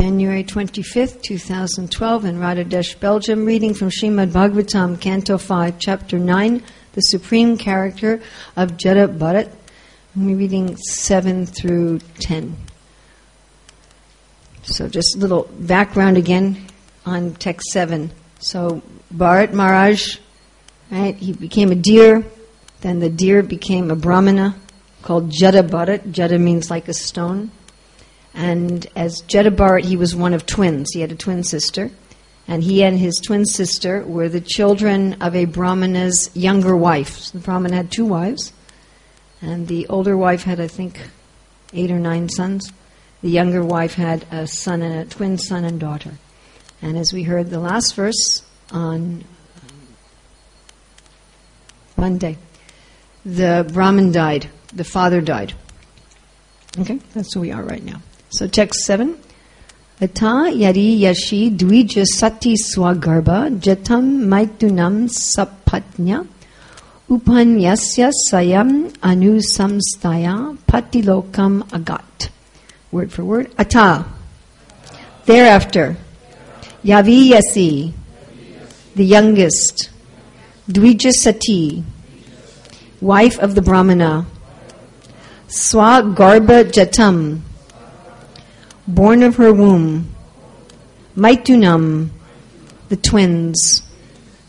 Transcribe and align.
January 0.00 0.44
25th, 0.44 1.22
2012, 1.22 2.24
in 2.24 2.36
Radhadesh, 2.36 3.00
Belgium, 3.00 3.44
reading 3.44 3.74
from 3.74 3.88
Srimad 3.88 4.30
Bhagavatam, 4.30 5.00
Canto 5.00 5.36
5, 5.38 5.80
Chapter 5.80 6.20
9, 6.20 6.62
the 6.92 7.00
Supreme 7.00 7.58
Character 7.58 8.22
of 8.54 8.76
Jada 8.76 9.08
Bharat. 9.08 9.50
We're 10.14 10.36
reading 10.36 10.76
7 10.76 11.46
through 11.46 11.98
10. 12.20 12.56
So, 14.62 14.86
just 14.86 15.16
a 15.16 15.18
little 15.18 15.50
background 15.58 16.16
again 16.16 16.64
on 17.04 17.34
text 17.34 17.68
7. 17.72 18.12
So, 18.38 18.82
Bharat 19.12 19.52
Maharaj, 19.52 20.18
right, 20.92 21.16
he 21.16 21.32
became 21.32 21.72
a 21.72 21.74
deer, 21.74 22.24
then 22.82 23.00
the 23.00 23.10
deer 23.10 23.42
became 23.42 23.90
a 23.90 23.96
brahmana 23.96 24.54
called 25.02 25.32
Jada 25.32 25.68
Bharat. 25.68 26.12
Jada 26.12 26.40
means 26.40 26.70
like 26.70 26.86
a 26.86 26.94
stone. 26.94 27.50
And 28.38 28.86
as 28.94 29.20
Bharat, 29.22 29.84
he 29.84 29.96
was 29.96 30.14
one 30.14 30.32
of 30.32 30.46
twins. 30.46 30.92
He 30.92 31.00
had 31.00 31.10
a 31.10 31.16
twin 31.16 31.42
sister. 31.42 31.90
And 32.46 32.62
he 32.62 32.84
and 32.84 32.96
his 32.96 33.16
twin 33.16 33.44
sister 33.44 34.04
were 34.06 34.28
the 34.28 34.40
children 34.40 35.20
of 35.20 35.34
a 35.34 35.44
Brahmana's 35.44 36.30
younger 36.34 36.76
wife. 36.76 37.18
So 37.18 37.38
the 37.38 37.44
Brahmana 37.44 37.74
had 37.74 37.90
two 37.90 38.06
wives. 38.06 38.52
And 39.42 39.66
the 39.66 39.88
older 39.88 40.16
wife 40.16 40.44
had, 40.44 40.60
I 40.60 40.68
think, 40.68 41.00
eight 41.72 41.90
or 41.90 41.98
nine 41.98 42.28
sons. 42.28 42.72
The 43.22 43.28
younger 43.28 43.64
wife 43.64 43.94
had 43.94 44.24
a 44.30 44.46
son 44.46 44.82
and 44.82 44.94
a 44.94 45.04
twin 45.04 45.36
son 45.36 45.64
and 45.64 45.80
daughter. 45.80 46.12
And 46.80 46.96
as 46.96 47.12
we 47.12 47.24
heard 47.24 47.50
the 47.50 47.58
last 47.58 47.96
verse 47.96 48.44
on 48.70 49.24
Monday, 51.96 52.38
the 53.24 53.68
Brahmin 53.72 54.12
died, 54.12 54.48
the 54.72 54.84
father 54.84 55.20
died. 55.20 55.54
Okay, 56.78 57.00
that's 57.14 57.34
who 57.34 57.40
we 57.40 57.50
are 57.50 57.64
right 57.64 57.82
now. 57.82 58.00
So 58.30 58.46
text 58.46 58.84
7. 58.84 59.16
Ata 60.00 60.52
yari 60.52 61.00
yashi 61.00 61.50
dvija 61.50 62.04
sati 62.06 62.56
swagarbha 62.56 63.58
jatam 63.58 64.28
maitunam 64.28 65.08
sapatnya 65.08 66.26
upanyasya 67.08 68.12
sayam 68.28 68.92
anusamstaya 69.00 70.56
patilokam 70.68 71.62
agat. 71.70 72.28
Word 72.92 73.10
for 73.10 73.24
word. 73.24 73.50
Ata. 73.58 74.04
Thereafter. 75.24 75.96
Yavi 76.84 77.30
yasi. 77.30 77.94
The 78.94 79.04
youngest. 79.04 79.88
Dvija 80.70 81.12
sati. 81.12 81.82
Wife 83.00 83.38
of 83.38 83.54
the 83.54 83.62
Brahmana. 83.62 84.26
Swagarbha 85.48 86.70
jatam 86.70 87.40
born 88.88 89.22
of 89.22 89.36
her 89.36 89.52
womb, 89.52 90.14
Maitunam, 91.14 92.08
the 92.88 92.96
twins, 92.96 93.82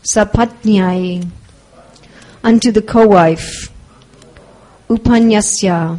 Sapatnyai, 0.02 1.30
unto 2.42 2.72
the 2.72 2.80
co-wife, 2.80 3.70
Upanyasya, 4.88 5.98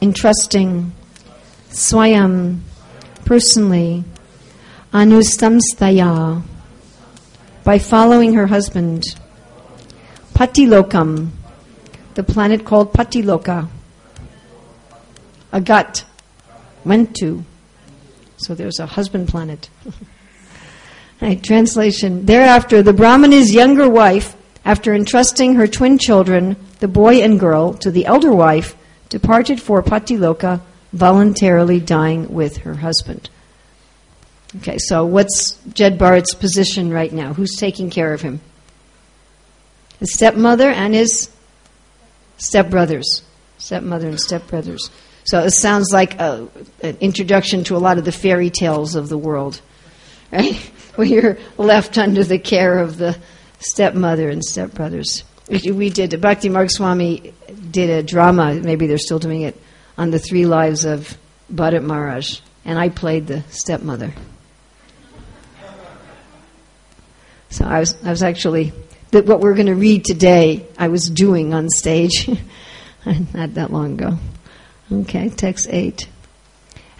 entrusting, 0.00 0.92
Swayam, 1.70 2.60
personally, 3.24 4.04
Anusamstaya, 4.92 6.40
by 7.64 7.78
following 7.80 8.34
her 8.34 8.46
husband, 8.46 9.02
Patilokam, 10.34 11.30
the 12.14 12.22
planet 12.22 12.64
called 12.64 12.92
Patiloka, 12.92 13.68
Agat, 15.52 16.04
went 16.84 17.16
to. 17.16 17.44
So 18.36 18.54
there's 18.54 18.78
a 18.78 18.86
husband 18.86 19.28
planet. 19.28 19.70
right, 21.20 21.42
translation. 21.42 22.26
Thereafter, 22.26 22.82
the 22.82 22.92
Brahmana's 22.92 23.54
younger 23.54 23.88
wife, 23.88 24.36
after 24.64 24.94
entrusting 24.94 25.54
her 25.56 25.66
twin 25.66 25.98
children, 25.98 26.56
the 26.80 26.88
boy 26.88 27.22
and 27.22 27.38
girl, 27.38 27.74
to 27.74 27.90
the 27.90 28.06
elder 28.06 28.32
wife, 28.32 28.76
departed 29.08 29.60
for 29.60 29.82
Patiloka, 29.82 30.60
voluntarily 30.92 31.80
dying 31.80 32.32
with 32.32 32.58
her 32.58 32.74
husband. 32.74 33.28
Okay, 34.56 34.78
so 34.78 35.04
what's 35.04 35.58
Jed 35.72 35.98
Bharat's 35.98 36.34
position 36.34 36.92
right 36.92 37.12
now? 37.12 37.34
Who's 37.34 37.56
taking 37.56 37.90
care 37.90 38.14
of 38.14 38.22
him? 38.22 38.40
His 39.98 40.14
stepmother 40.14 40.70
and 40.70 40.94
his 40.94 41.30
stepbrothers. 42.38 43.22
Stepmother 43.58 44.08
and 44.08 44.18
stepbrothers. 44.18 44.90
So 45.24 45.40
it 45.40 45.52
sounds 45.52 45.90
like 45.90 46.20
a, 46.20 46.48
an 46.82 46.98
introduction 47.00 47.64
to 47.64 47.76
a 47.76 47.78
lot 47.78 47.96
of 47.96 48.04
the 48.04 48.12
fairy 48.12 48.50
tales 48.50 48.94
of 48.94 49.08
the 49.08 49.16
world, 49.16 49.60
right? 50.30 50.54
Where 50.94 51.06
you're 51.06 51.38
left 51.56 51.98
under 51.98 52.22
the 52.22 52.38
care 52.38 52.78
of 52.78 52.98
the 52.98 53.18
stepmother 53.58 54.28
and 54.28 54.42
stepbrothers. 54.42 55.24
We 55.48 55.90
did, 55.90 56.20
Bhakti 56.20 56.48
Marg 56.48 56.70
Swami 56.70 57.32
did 57.70 57.90
a 57.90 58.02
drama, 58.02 58.54
maybe 58.54 58.86
they're 58.86 58.98
still 58.98 59.18
doing 59.18 59.42
it, 59.42 59.60
on 59.98 60.10
the 60.10 60.18
three 60.18 60.46
lives 60.46 60.84
of 60.84 61.16
Bharat 61.52 61.82
Maharaj, 61.82 62.40
and 62.64 62.78
I 62.78 62.90
played 62.90 63.26
the 63.26 63.42
stepmother. 63.50 64.12
So 67.50 67.64
I 67.64 67.80
was, 67.80 67.96
I 68.04 68.10
was 68.10 68.22
actually, 68.22 68.72
what 69.10 69.40
we're 69.40 69.54
going 69.54 69.66
to 69.66 69.74
read 69.74 70.04
today, 70.04 70.66
I 70.78 70.88
was 70.88 71.08
doing 71.08 71.54
on 71.54 71.68
stage 71.68 72.28
not 73.06 73.54
that 73.54 73.72
long 73.72 73.94
ago. 73.94 74.18
Okay, 75.00 75.28
text 75.28 75.66
8. 75.70 76.08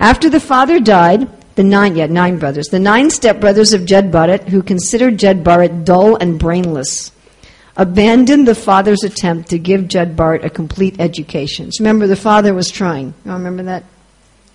After 0.00 0.28
the 0.28 0.40
father 0.40 0.80
died, 0.80 1.28
the 1.54 1.62
nine, 1.62 1.94
yeah, 1.94 2.06
nine 2.06 2.38
brothers, 2.38 2.66
the 2.68 2.80
nine 2.80 3.08
stepbrothers 3.08 3.72
of 3.72 3.84
Jed 3.84 4.10
Bharat, 4.10 4.48
who 4.48 4.62
considered 4.62 5.18
Jed 5.18 5.44
Bharat 5.44 5.84
dull 5.84 6.16
and 6.16 6.38
brainless, 6.38 7.12
abandoned 7.76 8.48
the 8.48 8.54
father's 8.54 9.04
attempt 9.04 9.50
to 9.50 9.58
give 9.58 9.86
Jed 9.86 10.16
Bharat 10.16 10.44
a 10.44 10.50
complete 10.50 10.96
education. 10.98 11.70
So 11.70 11.84
remember, 11.84 12.08
the 12.08 12.16
father 12.16 12.52
was 12.54 12.70
trying. 12.70 13.14
You 13.24 13.32
remember 13.32 13.62
that? 13.64 13.84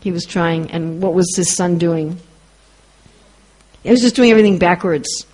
He 0.01 0.11
was 0.11 0.25
trying, 0.25 0.71
and 0.71 1.01
what 1.01 1.13
was 1.13 1.33
his 1.35 1.55
son 1.55 1.77
doing? 1.77 2.19
He 3.83 3.89
was 3.89 4.01
just 4.01 4.15
doing 4.15 4.31
everything 4.31 4.57
backwards, 4.57 5.25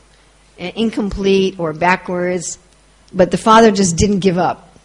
incomplete 0.58 1.60
or 1.60 1.74
backwards, 1.74 2.60
but 3.12 3.32
the 3.32 3.38
father 3.38 3.72
just 3.72 3.96
didn't 3.96 4.20
give 4.20 4.38
up. 4.38 4.78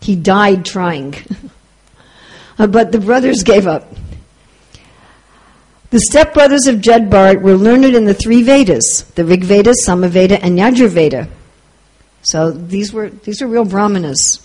He 0.00 0.16
died 0.16 0.64
trying. 0.64 1.14
Uh, 2.58 2.66
but 2.66 2.92
the 2.92 3.00
brothers 3.00 3.42
gave 3.42 3.66
up. 3.66 3.92
The 5.90 6.04
stepbrothers 6.10 6.68
of 6.68 6.80
Jed 6.80 7.08
Bharat 7.08 7.40
were 7.40 7.54
learned 7.54 7.84
in 7.84 8.04
the 8.04 8.14
three 8.14 8.42
Vedas 8.42 9.04
the 9.14 9.24
Rig 9.24 9.44
Veda, 9.44 9.74
Samaveda, 9.86 10.40
and 10.42 10.58
Yajurveda. 10.58 11.28
So 12.22 12.50
these 12.50 12.92
were, 12.92 13.10
these 13.10 13.40
were 13.40 13.46
real 13.46 13.64
brahmanas, 13.64 14.44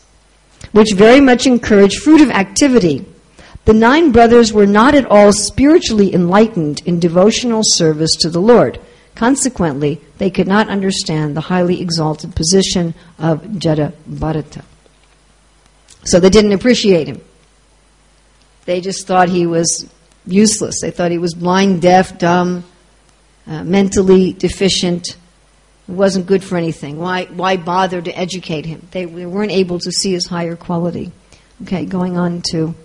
which 0.73 0.93
very 0.93 1.21
much 1.21 1.47
encouraged 1.47 2.03
fruitive 2.03 2.29
activity. 2.29 3.05
The 3.65 3.73
nine 3.73 4.11
brothers 4.11 4.53
were 4.53 4.67
not 4.67 4.95
at 4.95 5.05
all 5.05 5.31
spiritually 5.31 6.13
enlightened 6.13 6.81
in 6.85 6.99
devotional 6.99 7.61
service 7.63 8.15
to 8.17 8.29
the 8.29 8.41
Lord. 8.41 8.79
Consequently, 9.15 10.01
they 10.17 10.29
could 10.29 10.47
not 10.47 10.69
understand 10.69 11.35
the 11.35 11.41
highly 11.41 11.81
exalted 11.81 12.35
position 12.35 12.93
of 13.17 13.41
Jada 13.43 13.93
Bharata. 14.05 14.63
So 16.03 16.19
they 16.19 16.29
didn't 16.29 16.53
appreciate 16.53 17.07
him. 17.07 17.21
They 18.69 18.81
just 18.81 19.07
thought 19.07 19.29
he 19.29 19.47
was 19.47 19.89
useless. 20.27 20.81
They 20.83 20.91
thought 20.91 21.09
he 21.09 21.17
was 21.17 21.33
blind, 21.33 21.81
deaf, 21.81 22.19
dumb, 22.19 22.63
uh, 23.47 23.63
mentally 23.63 24.33
deficient. 24.33 25.17
Wasn't 25.87 26.27
good 26.27 26.43
for 26.43 26.55
anything. 26.55 26.99
Why, 26.99 27.25
why 27.25 27.57
bother 27.57 27.99
to 27.99 28.11
educate 28.11 28.67
him? 28.67 28.87
They, 28.91 29.05
they 29.05 29.25
weren't 29.25 29.51
able 29.51 29.79
to 29.79 29.91
see 29.91 30.11
his 30.11 30.27
higher 30.27 30.55
quality. 30.55 31.11
Okay, 31.63 31.85
going 31.85 32.15
on 32.15 32.43
to 32.51 32.75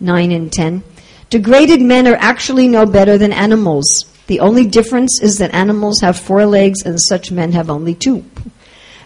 9 0.00 0.32
and 0.32 0.50
10. 0.50 0.82
Degraded 1.28 1.82
men 1.82 2.08
are 2.08 2.16
actually 2.16 2.66
no 2.66 2.86
better 2.86 3.18
than 3.18 3.30
animals. 3.30 4.06
The 4.28 4.40
only 4.40 4.64
difference 4.64 5.20
is 5.22 5.36
that 5.40 5.52
animals 5.52 6.00
have 6.00 6.18
four 6.18 6.46
legs 6.46 6.80
and 6.86 6.98
such 6.98 7.30
men 7.30 7.52
have 7.52 7.68
only 7.68 7.94
two. 7.94 8.24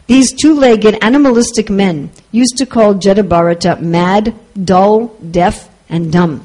These 0.07 0.35
two 0.35 0.55
legged 0.55 1.03
animalistic 1.03 1.69
men 1.69 2.13
used 2.31 2.59
to 2.59 2.65
call 2.65 2.95
Jadabharata 2.95 3.81
mad, 3.81 4.37
dull, 4.65 5.09
deaf, 5.33 5.68
and 5.89 6.13
dumb. 6.13 6.45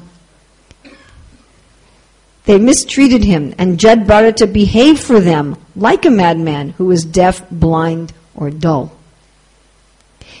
They 2.44 2.58
mistreated 2.58 3.24
him, 3.24 3.54
and 3.56 3.80
Jad 3.80 4.06
Bharata 4.06 4.46
behaved 4.46 5.00
for 5.00 5.18
them 5.18 5.56
like 5.74 6.04
a 6.04 6.10
madman 6.10 6.70
who 6.70 6.84
was 6.86 7.04
deaf, 7.04 7.48
blind, 7.50 8.12
or 8.34 8.50
dull. 8.50 8.92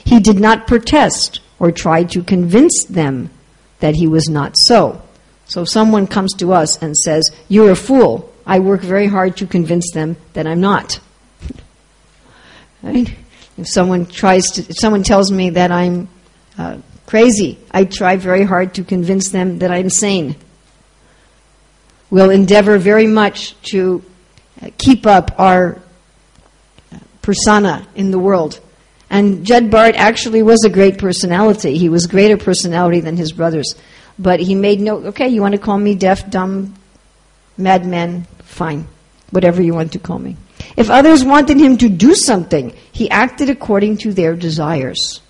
He 0.04 0.20
did 0.20 0.38
not 0.38 0.66
protest 0.66 1.40
or 1.58 1.72
try 1.72 2.04
to 2.04 2.22
convince 2.22 2.84
them 2.84 3.30
that 3.80 3.94
he 3.94 4.06
was 4.06 4.28
not 4.28 4.56
so. 4.56 5.02
So 5.46 5.62
if 5.62 5.68
someone 5.68 6.06
comes 6.06 6.32
to 6.34 6.52
us 6.52 6.80
and 6.82 6.96
says, 6.96 7.30
You're 7.48 7.70
a 7.70 7.76
fool, 7.76 8.32
I 8.46 8.58
work 8.58 8.82
very 8.82 9.06
hard 9.06 9.36
to 9.38 9.46
convince 9.46 9.90
them 9.92 10.16
that 10.34 10.46
I'm 10.46 10.60
not. 10.60 11.00
right? 12.82 13.14
If 13.56 13.68
someone 13.68 14.06
tries 14.06 14.44
to, 14.52 14.62
if 14.62 14.76
someone 14.78 15.02
tells 15.02 15.30
me 15.30 15.50
that 15.50 15.70
I'm 15.70 16.08
uh, 16.58 16.78
crazy, 17.06 17.58
I 17.70 17.84
try 17.84 18.16
very 18.16 18.44
hard 18.44 18.74
to 18.74 18.84
convince 18.84 19.30
them 19.30 19.58
that 19.58 19.70
I'm 19.70 19.90
sane. 19.90 20.36
We'll 22.10 22.30
endeavor 22.30 22.78
very 22.78 23.06
much 23.06 23.60
to 23.70 24.02
uh, 24.62 24.70
keep 24.78 25.06
up 25.06 25.38
our 25.38 25.80
uh, 26.92 26.98
persona 27.22 27.86
in 27.94 28.10
the 28.10 28.18
world. 28.18 28.60
And 29.10 29.44
Jud 29.44 29.70
Bart 29.70 29.94
actually 29.96 30.42
was 30.42 30.64
a 30.64 30.70
great 30.70 30.98
personality. 30.98 31.76
He 31.76 31.88
was 31.88 32.06
greater 32.06 32.36
personality 32.36 33.00
than 33.00 33.16
his 33.16 33.32
brothers. 33.32 33.74
But 34.18 34.40
he 34.40 34.54
made 34.54 34.80
no, 34.80 34.98
okay, 35.06 35.28
you 35.28 35.40
want 35.40 35.54
to 35.54 35.60
call 35.60 35.78
me 35.78 35.94
deaf, 35.94 36.28
dumb, 36.30 36.74
madman, 37.56 38.26
fine. 38.40 38.86
Whatever 39.30 39.62
you 39.62 39.74
want 39.74 39.92
to 39.92 39.98
call 39.98 40.18
me. 40.18 40.36
If 40.76 40.90
others 40.90 41.24
wanted 41.24 41.58
him 41.58 41.76
to 41.78 41.88
do 41.88 42.14
something, 42.14 42.74
he 42.92 43.10
acted 43.10 43.50
according 43.50 43.98
to 43.98 44.12
their 44.12 44.34
desires. 44.36 45.20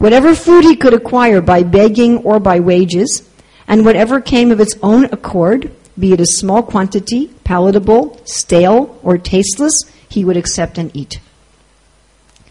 Whatever 0.00 0.34
food 0.34 0.64
he 0.64 0.76
could 0.76 0.94
acquire 0.94 1.42
by 1.42 1.62
begging 1.62 2.16
or 2.24 2.40
by 2.40 2.58
wages, 2.58 3.28
and 3.68 3.84
whatever 3.84 4.18
came 4.18 4.50
of 4.50 4.58
its 4.58 4.74
own 4.82 5.04
accord, 5.04 5.70
be 5.98 6.14
it 6.14 6.20
a 6.22 6.26
small 6.26 6.62
quantity, 6.62 7.26
palatable, 7.44 8.18
stale, 8.24 8.98
or 9.02 9.18
tasteless, 9.18 9.74
he 10.08 10.24
would 10.24 10.38
accept 10.38 10.78
and 10.78 10.90
eat. 10.96 11.20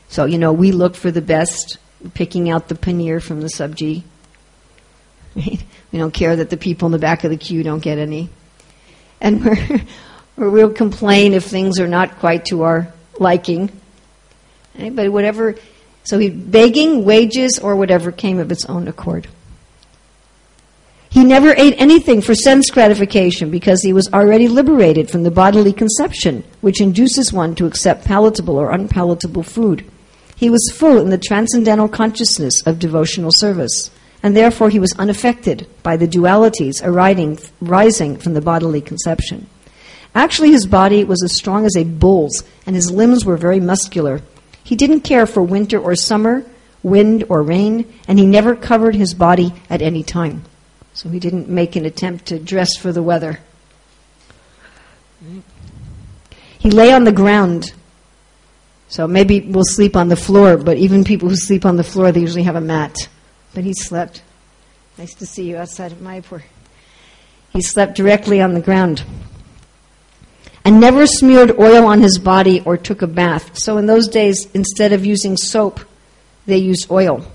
So, 0.10 0.26
you 0.26 0.38
know, 0.38 0.54
we 0.54 0.72
look 0.72 0.96
for 0.96 1.10
the 1.10 1.24
best, 1.24 1.80
picking 2.14 2.52
out 2.52 2.68
the 2.68 2.76
paneer 2.76 3.20
from 3.20 3.42
the 3.42 3.48
sabji. 3.48 4.04
We 5.92 5.98
don't 5.98 6.14
care 6.14 6.36
that 6.36 6.52
the 6.52 6.58
people 6.58 6.86
in 6.86 6.92
the 6.92 7.00
back 7.00 7.24
of 7.24 7.32
the 7.32 7.38
queue 7.38 7.64
don't 7.64 7.82
get 7.82 7.98
any. 7.98 8.30
And 9.20 9.44
we're, 10.38 10.50
we'll 10.52 10.72
complain 10.72 11.34
if 11.34 11.46
things 11.46 11.80
are 11.80 11.88
not 11.88 12.20
quite 12.20 12.46
to 12.46 12.62
our 12.62 12.94
liking. 13.18 13.72
But 14.78 15.12
whatever, 15.12 15.56
so 16.04 16.20
he 16.20 16.30
begging 16.30 17.04
wages 17.06 17.60
or 17.60 17.76
whatever 17.76 18.12
came 18.12 18.40
of 18.40 18.52
its 18.52 18.66
own 18.66 18.88
accord. 18.88 19.28
He 21.12 21.24
never 21.24 21.56
ate 21.58 21.74
anything 21.78 22.22
for 22.22 22.36
sense 22.36 22.70
gratification 22.70 23.50
because 23.50 23.82
he 23.82 23.94
was 23.94 24.10
already 24.14 24.48
liberated 24.48 25.10
from 25.10 25.24
the 25.24 25.32
bodily 25.32 25.74
conception, 25.74 26.44
which 26.62 26.82
induces 26.82 27.34
one 27.34 27.56
to 27.56 27.66
accept 27.66 28.06
palatable 28.06 28.58
or 28.58 28.72
unpalatable 28.72 29.44
food. 29.44 29.90
He 30.36 30.50
was 30.50 30.72
full 30.74 31.00
in 31.00 31.10
the 31.10 31.18
transcendental 31.18 31.90
consciousness 31.90 32.62
of 32.66 32.80
devotional 32.80 33.32
service, 33.34 33.90
and 34.22 34.38
therefore 34.38 34.70
he 34.70 34.80
was 34.80 34.94
unaffected 35.00 35.68
by 35.82 35.98
the 35.98 36.08
dualities 36.08 36.82
arising, 36.84 37.40
rising 37.60 38.18
from 38.18 38.36
the 38.36 38.42
bodily 38.42 38.80
conception. 38.80 39.48
Actually, 40.14 40.52
his 40.52 40.66
body 40.66 41.04
was 41.04 41.24
as 41.24 41.36
strong 41.36 41.66
as 41.66 41.76
a 41.76 41.84
bull's, 41.84 42.44
and 42.66 42.76
his 42.76 42.92
limbs 42.92 43.26
were 43.26 43.38
very 43.38 43.60
muscular. 43.60 44.22
He 44.70 44.76
didn't 44.76 45.02
care 45.02 45.26
for 45.26 45.42
winter 45.42 45.80
or 45.80 45.96
summer, 45.96 46.46
wind 46.84 47.24
or 47.28 47.42
rain, 47.42 47.92
and 48.08 48.20
he 48.20 48.26
never 48.28 48.56
covered 48.56 48.94
his 48.94 49.16
body 49.16 49.52
at 49.68 49.82
any 49.82 50.04
time. 50.04 50.44
So 50.94 51.10
he 51.10 51.20
didn't 51.20 51.50
make 51.50 51.76
an 51.76 51.88
attempt 51.88 52.28
to 52.28 52.38
dress 52.38 52.78
for 52.78 52.92
the 52.92 53.02
weather. 53.02 53.40
He 56.60 56.70
lay 56.70 56.94
on 56.94 57.04
the 57.04 57.12
ground. 57.12 57.74
So 58.90 59.08
maybe 59.08 59.42
we'll 59.42 59.64
sleep 59.66 59.96
on 59.96 60.08
the 60.08 60.16
floor, 60.16 60.56
but 60.56 60.78
even 60.78 61.04
people 61.04 61.30
who 61.30 61.36
sleep 61.36 61.66
on 61.66 61.76
the 61.76 61.84
floor, 61.84 62.12
they 62.12 62.22
usually 62.22 62.44
have 62.44 62.56
a 62.56 62.62
mat. 62.62 62.96
But 63.56 63.64
he 63.64 63.74
slept. 63.74 64.22
Nice 65.00 65.16
to 65.16 65.26
see 65.26 65.50
you 65.50 65.58
outside 65.58 65.94
of 65.94 65.98
Mayapur. 65.98 66.44
He 67.54 67.64
slept 67.64 67.96
directly 67.96 68.40
on 68.40 68.54
the 68.54 68.62
ground. 68.62 69.04
And 70.66 70.80
never 70.80 71.08
smeared 71.08 71.58
oil 71.58 71.86
on 71.86 72.02
his 72.02 72.20
body 72.20 72.62
or 72.66 72.78
took 72.78 73.02
a 73.02 73.08
bath. 73.08 73.58
So 73.58 73.78
in 73.78 73.86
those 73.86 74.08
days, 74.08 74.50
instead 74.54 74.94
of 74.94 75.06
using 75.06 75.38
soap, 75.38 75.80
they 76.46 76.58
used 76.58 76.92
oil. 76.92 77.26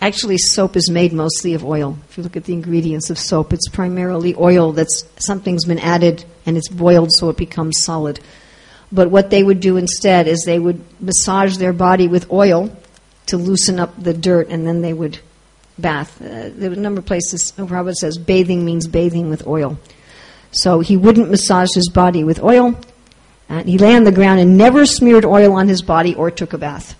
Actually, 0.00 0.36
soap 0.36 0.76
is 0.76 0.90
made 0.90 1.12
mostly 1.12 1.54
of 1.54 1.64
oil. 1.64 1.96
If 2.08 2.16
you 2.16 2.24
look 2.24 2.36
at 2.36 2.44
the 2.44 2.52
ingredients 2.52 3.08
of 3.08 3.18
soap, 3.18 3.52
it's 3.52 3.68
primarily 3.68 4.34
oil 4.34 4.72
that's 4.72 5.04
something's 5.24 5.64
been 5.64 5.78
added 5.78 6.24
and 6.44 6.56
it's 6.56 6.68
boiled 6.68 7.12
so 7.12 7.28
it 7.28 7.36
becomes 7.36 7.82
solid. 7.82 8.18
But 8.90 9.10
what 9.10 9.30
they 9.30 9.44
would 9.44 9.60
do 9.60 9.76
instead 9.76 10.26
is 10.26 10.42
they 10.42 10.58
would 10.58 10.82
massage 11.00 11.56
their 11.56 11.72
body 11.72 12.08
with 12.08 12.32
oil 12.32 12.76
to 13.26 13.36
loosen 13.36 13.78
up 13.78 13.94
the 13.96 14.12
dirt 14.12 14.48
and 14.48 14.66
then 14.66 14.82
they 14.82 14.92
would 14.92 15.20
bath. 15.78 16.20
Uh, 16.20 16.50
there 16.52 16.70
were 16.70 16.76
a 16.76 16.80
number 16.80 16.98
of 16.98 17.06
places, 17.06 17.52
Robert 17.56 17.94
says 17.96 18.18
bathing 18.18 18.64
means 18.64 18.88
bathing 18.88 19.30
with 19.30 19.46
oil. 19.46 19.78
So 20.52 20.80
he 20.80 20.96
wouldn't 20.96 21.30
massage 21.30 21.74
his 21.74 21.88
body 21.88 22.22
with 22.22 22.42
oil. 22.42 22.78
And 23.48 23.68
he 23.68 23.78
lay 23.78 23.94
on 23.96 24.04
the 24.04 24.12
ground 24.12 24.40
and 24.40 24.56
never 24.56 24.86
smeared 24.86 25.24
oil 25.24 25.52
on 25.54 25.68
his 25.68 25.82
body 25.82 26.14
or 26.14 26.30
took 26.30 26.52
a 26.52 26.58
bath. 26.58 26.94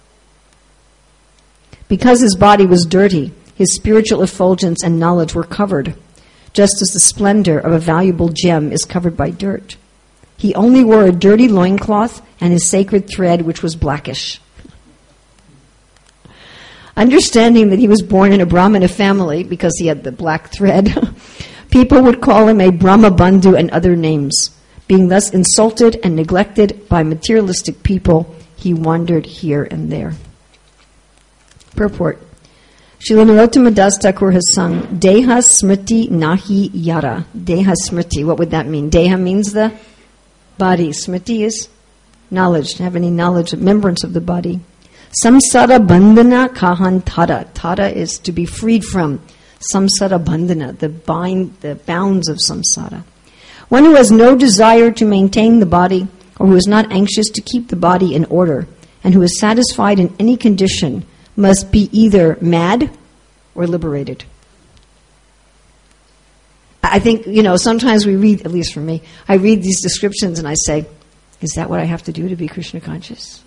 Because 1.88 2.20
his 2.20 2.34
body 2.34 2.66
was 2.66 2.86
dirty, 2.86 3.32
his 3.54 3.74
spiritual 3.74 4.22
effulgence 4.22 4.82
and 4.82 4.98
knowledge 4.98 5.34
were 5.34 5.44
covered, 5.44 5.94
just 6.52 6.82
as 6.82 6.88
the 6.88 7.00
splendor 7.00 7.58
of 7.58 7.72
a 7.72 7.78
valuable 7.78 8.28
gem 8.28 8.72
is 8.72 8.84
covered 8.84 9.16
by 9.16 9.30
dirt. 9.30 9.76
He 10.36 10.54
only 10.54 10.82
wore 10.82 11.04
a 11.04 11.12
dirty 11.12 11.48
loincloth 11.48 12.20
and 12.40 12.52
his 12.52 12.68
sacred 12.68 13.08
thread, 13.08 13.42
which 13.42 13.62
was 13.62 13.76
blackish. 13.76 14.40
Understanding 16.96 17.70
that 17.70 17.78
he 17.78 17.88
was 17.88 18.02
born 18.02 18.32
in 18.32 18.40
a 18.40 18.46
Brahmana 18.46 18.88
family 18.88 19.44
because 19.44 19.72
he 19.78 19.86
had 19.86 20.02
the 20.02 20.12
black 20.12 20.48
thread, 20.48 20.88
people 21.72 22.02
would 22.02 22.20
call 22.20 22.46
him 22.46 22.60
a 22.60 22.70
Brahma 22.70 23.10
Bandhu 23.10 23.58
and 23.58 23.70
other 23.70 23.96
names. 23.96 24.50
Being 24.86 25.08
thus 25.08 25.30
insulted 25.30 25.98
and 26.04 26.14
neglected 26.14 26.86
by 26.88 27.02
materialistic 27.02 27.82
people, 27.82 28.34
he 28.56 28.74
wandered 28.74 29.24
here 29.24 29.66
and 29.70 29.90
there. 29.90 30.12
Purport. 31.74 32.20
Srila 33.00 33.26
Narottama 33.26 33.74
Das 33.74 33.98
Thakur 33.98 34.30
has 34.32 34.52
sung 34.52 34.82
Deha 34.82 35.38
Smriti 35.42 36.08
Nahi 36.08 36.70
Yara. 36.72 37.26
Deha 37.36 37.74
Smriti. 37.88 38.24
What 38.24 38.38
would 38.38 38.50
that 38.50 38.66
mean? 38.66 38.90
Deha 38.90 39.18
means 39.18 39.52
the 39.52 39.72
body. 40.58 40.90
Smriti 40.90 41.40
is 41.40 41.68
knowledge, 42.30 42.74
have 42.74 42.94
any 42.94 43.10
knowledge, 43.10 43.52
of 43.54 43.60
remembrance 43.60 44.04
of 44.04 44.12
the 44.12 44.20
body. 44.20 44.60
Samsara 45.24 45.84
bandhana 45.86 46.48
kahan 46.48 47.02
tara. 47.04 47.46
Tara 47.54 47.88
is 47.88 48.18
to 48.18 48.30
be 48.30 48.44
freed 48.44 48.84
from. 48.84 49.20
Samsara 49.72 50.22
bandhana, 50.22 50.78
the 50.78 50.88
bind, 50.88 51.56
the 51.60 51.76
bounds 51.76 52.28
of 52.28 52.38
samsara. 52.38 53.04
One 53.68 53.84
who 53.84 53.94
has 53.94 54.10
no 54.10 54.36
desire 54.36 54.90
to 54.92 55.04
maintain 55.04 55.60
the 55.60 55.66
body, 55.66 56.08
or 56.38 56.46
who 56.46 56.56
is 56.56 56.66
not 56.66 56.90
anxious 56.90 57.28
to 57.30 57.40
keep 57.40 57.68
the 57.68 57.76
body 57.76 58.14
in 58.14 58.24
order, 58.26 58.66
and 59.04 59.14
who 59.14 59.22
is 59.22 59.38
satisfied 59.38 59.98
in 59.98 60.14
any 60.18 60.36
condition, 60.36 61.04
must 61.36 61.70
be 61.70 61.88
either 61.92 62.36
mad 62.40 62.90
or 63.54 63.66
liberated. 63.66 64.24
I 66.82 66.98
think, 66.98 67.26
you 67.26 67.42
know, 67.42 67.56
sometimes 67.56 68.04
we 68.04 68.16
read, 68.16 68.42
at 68.42 68.52
least 68.52 68.74
for 68.74 68.80
me, 68.80 69.02
I 69.26 69.36
read 69.36 69.62
these 69.62 69.80
descriptions 69.80 70.38
and 70.38 70.46
I 70.46 70.54
say, 70.66 70.84
is 71.40 71.52
that 71.52 71.70
what 71.70 71.80
I 71.80 71.84
have 71.84 72.02
to 72.04 72.12
do 72.12 72.28
to 72.28 72.36
be 72.36 72.48
Krishna 72.48 72.80
conscious? 72.80 73.42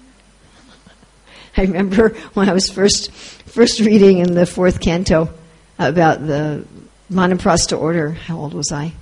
I 1.58 1.62
remember 1.62 2.10
when 2.34 2.50
I 2.50 2.54
was 2.54 2.70
first 2.70 3.12
first 3.12 3.80
reading 3.80 4.20
in 4.20 4.34
the 4.34 4.46
fourth 4.46 4.82
canto 4.82 5.30
about 5.77 6.25
the 6.25 6.65
Vanaprastha 7.12 7.79
order. 7.79 8.12
How 8.12 8.38
old 8.38 8.53
was 8.53 8.72
I? 8.72 8.94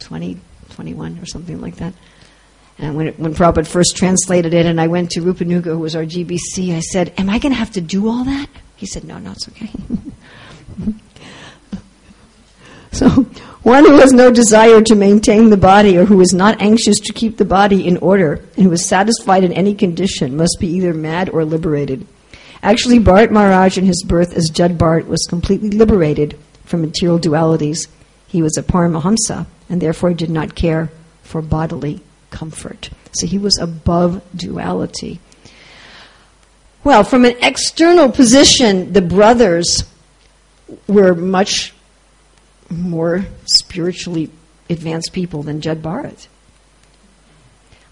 20, 0.00 0.38
21 0.70 1.18
or 1.18 1.26
something 1.26 1.60
like 1.60 1.76
that. 1.76 1.94
And 2.78 2.96
when, 2.96 3.08
it, 3.08 3.18
when 3.18 3.34
Prabhupada 3.34 3.66
first 3.66 3.96
translated 3.96 4.52
it, 4.52 4.66
and 4.66 4.80
I 4.80 4.88
went 4.88 5.10
to 5.12 5.20
Rupanuga, 5.20 5.66
who 5.66 5.78
was 5.78 5.94
our 5.94 6.04
GBC, 6.04 6.74
I 6.74 6.80
said, 6.80 7.12
Am 7.16 7.30
I 7.30 7.38
going 7.38 7.52
to 7.52 7.58
have 7.58 7.70
to 7.72 7.80
do 7.80 8.08
all 8.08 8.24
that? 8.24 8.48
He 8.76 8.86
said, 8.86 9.04
No, 9.04 9.18
no, 9.18 9.30
it's 9.32 9.48
okay. 9.48 9.70
so, 12.92 13.08
one 13.62 13.84
who 13.84 13.98
has 13.98 14.12
no 14.12 14.32
desire 14.32 14.82
to 14.82 14.94
maintain 14.96 15.50
the 15.50 15.56
body 15.56 15.96
or 15.96 16.04
who 16.04 16.20
is 16.20 16.34
not 16.34 16.60
anxious 16.60 16.98
to 17.00 17.12
keep 17.12 17.36
the 17.36 17.44
body 17.44 17.86
in 17.86 17.96
order 17.98 18.44
and 18.56 18.64
who 18.64 18.72
is 18.72 18.88
satisfied 18.88 19.44
in 19.44 19.52
any 19.52 19.74
condition 19.74 20.36
must 20.36 20.56
be 20.58 20.66
either 20.66 20.92
mad 20.92 21.30
or 21.30 21.44
liberated. 21.44 22.06
Actually, 22.64 22.98
Bharat 22.98 23.30
Maharaj 23.30 23.76
in 23.76 23.84
his 23.84 24.02
birth 24.02 24.32
as 24.32 24.48
Jud 24.48 24.78
Bharat 24.78 25.06
was 25.06 25.26
completely 25.28 25.68
liberated 25.68 26.38
from 26.64 26.80
material 26.80 27.18
dualities. 27.18 27.88
He 28.26 28.40
was 28.40 28.56
a 28.56 28.62
Paramahamsa 28.62 29.44
and 29.68 29.82
therefore 29.82 30.14
did 30.14 30.30
not 30.30 30.54
care 30.54 30.90
for 31.22 31.42
bodily 31.42 32.00
comfort. 32.30 32.88
So 33.12 33.26
he 33.26 33.36
was 33.36 33.58
above 33.58 34.22
duality. 34.34 35.20
Well, 36.82 37.04
from 37.04 37.26
an 37.26 37.36
external 37.42 38.10
position, 38.10 38.94
the 38.94 39.02
brothers 39.02 39.84
were 40.88 41.14
much 41.14 41.74
more 42.70 43.26
spiritually 43.44 44.30
advanced 44.70 45.12
people 45.12 45.42
than 45.42 45.60
Jud 45.60 45.82
Bharat. 45.82 46.28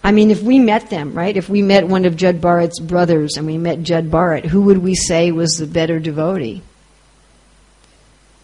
I 0.03 0.11
mean, 0.11 0.31
if 0.31 0.41
we 0.41 0.59
met 0.59 0.89
them, 0.89 1.13
right? 1.13 1.35
If 1.35 1.47
we 1.47 1.61
met 1.61 1.87
one 1.87 2.03
of 2.03 2.17
Judd 2.17 2.41
Bharat's 2.41 2.79
brothers 2.79 3.37
and 3.37 3.47
we 3.47 3.57
met 3.57 3.83
Judd 3.83 4.11
Bharat, 4.11 4.45
who 4.45 4.63
would 4.63 4.79
we 4.79 4.95
say 4.95 5.31
was 5.31 5.53
the 5.53 5.65
better 5.65 5.99
devotee? 5.99 6.61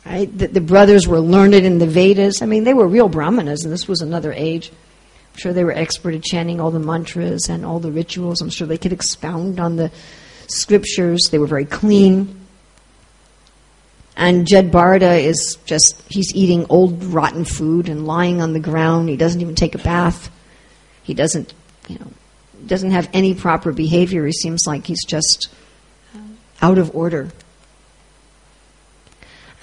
Right? 0.05 0.35
The, 0.35 0.47
the 0.47 0.61
brothers 0.61 1.05
were 1.05 1.19
learned 1.19 1.55
in 1.55 1.77
the 1.77 1.85
Vedas. 1.85 2.41
I 2.41 2.45
mean, 2.45 2.63
they 2.63 2.73
were 2.73 2.87
real 2.87 3.09
brahmanas, 3.09 3.65
and 3.65 3.73
this 3.73 3.87
was 3.87 4.01
another 4.01 4.31
age. 4.31 4.71
I'm 5.33 5.37
sure 5.37 5.53
they 5.53 5.65
were 5.65 5.73
expert 5.73 6.15
at 6.15 6.23
chanting 6.23 6.61
all 6.61 6.71
the 6.71 6.79
mantras 6.79 7.49
and 7.49 7.65
all 7.65 7.79
the 7.79 7.91
rituals. 7.91 8.41
I'm 8.41 8.49
sure 8.49 8.65
they 8.65 8.77
could 8.77 8.93
expound 8.93 9.59
on 9.59 9.75
the 9.75 9.91
scriptures. 10.47 11.27
They 11.29 11.37
were 11.39 11.45
very 11.45 11.65
clean. 11.65 12.39
And 14.15 14.47
Jud 14.47 14.71
Bharata 14.71 15.15
is 15.15 15.57
just, 15.65 16.01
he's 16.09 16.33
eating 16.33 16.65
old 16.69 17.03
rotten 17.03 17.45
food 17.45 17.89
and 17.89 18.07
lying 18.07 18.41
on 18.41 18.53
the 18.53 18.59
ground. 18.59 19.09
He 19.09 19.17
doesn't 19.17 19.41
even 19.41 19.55
take 19.55 19.75
a 19.75 19.79
bath. 19.79 20.31
He 21.09 21.15
doesn't, 21.15 21.55
you 21.87 21.97
know, 21.97 22.05
doesn't 22.67 22.91
have 22.91 23.09
any 23.13 23.33
proper 23.33 23.71
behavior. 23.71 24.27
He 24.27 24.31
seems 24.31 24.67
like 24.67 24.85
he's 24.85 25.03
just 25.05 25.49
out 26.61 26.77
of 26.77 26.95
order. 26.95 27.31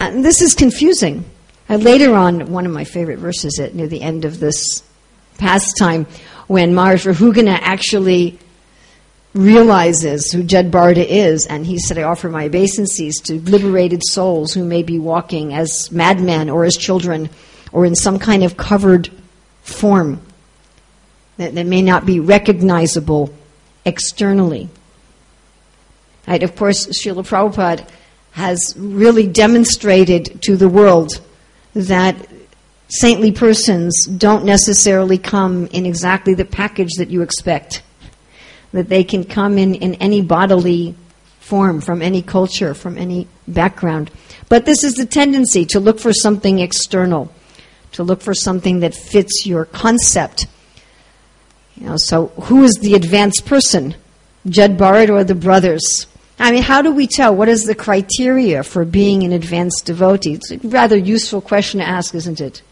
And 0.00 0.24
this 0.24 0.42
is 0.42 0.54
confusing. 0.54 1.24
Uh, 1.70 1.76
later 1.76 2.16
on, 2.16 2.50
one 2.50 2.66
of 2.66 2.72
my 2.72 2.82
favorite 2.82 3.20
verses 3.20 3.60
at 3.60 3.76
near 3.76 3.86
the 3.86 4.02
end 4.02 4.24
of 4.24 4.40
this 4.40 4.82
pastime, 5.38 6.06
when 6.48 6.74
Maharaj 6.74 7.06
Rahugana 7.06 7.56
actually 7.62 8.40
realizes 9.32 10.32
who 10.32 10.42
Jed 10.42 10.72
Barda 10.72 11.06
is, 11.06 11.46
and 11.46 11.64
he 11.64 11.78
said, 11.78 11.96
I 11.96 12.02
offer 12.02 12.28
my 12.28 12.46
obeisances 12.46 13.18
to 13.26 13.34
liberated 13.34 14.02
souls 14.04 14.52
who 14.52 14.64
may 14.64 14.82
be 14.82 14.98
walking 14.98 15.54
as 15.54 15.92
madmen 15.92 16.50
or 16.50 16.64
as 16.64 16.76
children 16.76 17.30
or 17.70 17.86
in 17.86 17.94
some 17.94 18.18
kind 18.18 18.42
of 18.42 18.56
covered 18.56 19.12
form 19.62 20.25
that, 21.36 21.54
that 21.54 21.66
may 21.66 21.82
not 21.82 22.06
be 22.06 22.20
recognizable 22.20 23.32
externally. 23.84 24.68
Right? 26.26 26.42
Of 26.42 26.56
course, 26.56 26.86
Srila 26.86 27.26
Prabhupada 27.26 27.88
has 28.32 28.74
really 28.76 29.26
demonstrated 29.26 30.42
to 30.42 30.56
the 30.56 30.68
world 30.68 31.20
that 31.74 32.16
saintly 32.88 33.32
persons 33.32 34.06
don't 34.06 34.44
necessarily 34.44 35.18
come 35.18 35.66
in 35.68 35.86
exactly 35.86 36.34
the 36.34 36.44
package 36.44 36.92
that 36.98 37.10
you 37.10 37.22
expect 37.22 37.82
that 38.72 38.88
they 38.88 39.04
can 39.04 39.24
come 39.24 39.58
in, 39.58 39.74
in 39.74 39.94
any 39.94 40.20
bodily 40.20 40.94
form, 41.40 41.80
from 41.80 42.02
any 42.02 42.22
culture, 42.22 42.74
from 42.74 42.98
any 42.98 43.26
background. 43.48 44.10
But 44.48 44.66
this 44.66 44.84
is 44.84 44.94
the 44.94 45.06
tendency 45.06 45.64
to 45.66 45.80
look 45.80 45.98
for 45.98 46.12
something 46.12 46.58
external, 46.58 47.32
to 47.92 48.02
look 48.02 48.20
for 48.20 48.34
something 48.34 48.80
that 48.80 48.94
fits 48.94 49.46
your 49.46 49.64
concept. 49.64 50.46
You 51.76 51.86
know, 51.86 51.96
so 51.96 52.28
who 52.42 52.64
is 52.64 52.74
the 52.74 52.94
advanced 52.94 53.46
person? 53.46 53.94
Jud 54.48 54.78
Bharat 54.78 55.10
or 55.10 55.24
the 55.24 55.34
brothers? 55.34 56.06
I 56.38 56.52
mean, 56.52 56.62
how 56.62 56.82
do 56.82 56.92
we 56.92 57.06
tell? 57.06 57.34
What 57.34 57.48
is 57.48 57.64
the 57.64 57.74
criteria 57.74 58.62
for 58.62 58.84
being 58.84 59.22
an 59.22 59.32
advanced 59.32 59.86
devotee? 59.86 60.34
It's 60.34 60.50
a 60.50 60.58
rather 60.58 60.96
useful 60.96 61.40
question 61.40 61.80
to 61.80 61.88
ask, 61.88 62.14
isn't 62.14 62.40
it? 62.40 62.62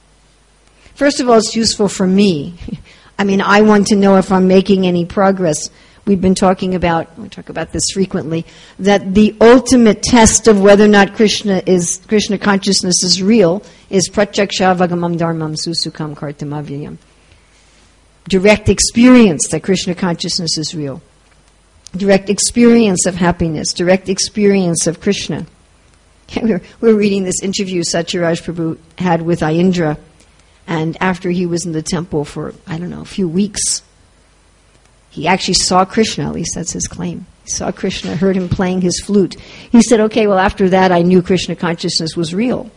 First 0.94 1.20
of 1.20 1.28
all, 1.28 1.38
it's 1.38 1.56
useful 1.56 1.88
for 1.88 2.06
me. 2.06 2.54
I 3.18 3.24
mean, 3.24 3.40
I 3.40 3.62
want 3.62 3.88
to 3.88 3.96
know 3.96 4.16
if 4.16 4.30
I'm 4.32 4.48
making 4.48 4.86
any 4.86 5.06
progress. 5.06 5.70
We've 6.06 6.20
been 6.20 6.34
talking 6.34 6.74
about, 6.74 7.18
we 7.18 7.28
talk 7.28 7.48
about 7.48 7.72
this 7.72 7.84
frequently, 7.92 8.44
that 8.78 9.14
the 9.14 9.34
ultimate 9.40 10.02
test 10.02 10.46
of 10.48 10.60
whether 10.60 10.84
or 10.84 10.88
not 10.88 11.14
Krishna 11.14 11.62
is 11.64 12.02
Krishna 12.08 12.36
consciousness 12.36 13.02
is 13.02 13.22
real 13.22 13.62
is 13.88 14.10
pratyaksha 14.10 14.76
vagamam 14.76 15.16
dharmam 15.16 15.56
susukam 15.56 16.14
kartamavyayam. 16.14 16.98
Direct 18.28 18.68
experience 18.68 19.48
that 19.48 19.62
Krishna 19.62 19.94
consciousness 19.94 20.56
is 20.58 20.74
real. 20.74 21.02
Direct 21.96 22.28
experience 22.30 23.06
of 23.06 23.14
happiness, 23.14 23.72
direct 23.72 24.08
experience 24.08 24.86
of 24.86 25.00
Krishna. 25.00 25.46
We're, 26.42 26.62
we're 26.80 26.94
reading 26.94 27.24
this 27.24 27.42
interview 27.42 27.82
Satyaraj 27.82 28.42
Prabhu 28.42 28.78
had 28.98 29.22
with 29.22 29.40
Aindra 29.40 29.98
and 30.66 30.96
after 31.00 31.30
he 31.30 31.46
was 31.46 31.66
in 31.66 31.72
the 31.72 31.82
temple 31.82 32.24
for, 32.24 32.54
I 32.66 32.78
don't 32.78 32.90
know, 32.90 33.02
a 33.02 33.06
few 33.06 33.28
weeks, 33.28 33.82
he 35.10 35.28
actually 35.28 35.54
saw 35.54 35.84
Krishna, 35.84 36.26
at 36.26 36.32
least 36.32 36.52
that's 36.54 36.72
his 36.72 36.86
claim. 36.86 37.26
He 37.44 37.50
saw 37.50 37.70
Krishna, 37.70 38.16
heard 38.16 38.36
him 38.36 38.48
playing 38.48 38.80
his 38.80 39.00
flute. 39.00 39.36
He 39.70 39.82
said, 39.82 40.00
okay, 40.00 40.26
well, 40.26 40.38
after 40.38 40.70
that, 40.70 40.90
I 40.90 41.02
knew 41.02 41.22
Krishna 41.22 41.54
consciousness 41.54 42.16
was 42.16 42.34
real. 42.34 42.70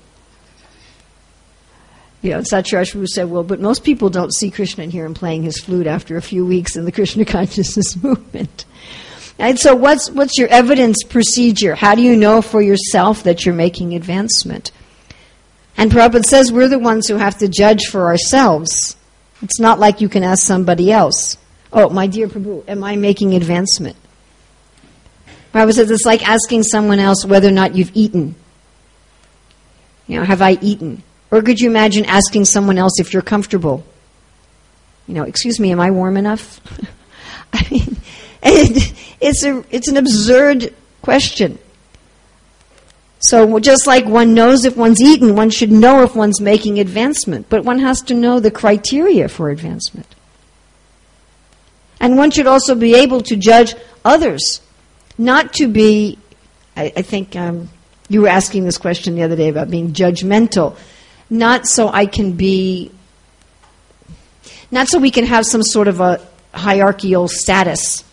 You 2.28 2.34
know, 2.34 2.42
Satyaraj 2.42 2.94
said, 3.08 3.30
well, 3.30 3.44
but 3.44 3.62
most 3.62 3.86
people 3.86 4.10
don't 4.10 4.34
see 4.34 4.52
Krishna 4.52 4.84
and 4.84 4.92
hear 4.92 5.06
him 5.06 5.14
playing 5.14 5.44
his 5.44 5.62
flute 5.62 5.88
after 5.88 6.18
a 6.18 6.22
few 6.22 6.46
weeks 6.46 6.76
in 6.76 6.84
the 6.84 6.92
Krishna 6.98 7.24
consciousness 7.24 7.96
movement. 8.04 8.66
And 9.40 9.58
so, 9.58 9.74
what's, 9.76 10.10
what's 10.10 10.38
your 10.38 10.50
evidence 10.50 11.04
procedure? 11.04 11.74
How 11.74 11.96
do 11.96 12.02
you 12.02 12.18
know 12.18 12.42
for 12.42 12.62
yourself 12.62 13.24
that 13.24 13.46
you're 13.46 13.56
making 13.56 13.94
advancement? 13.94 14.72
And 15.78 15.90
Prabhupada 15.90 16.26
says 16.26 16.52
we're 16.52 16.68
the 16.68 16.80
ones 16.80 17.08
who 17.08 17.16
have 17.16 17.38
to 17.38 17.48
judge 17.48 17.86
for 17.86 18.08
ourselves. 18.08 18.98
It's 19.42 19.62
not 19.62 19.80
like 19.80 20.02
you 20.02 20.10
can 20.10 20.24
ask 20.24 20.46
somebody 20.46 20.92
else, 20.92 21.38
oh, 21.72 21.90
my 21.90 22.08
dear 22.08 22.28
Prabhu, 22.28 22.68
am 22.68 22.84
I 22.84 22.98
making 22.98 23.36
advancement? 23.36 23.96
Prabhupada 25.54 25.76
says 25.76 25.92
it's 25.92 26.06
like 26.06 26.28
asking 26.28 26.64
someone 26.64 27.00
else 27.00 27.24
whether 27.24 27.48
or 27.48 27.52
not 27.52 27.74
you've 27.74 27.92
eaten. 27.94 28.36
You 30.08 30.20
know, 30.20 30.26
have 30.26 30.42
I 30.42 30.58
eaten? 30.62 31.04
Or 31.32 31.42
could 31.42 31.60
you 31.60 31.70
imagine 31.70 32.06
asking 32.06 32.46
someone 32.46 32.78
else 32.78 33.00
if 33.00 33.14
you're 33.14 33.22
comfortable? 33.22 33.86
You 35.08 35.14
know, 35.14 35.24
excuse 35.24 35.60
me, 35.60 35.72
am 35.72 35.80
I 35.80 35.92
warm 35.92 36.18
enough? 36.18 36.62
I 37.54 37.68
mean, 37.70 37.98
it, 38.44 38.94
it's, 39.20 39.44
a, 39.44 39.64
it's 39.70 39.88
an 39.88 39.98
absurd 39.98 40.74
question. 41.02 41.60
So 43.20 43.60
just 43.60 43.88
like 43.88 44.06
one 44.06 44.34
knows 44.34 44.66
if 44.66 44.78
one's 44.78 45.02
eaten, 45.02 45.36
one 45.36 45.50
should 45.50 45.72
know 45.72 46.04
if 46.04 46.16
one's 46.16 46.40
making 46.40 46.80
advancement. 46.80 47.48
But 47.50 47.64
one 47.64 47.80
has 47.80 48.02
to 48.04 48.14
know 48.14 48.40
the 48.40 48.52
criteria 48.52 49.28
for 49.28 49.50
advancement. 49.50 50.08
And 52.00 52.18
one 52.18 52.32
should 52.32 52.48
also 52.48 52.76
be 52.76 52.96
able 52.96 53.22
to 53.22 53.36
judge 53.36 53.74
others, 54.06 54.62
not 55.18 55.54
to 55.54 55.68
be, 55.68 56.20
I, 56.76 56.94
I 56.96 57.02
think 57.02 57.36
um, 57.36 57.70
you 58.08 58.22
were 58.22 58.28
asking 58.28 58.66
this 58.66 58.78
question 58.78 59.16
the 59.16 59.24
other 59.24 59.36
day 59.36 59.50
about 59.50 59.70
being 59.70 59.94
judgmental, 59.94 60.78
not 61.30 61.68
so 61.68 61.90
I 61.90 62.06
can 62.06 62.34
be, 62.34 62.92
not 64.72 64.88
so 64.88 65.00
we 65.00 65.12
can 65.12 65.26
have 65.26 65.46
some 65.46 65.64
sort 65.64 65.88
of 65.88 66.00
a 66.00 66.22
hierarchical 66.54 67.28
status 67.28 68.04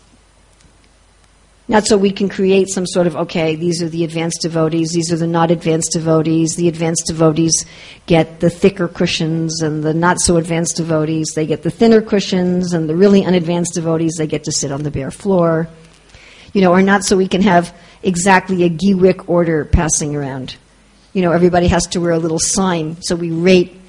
not 1.67 1.87
so 1.87 1.97
we 1.97 2.11
can 2.11 2.29
create 2.29 2.69
some 2.69 2.85
sort 2.85 3.07
of, 3.07 3.15
okay, 3.15 3.55
these 3.55 3.81
are 3.81 3.89
the 3.89 4.03
advanced 4.03 4.41
devotees, 4.41 4.91
these 4.91 5.11
are 5.11 5.17
the 5.17 5.25
not 5.25 5.49
advanced 5.49 5.93
devotees. 5.93 6.55
The 6.55 6.67
advanced 6.67 7.07
devotees 7.07 7.65
get 8.05 8.39
the 8.39 8.51
thicker 8.51 8.87
cushions, 8.87 9.63
and 9.63 9.83
the 9.83 9.93
not 9.93 10.19
so 10.19 10.37
advanced 10.37 10.77
devotees, 10.77 11.31
they 11.35 11.47
get 11.47 11.63
the 11.63 11.71
thinner 11.71 12.03
cushions, 12.03 12.73
and 12.73 12.87
the 12.87 12.95
really 12.95 13.25
unadvanced 13.25 13.73
devotees, 13.73 14.13
they 14.17 14.27
get 14.27 14.43
to 14.43 14.51
sit 14.51 14.71
on 14.71 14.83
the 14.83 14.91
bare 14.91 15.09
floor. 15.09 15.67
You 16.53 16.61
know, 16.61 16.71
or 16.71 16.83
not 16.83 17.03
so 17.03 17.17
we 17.17 17.27
can 17.27 17.41
have 17.41 17.75
exactly 18.03 18.63
a 18.63 18.69
ghee 18.69 18.93
wick 18.93 19.27
order 19.27 19.65
passing 19.65 20.15
around. 20.15 20.57
You 21.15 21.21
know, 21.21 21.31
everybody 21.31 21.69
has 21.69 21.87
to 21.87 22.01
wear 22.01 22.11
a 22.11 22.19
little 22.19 22.39
sign, 22.39 23.01
so 23.01 23.15
we 23.15 23.31
rate 23.31 23.79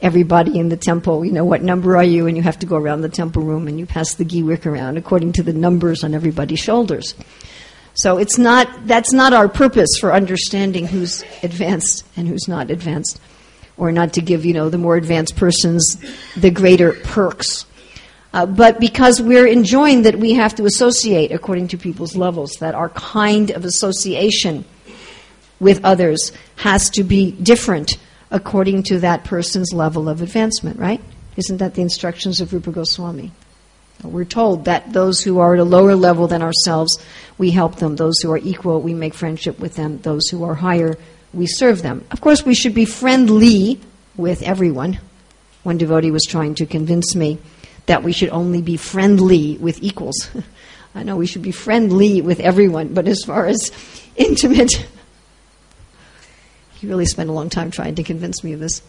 everybody 0.00 0.56
in 0.56 0.68
the 0.68 0.76
temple, 0.76 1.24
you 1.24 1.32
know, 1.32 1.44
what 1.44 1.60
number 1.60 1.96
are 1.96 2.04
you? 2.04 2.28
And 2.28 2.36
you 2.36 2.44
have 2.44 2.60
to 2.60 2.66
go 2.66 2.76
around 2.76 3.00
the 3.00 3.08
temple 3.08 3.42
room 3.42 3.66
and 3.66 3.76
you 3.76 3.86
pass 3.86 4.14
the 4.14 4.24
ghee 4.24 4.44
wick 4.44 4.66
around 4.66 4.96
according 4.96 5.32
to 5.32 5.42
the 5.42 5.52
numbers 5.52 6.04
on 6.04 6.14
everybody's 6.14 6.60
shoulders. 6.60 7.16
So 7.94 8.18
it's 8.18 8.38
not, 8.38 8.86
that's 8.86 9.12
not 9.12 9.32
our 9.32 9.48
purpose 9.48 9.98
for 9.98 10.12
understanding 10.12 10.86
who's 10.86 11.24
advanced 11.42 12.06
and 12.16 12.28
who's 12.28 12.46
not 12.46 12.70
advanced. 12.70 13.20
Or 13.76 13.90
not 13.90 14.12
to 14.12 14.20
give, 14.20 14.44
you 14.44 14.54
know, 14.54 14.68
the 14.68 14.78
more 14.78 14.96
advanced 14.96 15.34
persons 15.34 15.98
the 16.36 16.52
greater 16.52 16.92
perks. 16.92 17.66
Uh, 18.32 18.46
but 18.46 18.78
because 18.78 19.20
we're 19.20 19.48
enjoying 19.48 20.02
that 20.02 20.20
we 20.20 20.34
have 20.34 20.54
to 20.54 20.66
associate 20.66 21.32
according 21.32 21.66
to 21.68 21.78
people's 21.78 22.14
levels, 22.14 22.52
that 22.60 22.76
our 22.76 22.90
kind 22.90 23.50
of 23.50 23.64
association 23.64 24.64
with 25.60 25.84
others 25.84 26.32
has 26.56 26.90
to 26.90 27.04
be 27.04 27.32
different 27.32 27.98
according 28.30 28.82
to 28.84 29.00
that 29.00 29.24
person's 29.24 29.72
level 29.72 30.08
of 30.08 30.22
advancement, 30.22 30.78
right? 30.78 31.00
Isn't 31.36 31.58
that 31.58 31.74
the 31.74 31.82
instructions 31.82 32.40
of 32.40 32.52
Rupa 32.52 32.72
Goswami? 32.72 33.32
We're 34.02 34.24
told 34.24 34.66
that 34.66 34.92
those 34.92 35.20
who 35.20 35.38
are 35.38 35.54
at 35.54 35.60
a 35.60 35.64
lower 35.64 35.94
level 35.94 36.26
than 36.26 36.42
ourselves, 36.42 36.98
we 37.38 37.50
help 37.50 37.76
them. 37.76 37.96
Those 37.96 38.18
who 38.20 38.30
are 38.32 38.38
equal, 38.38 38.80
we 38.80 38.94
make 38.94 39.14
friendship 39.14 39.58
with 39.58 39.74
them. 39.74 39.98
Those 39.98 40.28
who 40.28 40.44
are 40.44 40.54
higher, 40.54 40.96
we 41.32 41.46
serve 41.46 41.82
them. 41.82 42.04
Of 42.10 42.20
course, 42.20 42.44
we 42.44 42.54
should 42.54 42.74
be 42.74 42.84
friendly 42.84 43.80
with 44.16 44.42
everyone. 44.42 45.00
One 45.62 45.78
devotee 45.78 46.10
was 46.10 46.24
trying 46.24 46.54
to 46.56 46.66
convince 46.66 47.14
me 47.14 47.38
that 47.86 48.02
we 48.02 48.12
should 48.12 48.30
only 48.30 48.62
be 48.62 48.76
friendly 48.76 49.56
with 49.58 49.82
equals. 49.82 50.30
I 50.94 51.02
know 51.02 51.16
we 51.16 51.26
should 51.26 51.42
be 51.42 51.52
friendly 51.52 52.20
with 52.20 52.40
everyone, 52.40 52.94
but 52.94 53.08
as 53.08 53.22
far 53.24 53.46
as 53.46 53.70
intimate 54.16 54.86
really 56.88 57.06
spent 57.06 57.28
a 57.28 57.32
long 57.32 57.50
time 57.50 57.70
trying 57.70 57.94
to 57.96 58.02
convince 58.02 58.42
me 58.42 58.52
of 58.52 58.60
this. 58.60 58.82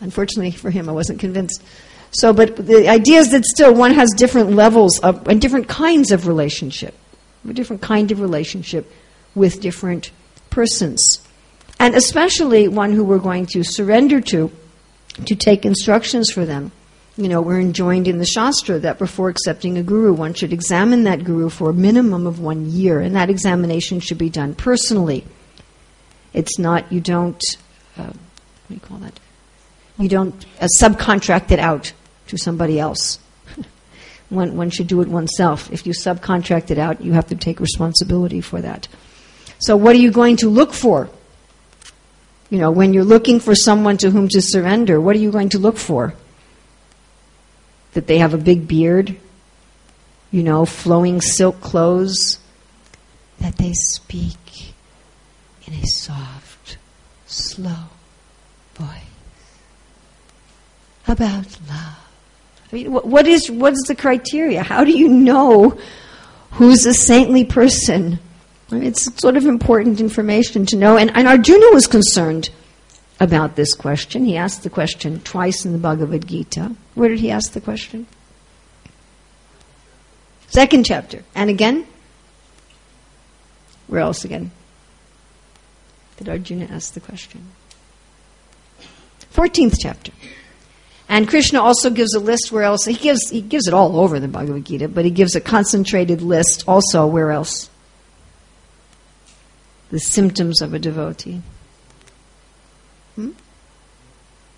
Unfortunately 0.00 0.50
for 0.50 0.70
him, 0.70 0.88
I 0.88 0.92
wasn't 0.92 1.20
convinced. 1.20 1.62
So, 2.10 2.32
but 2.32 2.56
the 2.56 2.88
idea 2.88 3.18
is 3.18 3.30
that 3.32 3.44
still 3.44 3.74
one 3.74 3.94
has 3.94 4.10
different 4.10 4.52
levels 4.52 5.00
of, 5.00 5.26
and 5.26 5.40
different 5.40 5.68
kinds 5.68 6.12
of 6.12 6.28
relationship, 6.28 6.94
a 7.48 7.52
different 7.52 7.82
kind 7.82 8.10
of 8.12 8.20
relationship 8.20 8.90
with 9.34 9.60
different 9.60 10.12
persons. 10.50 11.20
And 11.80 11.94
especially 11.94 12.68
one 12.68 12.92
who 12.92 13.02
we're 13.02 13.18
going 13.18 13.46
to 13.46 13.64
surrender 13.64 14.20
to, 14.20 14.52
to 15.26 15.34
take 15.34 15.66
instructions 15.66 16.30
for 16.30 16.44
them. 16.44 16.70
You 17.16 17.28
know, 17.28 17.40
we're 17.40 17.60
enjoined 17.60 18.08
in 18.08 18.18
the 18.18 18.26
Shastra 18.26 18.78
that 18.80 18.98
before 18.98 19.28
accepting 19.28 19.78
a 19.78 19.82
guru, 19.82 20.12
one 20.12 20.34
should 20.34 20.52
examine 20.52 21.04
that 21.04 21.24
guru 21.24 21.48
for 21.48 21.70
a 21.70 21.74
minimum 21.74 22.26
of 22.26 22.40
one 22.40 22.70
year, 22.70 23.00
and 23.00 23.14
that 23.14 23.30
examination 23.30 24.00
should 24.00 24.18
be 24.18 24.30
done 24.30 24.54
personally. 24.54 25.24
It's 26.34 26.58
not, 26.58 26.92
you 26.92 27.00
don't, 27.00 27.40
uh, 27.96 28.06
what 28.06 28.68
do 28.68 28.74
you 28.74 28.80
call 28.80 28.98
that? 28.98 29.18
You 29.98 30.08
don't 30.08 30.44
uh, 30.60 30.66
subcontract 30.80 31.52
it 31.52 31.60
out 31.60 31.92
to 32.26 32.36
somebody 32.36 32.80
else. 32.80 33.20
one, 34.28 34.56
one 34.56 34.70
should 34.70 34.88
do 34.88 35.00
it 35.00 35.08
oneself. 35.08 35.72
If 35.72 35.86
you 35.86 35.92
subcontract 35.92 36.72
it 36.72 36.78
out, 36.78 37.00
you 37.00 37.12
have 37.12 37.28
to 37.28 37.36
take 37.36 37.60
responsibility 37.60 38.40
for 38.40 38.60
that. 38.60 38.88
So, 39.60 39.76
what 39.76 39.94
are 39.94 40.00
you 40.00 40.10
going 40.10 40.36
to 40.38 40.48
look 40.48 40.74
for? 40.74 41.08
You 42.50 42.58
know, 42.58 42.72
when 42.72 42.92
you're 42.92 43.04
looking 43.04 43.38
for 43.38 43.54
someone 43.54 43.96
to 43.98 44.10
whom 44.10 44.28
to 44.28 44.42
surrender, 44.42 45.00
what 45.00 45.14
are 45.14 45.20
you 45.20 45.30
going 45.30 45.50
to 45.50 45.58
look 45.58 45.78
for? 45.78 46.14
That 47.92 48.08
they 48.08 48.18
have 48.18 48.34
a 48.34 48.38
big 48.38 48.66
beard, 48.66 49.16
you 50.32 50.42
know, 50.42 50.66
flowing 50.66 51.20
silk 51.20 51.60
clothes, 51.60 52.40
that 53.38 53.56
they 53.56 53.72
speak 53.72 54.73
in 55.66 55.74
a 55.74 55.86
soft, 55.86 56.78
slow 57.26 57.88
voice 58.74 58.88
about 61.06 61.58
love. 61.68 61.98
I 62.72 62.76
mean, 62.76 62.92
what 62.92 63.26
is 63.26 63.50
what 63.50 63.72
is 63.72 63.84
the 63.86 63.94
criteria? 63.94 64.62
How 64.62 64.84
do 64.84 64.90
you 64.90 65.08
know 65.08 65.78
who's 66.52 66.84
a 66.86 66.94
saintly 66.94 67.44
person? 67.44 68.18
I 68.70 68.74
mean, 68.74 68.84
it's 68.84 69.08
sort 69.20 69.36
of 69.36 69.46
important 69.46 70.00
information 70.00 70.66
to 70.66 70.76
know. 70.76 70.96
And, 70.96 71.14
and 71.14 71.28
Arjuna 71.28 71.66
was 71.72 71.86
concerned 71.86 72.50
about 73.20 73.54
this 73.56 73.74
question. 73.74 74.24
He 74.24 74.36
asked 74.36 74.62
the 74.62 74.70
question 74.70 75.20
twice 75.20 75.64
in 75.64 75.72
the 75.72 75.78
Bhagavad 75.78 76.26
Gita. 76.26 76.74
Where 76.94 77.08
did 77.08 77.20
he 77.20 77.30
ask 77.30 77.52
the 77.52 77.60
question? 77.60 78.06
Second 80.48 80.84
chapter. 80.86 81.22
And 81.34 81.50
again? 81.50 81.86
Where 83.86 84.00
else 84.00 84.24
again? 84.24 84.50
Did 86.16 86.28
Arjuna 86.28 86.66
ask 86.66 86.94
the 86.94 87.00
question? 87.00 87.50
14th 89.32 89.76
chapter. 89.80 90.12
And 91.08 91.28
Krishna 91.28 91.60
also 91.60 91.90
gives 91.90 92.14
a 92.14 92.20
list 92.20 92.50
where 92.50 92.62
else 92.62 92.84
he 92.84 92.94
gives 92.94 93.28
he 93.28 93.42
gives 93.42 93.68
it 93.68 93.74
all 93.74 93.98
over 93.98 94.18
the 94.18 94.28
Bhagavad 94.28 94.64
Gita, 94.64 94.88
but 94.88 95.04
he 95.04 95.10
gives 95.10 95.34
a 95.34 95.40
concentrated 95.40 96.22
list 96.22 96.64
also 96.66 97.06
where 97.06 97.30
else? 97.30 97.68
The 99.90 99.98
symptoms 99.98 100.62
of 100.62 100.72
a 100.72 100.78
devotee. 100.78 101.42
Hmm? 103.16 103.30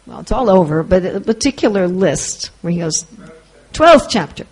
Well, 0.07 0.21
it's 0.21 0.33
all 0.33 0.49
over, 0.49 0.83
but 0.83 1.05
a 1.05 1.21
particular 1.21 1.89
list 1.89 2.51
where 2.63 2.73
he 2.73 2.79
goes, 2.79 3.05
12th 3.73 4.07
chapter. 4.09 4.47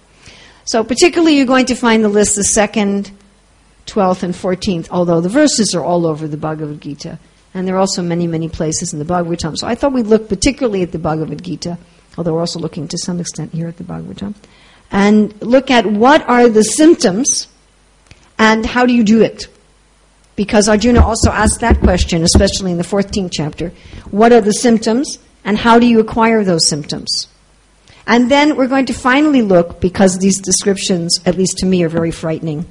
So, 0.65 0.83
particularly, 0.83 1.37
you're 1.37 1.47
going 1.47 1.67
to 1.67 1.75
find 1.75 2.03
the 2.03 2.09
list 2.09 2.37
the 2.37 2.45
second, 2.45 3.13
12th, 3.87 4.23
and 4.23 4.35
14th, 4.35 4.89
although 4.91 5.21
the 5.21 5.29
verses 5.29 5.75
are 5.75 5.83
all 5.83 6.07
over 6.07 6.27
the 6.27 6.37
Bhagavad 6.37 6.81
Gita. 6.81 7.19
And 7.53 7.69
there 7.69 7.77
are 7.77 7.81
also 7.81 8.03
many, 8.03 8.27
many 8.27 8.49
places 8.49 8.93
in 8.93 8.99
the 8.99 9.05
Bhagavatam. 9.05 9.57
So 9.57 9.67
I 9.67 9.75
thought 9.75 9.93
we'd 9.93 10.07
look 10.07 10.29
particularly 10.29 10.83
at 10.83 10.93
the 10.93 10.99
Bhagavad 10.99 11.43
Gita, 11.43 11.79
although 12.19 12.35
we're 12.35 12.41
also 12.41 12.59
looking 12.59 12.89
to 12.89 12.99
some 12.99 13.21
extent 13.21 13.53
here 13.53 13.69
at 13.69 13.77
the 13.77 13.85
Bhagavatam, 13.85 14.35
and 14.91 15.41
look 15.43 15.71
at 15.71 15.87
what 15.87 16.29
are 16.29 16.49
the 16.49 16.65
symptoms 16.65 17.49
and 18.39 18.67
how 18.67 18.87
do 18.87 18.93
you 18.93 19.05
do 19.05 19.23
it. 19.23 19.49
Because 20.37 20.69
Arjuna 20.69 21.05
also 21.05 21.31
asked 21.31 21.61
that 21.61 21.79
question, 21.79 22.25
especially 22.25 22.73
in 22.73 22.79
the 22.79 22.85
14th 22.85 23.31
chapter. 23.33 23.73
What 24.11 24.33
are 24.33 24.41
the 24.41 24.53
symptoms 24.53 25.19
and 25.45 25.57
how 25.57 25.79
do 25.79 25.87
you 25.87 26.01
acquire 26.01 26.43
those 26.43 26.69
symptoms? 26.69 27.29
And 28.07 28.31
then 28.31 28.57
we're 28.57 28.67
going 28.67 28.87
to 28.87 28.93
finally 28.93 29.43
look, 29.43 29.81
because 29.81 30.19
these 30.19 30.41
descriptions, 30.41 31.21
at 31.25 31.37
least 31.37 31.59
to 31.59 31.67
me, 31.67 31.85
are 31.85 31.89
very 31.89 32.11
frightening, 32.11 32.67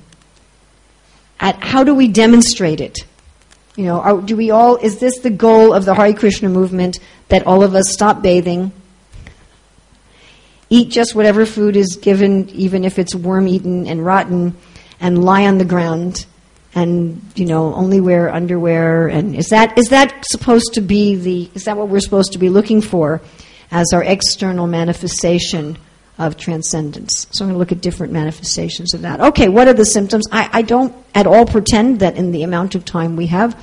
at 1.44 1.62
how 1.62 1.84
do 1.84 1.94
we 1.94 2.08
demonstrate 2.08 2.80
it? 2.80 3.00
You 3.76 3.84
know, 3.84 4.00
are, 4.00 4.22
do 4.22 4.38
we 4.38 4.50
all, 4.50 4.78
is 4.78 5.00
this 5.00 5.20
the 5.20 5.30
goal 5.30 5.74
of 5.74 5.84
the 5.84 5.94
Hare 5.94 6.14
Krishna 6.14 6.48
movement 6.48 7.00
that 7.28 7.46
all 7.46 7.64
of 7.64 7.76
us 7.76 7.92
stop 7.92 8.22
bathing, 8.22 8.72
eat 10.70 10.90
just 10.90 11.14
whatever 11.14 11.46
food 11.46 11.76
is 11.76 11.98
given, 11.98 12.50
even 12.52 12.86
if 12.86 12.98
it's 12.98 13.14
worm 13.14 13.50
eaten 13.50 13.88
and 13.88 14.06
rotten, 14.06 14.56
and 15.02 15.22
lie 15.22 15.46
on 15.46 15.58
the 15.58 15.66
ground 15.66 16.26
and, 16.76 17.22
you 17.36 17.46
know, 17.46 17.74
only 17.76 18.00
wear 18.00 18.34
underwear? 18.34 19.10
And 19.10 19.36
is 19.36 19.50
that, 19.50 19.78
is 19.78 19.90
that 19.90 20.24
supposed 20.32 20.76
to 20.76 20.82
be 20.82 21.16
the, 21.16 21.50
is 21.56 21.66
that 21.66 21.76
what 21.76 21.90
we're 21.90 22.00
supposed 22.00 22.32
to 22.34 22.40
be 22.40 22.48
looking 22.48 22.82
for 22.82 23.22
as 23.70 23.92
our 23.92 24.04
external 24.04 24.66
manifestation? 24.66 25.78
Of 26.18 26.38
transcendence. 26.38 27.28
So 27.32 27.44
I'm 27.44 27.50
going 27.50 27.56
to 27.56 27.60
look 27.60 27.72
at 27.72 27.82
different 27.82 28.14
manifestations 28.14 28.94
of 28.94 29.02
that. 29.02 29.20
Okay, 29.20 29.50
what 29.50 29.68
are 29.68 29.74
the 29.74 29.86
symptoms? 29.86 30.26
I, 30.32 30.50
I 30.54 30.62
don't 30.62 30.96
at 31.16 31.26
all 31.26 31.46
pretend 31.46 32.00
that 32.02 32.16
in 32.16 32.32
the 32.32 32.44
amount 32.44 32.76
of 32.76 32.86
time 32.86 33.16
we 33.16 33.28
have 33.28 33.56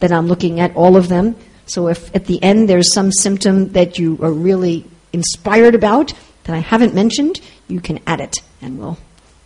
that 0.00 0.10
I'm 0.10 0.26
looking 0.26 0.60
at 0.60 0.74
all 0.74 0.96
of 0.96 1.08
them. 1.08 1.36
So 1.66 1.88
if 1.88 2.14
at 2.16 2.24
the 2.24 2.42
end 2.42 2.68
there's 2.68 2.92
some 2.94 3.12
symptom 3.12 3.72
that 3.72 3.98
you 3.98 4.18
are 4.22 4.32
really 4.32 4.86
inspired 5.12 5.74
about 5.74 6.12
that 6.44 6.56
I 6.56 6.60
haven't 6.60 6.94
mentioned, 6.94 7.40
you 7.68 7.80
can 7.80 8.00
add 8.06 8.20
it 8.20 8.36
and 8.62 8.78
we'll 8.78 8.98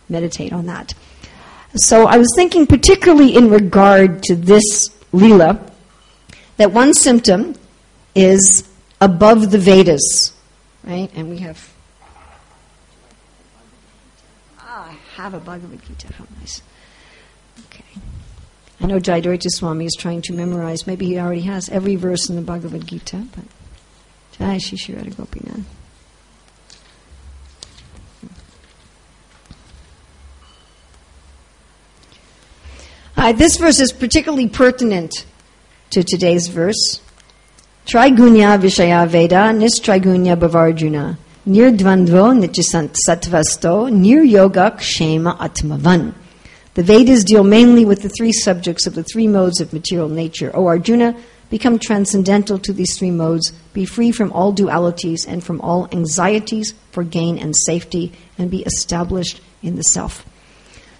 meditate 0.07 0.53
on 0.53 0.67
that. 0.67 0.93
So 1.75 2.07
I 2.07 2.17
was 2.17 2.29
thinking 2.35 2.67
particularly 2.67 3.35
in 3.35 3.49
regard 3.49 4.23
to 4.23 4.35
this 4.35 4.89
Leela 5.13 5.71
that 6.55 6.71
one 6.71 6.93
symptom 6.93 7.55
is 8.15 8.67
above 9.01 9.51
the 9.51 9.57
Vedas, 9.57 10.33
right? 10.85 11.11
And 11.15 11.29
we 11.29 11.39
have 11.39 11.74
have 15.25 15.33
a 15.33 15.39
Bhagavad 15.39 15.83
Gita. 15.83 16.13
How 16.13 16.25
nice. 16.39 16.61
Okay. 17.65 17.83
I 18.79 18.85
know 18.85 18.99
Jayadvaita 18.99 19.49
Swami 19.49 19.85
is 19.85 19.95
trying 19.97 20.21
to 20.23 20.33
memorize, 20.33 20.85
maybe 20.85 21.07
he 21.07 21.17
already 21.17 21.41
has 21.41 21.67
every 21.69 21.95
verse 21.95 22.29
in 22.29 22.35
the 22.35 22.43
Bhagavad 22.43 22.85
Gita, 22.85 23.25
but 23.35 23.45
Jai 24.33 24.59
Sri 24.59 24.77
Sri 24.77 24.93
Radha 24.93 25.09
Gopinath. 25.09 25.65
Uh, 33.17 33.31
this 33.31 33.57
verse 33.57 33.79
is 33.79 33.91
particularly 33.91 34.47
pertinent 34.47 35.25
to 35.89 36.03
today's 36.03 36.49
verse. 36.49 36.99
Trigunya 37.87 38.59
Vishaya 38.59 39.07
Veda 39.07 39.51
Nistrigunya 39.55 40.35
Bhavarjuna. 40.35 41.17
Nirdvandvo 41.47 42.33
Nir 43.91 44.23
Yoga 44.23 44.71
Kshema 44.71 45.37
Atmavan. 45.37 46.15
The 46.73 46.81
Vedas 46.81 47.23
deal 47.23 47.43
mainly 47.43 47.85
with 47.85 48.01
the 48.01 48.09
three 48.09 48.31
subjects 48.31 48.87
of 48.87 48.95
the 48.95 49.03
three 49.03 49.27
modes 49.27 49.61
of 49.61 49.71
material 49.71 50.09
nature. 50.09 50.49
O 50.55 50.65
Arjuna, 50.65 51.15
become 51.51 51.77
transcendental 51.77 52.57
to 52.57 52.73
these 52.73 52.97
three 52.97 53.11
modes, 53.11 53.51
be 53.73 53.85
free 53.85 54.11
from 54.11 54.31
all 54.31 54.55
dualities 54.55 55.27
and 55.27 55.43
from 55.43 55.61
all 55.61 55.87
anxieties 55.91 56.73
for 56.91 57.03
gain 57.03 57.37
and 57.37 57.55
safety, 57.55 58.11
and 58.39 58.49
be 58.49 58.63
established 58.63 59.39
in 59.61 59.75
the 59.75 59.83
self. 59.83 60.25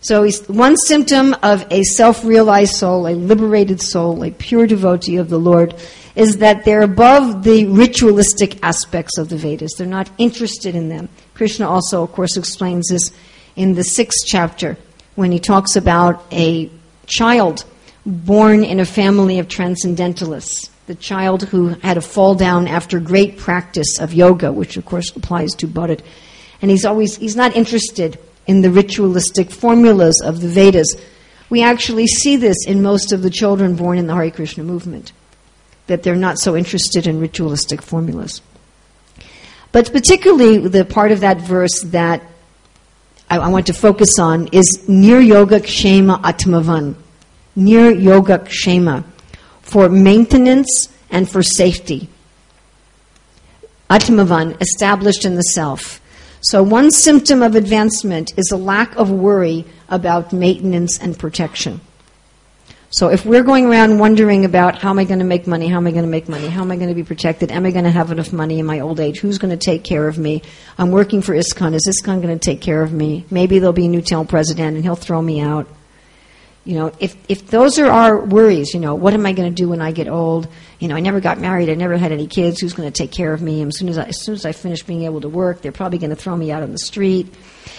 So, 0.01 0.29
one 0.45 0.77
symptom 0.77 1.35
of 1.41 1.65
a 1.71 1.81
self 1.81 2.23
realized 2.23 2.75
soul, 2.75 3.07
a 3.07 3.15
liberated 3.15 3.81
soul, 3.81 4.23
a 4.23 4.29
pure 4.29 4.67
devotee 4.67 5.17
of 5.17 5.29
the 5.29 5.39
Lord, 5.39 5.73
is 6.15 6.37
that 6.37 6.63
they're 6.63 6.81
above 6.81 7.43
the 7.43 7.67
ritualistic 7.67 8.63
aspects 8.63 9.17
of 9.17 9.29
the 9.29 9.37
Vedas. 9.37 9.73
They're 9.77 9.85
not 9.85 10.09
interested 10.17 10.75
in 10.75 10.89
them. 10.89 11.09
Krishna 11.33 11.67
also, 11.67 12.03
of 12.03 12.11
course, 12.13 12.37
explains 12.37 12.87
this 12.89 13.11
in 13.55 13.73
the 13.73 13.83
sixth 13.83 14.25
chapter 14.25 14.77
when 15.15 15.31
he 15.31 15.39
talks 15.39 15.75
about 15.75 16.23
a 16.31 16.69
child 17.05 17.65
born 18.05 18.63
in 18.63 18.79
a 18.79 18.85
family 18.85 19.39
of 19.39 19.47
transcendentalists. 19.47 20.69
The 20.87 20.95
child 20.95 21.43
who 21.43 21.69
had 21.69 21.97
a 21.97 22.01
fall 22.01 22.35
down 22.35 22.67
after 22.67 22.99
great 22.99 23.37
practice 23.37 23.99
of 23.99 24.13
yoga, 24.13 24.51
which 24.51 24.77
of 24.77 24.85
course 24.85 25.13
applies 25.15 25.51
to 25.55 25.67
Bharat. 25.67 26.01
And 26.61 26.71
he's 26.71 26.85
always, 26.85 27.17
he's 27.17 27.35
not 27.35 27.55
interested 27.55 28.19
in 28.47 28.61
the 28.61 28.69
ritualistic 28.69 29.51
formulas 29.51 30.21
of 30.23 30.41
the 30.41 30.47
Vedas. 30.47 30.95
We 31.49 31.63
actually 31.63 32.07
see 32.07 32.37
this 32.37 32.65
in 32.67 32.83
most 32.83 33.11
of 33.11 33.23
the 33.23 33.29
children 33.29 33.75
born 33.75 33.97
in 33.97 34.07
the 34.07 34.13
Hare 34.13 34.31
Krishna 34.31 34.63
movement 34.63 35.11
that 35.87 36.03
they're 36.03 36.15
not 36.15 36.39
so 36.39 36.55
interested 36.55 37.07
in 37.07 37.19
ritualistic 37.19 37.81
formulas. 37.81 38.41
But 39.71 39.91
particularly 39.91 40.57
the 40.67 40.85
part 40.85 41.11
of 41.11 41.19
that 41.19 41.41
verse 41.41 41.81
that 41.87 42.23
I, 43.29 43.37
I 43.37 43.47
want 43.49 43.67
to 43.67 43.73
focus 43.73 44.19
on 44.19 44.47
is 44.47 44.85
Nir 44.87 45.19
Yoga 45.19 45.59
Kshema 45.59 46.21
Atmavan. 46.21 46.95
Nir 47.55 47.91
Yoga 47.91 48.39
Kshema. 48.39 49.03
For 49.61 49.89
maintenance 49.89 50.89
and 51.09 51.29
for 51.29 51.43
safety. 51.43 52.09
Atmavan, 53.89 54.59
established 54.61 55.25
in 55.25 55.35
the 55.35 55.41
self. 55.41 56.01
So, 56.41 56.61
one 56.61 56.91
symptom 56.91 57.41
of 57.41 57.55
advancement 57.55 58.33
is 58.37 58.51
a 58.51 58.57
lack 58.57 58.95
of 58.95 59.09
worry 59.09 59.65
about 59.89 60.33
maintenance 60.33 60.99
and 60.99 61.17
protection. 61.17 61.81
So, 62.95 63.09
if 63.09 63.25
we're 63.25 63.43
going 63.43 63.65
around 63.65 63.99
wondering 63.99 64.45
about 64.45 64.77
how 64.77 64.89
am 64.89 64.99
I 64.99 65.03
going 65.03 65.19
to 65.19 65.25
make 65.25 65.47
money, 65.47 65.67
how 65.67 65.75
am 65.75 65.85
I 65.85 65.91
going 65.91 66.05
to 66.05 66.09
make 66.09 66.29
money, 66.29 66.47
how 66.47 66.61
am 66.61 66.71
I 66.71 66.77
going 66.77 66.87
to 66.87 66.95
be 66.95 67.03
protected, 67.03 67.51
am 67.51 67.65
I 67.65 67.71
going 67.71 67.83
to 67.83 67.91
have 67.91 68.09
enough 68.09 68.31
money 68.31 68.57
in 68.57 68.65
my 68.65 68.79
old 68.79 69.01
age, 69.01 69.19
who's 69.19 69.37
going 69.37 69.51
to 69.51 69.61
take 69.61 69.83
care 69.83 70.07
of 70.07 70.17
me, 70.17 70.41
I'm 70.77 70.91
working 70.91 71.21
for 71.21 71.35
ISKCON, 71.35 71.73
is 71.73 71.85
ISKCON 71.89 72.21
going 72.21 72.39
to 72.39 72.39
take 72.39 72.61
care 72.61 72.81
of 72.81 72.93
me? 72.93 73.25
Maybe 73.29 73.59
there'll 73.59 73.73
be 73.73 73.87
a 73.87 73.89
new 73.89 74.01
town 74.01 74.27
president 74.27 74.77
and 74.77 74.85
he'll 74.85 74.95
throw 74.95 75.21
me 75.21 75.41
out. 75.41 75.67
You 76.65 76.73
know, 76.79 76.91
if, 76.99 77.15
if 77.29 77.47
those 77.47 77.77
are 77.77 77.89
our 77.91 78.25
worries, 78.25 78.73
you 78.73 78.79
know, 78.79 78.95
what 78.95 79.13
am 79.13 79.23
I 79.27 79.33
going 79.33 79.53
to 79.53 79.55
do 79.55 79.69
when 79.69 79.81
I 79.81 79.91
get 79.91 80.07
old? 80.07 80.47
You 80.79 80.87
know, 80.87 80.95
I 80.95 80.99
never 80.99 81.19
got 81.19 81.39
married, 81.39 81.69
I 81.69 81.75
never 81.75 81.95
had 81.95 82.11
any 82.11 82.25
kids, 82.25 82.59
who's 82.59 82.73
going 82.73 82.91
to 82.91 82.97
take 82.97 83.11
care 83.11 83.31
of 83.33 83.41
me? 83.41 83.61
And 83.61 83.71
as 83.71 83.77
soon 83.77 83.87
as 83.87 83.99
I, 83.99 84.05
as 84.05 84.25
soon 84.25 84.33
as 84.33 84.47
I 84.47 84.51
finish 84.51 84.81
being 84.81 85.03
able 85.03 85.21
to 85.21 85.29
work, 85.29 85.61
they're 85.61 85.71
probably 85.71 85.99
going 85.99 86.09
to 86.09 86.15
throw 86.15 86.35
me 86.35 86.51
out 86.51 86.63
on 86.63 86.71
the 86.71 86.79
street. 86.79 87.31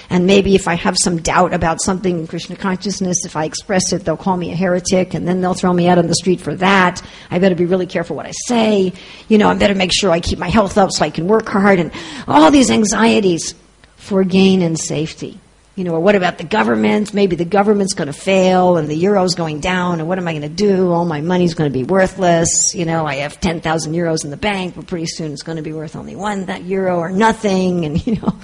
And 0.08 0.24
maybe 0.24 0.54
if 0.54 0.68
I 0.68 0.74
have 0.74 0.96
some 0.96 1.20
doubt 1.20 1.52
about 1.52 1.82
something 1.82 2.20
in 2.20 2.26
Krishna 2.28 2.54
consciousness, 2.54 3.24
if 3.24 3.34
I 3.34 3.44
express 3.44 3.92
it, 3.92 4.04
they'll 4.04 4.16
call 4.16 4.36
me 4.36 4.52
a 4.52 4.56
heretic, 4.56 5.14
and 5.14 5.26
then 5.26 5.40
they'll 5.40 5.54
throw 5.54 5.72
me 5.72 5.88
out 5.88 5.98
on 5.98 6.06
the 6.06 6.14
street 6.14 6.40
for 6.40 6.54
that. 6.54 7.02
I 7.28 7.40
better 7.40 7.56
be 7.56 7.66
really 7.66 7.86
careful 7.86 8.14
what 8.14 8.26
I 8.26 8.32
say. 8.46 8.92
You 9.28 9.38
know, 9.38 9.48
I 9.48 9.54
better 9.54 9.74
make 9.74 9.90
sure 9.92 10.12
I 10.12 10.20
keep 10.20 10.38
my 10.38 10.48
health 10.48 10.78
up 10.78 10.92
so 10.92 11.04
I 11.04 11.10
can 11.10 11.26
work 11.26 11.48
hard, 11.48 11.80
and 11.80 11.90
all 12.28 12.52
these 12.52 12.70
anxieties 12.70 13.56
for 13.96 14.22
gain 14.22 14.62
and 14.62 14.78
safety. 14.78 15.40
You 15.76 15.84
know, 15.84 15.92
or 15.92 16.00
what 16.00 16.14
about 16.14 16.38
the 16.38 16.44
government? 16.44 17.12
Maybe 17.12 17.36
the 17.36 17.44
government's 17.44 17.92
going 17.92 18.06
to 18.06 18.14
fail 18.14 18.78
and 18.78 18.88
the 18.88 18.94
euro's 18.94 19.34
going 19.34 19.60
down, 19.60 20.00
and 20.00 20.08
what 20.08 20.16
am 20.16 20.26
I 20.26 20.32
going 20.32 20.40
to 20.40 20.48
do? 20.48 20.90
All 20.90 21.04
my 21.04 21.20
money's 21.20 21.52
going 21.52 21.70
to 21.70 21.78
be 21.78 21.84
worthless. 21.84 22.74
You 22.74 22.86
know, 22.86 23.04
I 23.04 23.16
have 23.16 23.38
10,000 23.40 23.92
euros 23.92 24.24
in 24.24 24.30
the 24.30 24.38
bank, 24.38 24.74
but 24.74 24.86
pretty 24.86 25.04
soon 25.06 25.32
it's 25.32 25.42
going 25.42 25.56
to 25.56 25.62
be 25.62 25.74
worth 25.74 25.94
only 25.94 26.16
one 26.16 26.46
that 26.46 26.64
euro 26.64 26.96
or 26.96 27.12
nothing, 27.12 27.84
and, 27.84 28.06
you 28.06 28.16
know. 28.16 28.38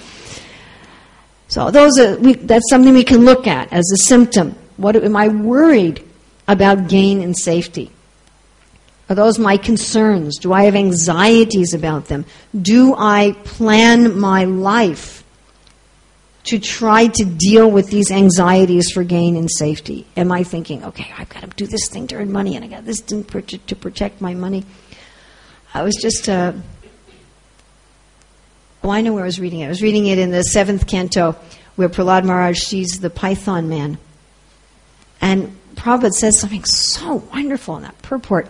So 1.47 1.71
those 1.71 1.97
are, 1.97 2.17
we, 2.19 2.33
that's 2.33 2.69
something 2.69 2.93
we 2.93 3.03
can 3.03 3.25
look 3.25 3.47
at 3.47 3.73
as 3.73 3.91
a 3.91 3.97
symptom. 3.97 4.55
What 4.77 4.95
am 4.95 5.15
I 5.15 5.29
worried 5.29 6.07
about 6.47 6.87
gain 6.87 7.19
and 7.21 7.35
safety? 7.35 7.91
Are 9.09 9.15
those 9.15 9.39
my 9.39 9.57
concerns? 9.57 10.37
Do 10.37 10.53
I 10.53 10.63
have 10.63 10.75
anxieties 10.75 11.73
about 11.73 12.05
them? 12.05 12.25
Do 12.59 12.95
I 12.95 13.35
plan 13.43 14.19
my 14.19 14.45
life 14.45 15.22
to 16.45 16.59
try 16.59 17.07
to 17.07 17.25
deal 17.25 17.69
with 17.71 17.89
these 17.89 18.11
anxieties 18.11 18.91
for 18.91 19.03
gain 19.03 19.35
and 19.35 19.49
safety? 19.49 20.05
Am 20.17 20.31
I 20.31 20.43
thinking, 20.43 20.83
okay, 20.83 21.11
I've 21.17 21.29
got 21.29 21.41
to 21.41 21.47
do 21.47 21.65
this 21.65 21.87
thing 21.89 22.07
to 22.07 22.15
earn 22.15 22.31
money 22.31 22.55
and 22.55 22.65
I 22.65 22.67
got 22.67 22.85
this 22.85 22.99
thing 22.99 23.23
to 23.23 23.75
protect 23.75 24.19
my 24.19 24.33
money? 24.33 24.65
I 25.73 25.83
was 25.83 25.95
just, 25.95 26.29
uh, 26.29 26.53
oh, 28.83 28.89
I 28.89 29.01
know 29.01 29.13
where 29.13 29.23
I 29.23 29.25
was 29.25 29.39
reading 29.39 29.61
it. 29.61 29.65
I 29.65 29.69
was 29.69 29.81
reading 29.81 30.05
it 30.07 30.19
in 30.19 30.31
the 30.31 30.43
seventh 30.43 30.85
canto 30.85 31.35
where 31.75 31.89
Prahlad 31.89 32.25
Maharaj 32.25 32.59
sees 32.59 32.99
the 32.99 33.09
python 33.09 33.69
man. 33.69 33.97
And 35.21 35.57
Prabhupada 35.75 36.11
says 36.11 36.39
something 36.39 36.63
so 36.65 37.15
wonderful 37.33 37.77
in 37.77 37.83
that 37.83 37.99
purport. 38.01 38.49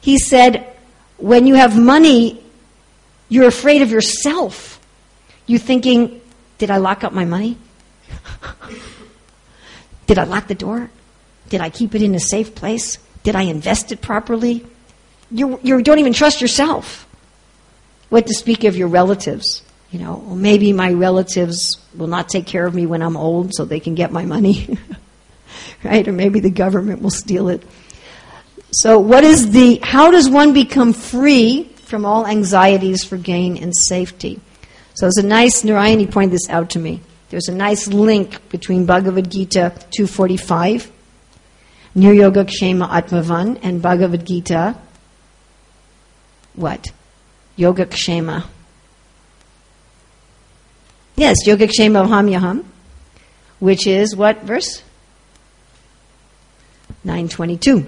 He 0.00 0.18
said, 0.18 0.66
when 1.16 1.46
you 1.46 1.54
have 1.54 1.78
money, 1.78 2.42
you're 3.28 3.48
afraid 3.48 3.82
of 3.82 3.90
yourself. 3.90 4.80
You're 5.46 5.58
thinking, 5.58 6.20
did 6.58 6.70
I 6.70 6.76
lock 6.76 7.04
up 7.04 7.12
my 7.12 7.24
money? 7.24 7.56
Did 10.06 10.18
I 10.18 10.24
lock 10.24 10.46
the 10.46 10.54
door? 10.54 10.90
Did 11.48 11.60
I 11.60 11.70
keep 11.70 11.94
it 11.94 12.02
in 12.02 12.14
a 12.14 12.20
safe 12.20 12.54
place? 12.54 12.98
Did 13.22 13.36
I 13.36 13.42
invest 13.42 13.92
it 13.92 14.00
properly? 14.02 14.66
You, 15.30 15.58
you 15.62 15.82
don't 15.82 15.98
even 15.98 16.12
trust 16.12 16.40
yourself. 16.40 17.08
What 18.08 18.26
to 18.26 18.34
speak 18.34 18.64
of 18.64 18.76
your 18.76 18.88
relatives? 18.88 19.62
You 19.90 20.00
know, 20.00 20.22
well, 20.26 20.36
maybe 20.36 20.72
my 20.72 20.92
relatives 20.92 21.78
will 21.96 22.08
not 22.08 22.28
take 22.28 22.46
care 22.46 22.66
of 22.66 22.74
me 22.74 22.86
when 22.86 23.02
I'm 23.02 23.16
old 23.16 23.54
so 23.54 23.64
they 23.64 23.80
can 23.80 23.94
get 23.94 24.12
my 24.12 24.24
money. 24.24 24.76
right? 25.84 26.06
Or 26.06 26.12
maybe 26.12 26.40
the 26.40 26.50
government 26.50 27.02
will 27.02 27.10
steal 27.10 27.48
it. 27.48 27.62
So, 28.72 28.98
what 28.98 29.24
is 29.24 29.50
the, 29.50 29.80
how 29.82 30.10
does 30.10 30.30
one 30.30 30.54
become 30.54 30.92
free 30.92 31.64
from 31.84 32.06
all 32.06 32.26
anxieties 32.26 33.04
for 33.04 33.18
gain 33.18 33.56
and 33.58 33.72
safety? 33.74 34.40
So 34.94 35.06
there's 35.06 35.18
a 35.18 35.26
nice, 35.26 35.62
Narayani 35.62 36.10
pointed 36.10 36.34
this 36.34 36.48
out 36.50 36.70
to 36.70 36.78
me. 36.78 37.00
There's 37.30 37.48
a 37.48 37.54
nice 37.54 37.86
link 37.88 38.48
between 38.50 38.84
Bhagavad 38.84 39.30
Gita 39.30 39.72
245, 39.90 40.92
Niryoga 41.96 42.44
Kshema 42.44 42.88
Atmavan, 42.88 43.58
and 43.62 43.80
Bhagavad 43.80 44.26
Gita, 44.26 44.76
what? 46.54 46.92
Yoga 47.56 47.86
Kshema. 47.86 48.44
Yes, 51.16 51.46
Yoga 51.46 51.66
Kshema 51.66 52.06
Hamyaham, 52.06 52.64
which 53.60 53.86
is 53.86 54.14
what 54.14 54.42
verse? 54.42 54.82
922. 57.04 57.86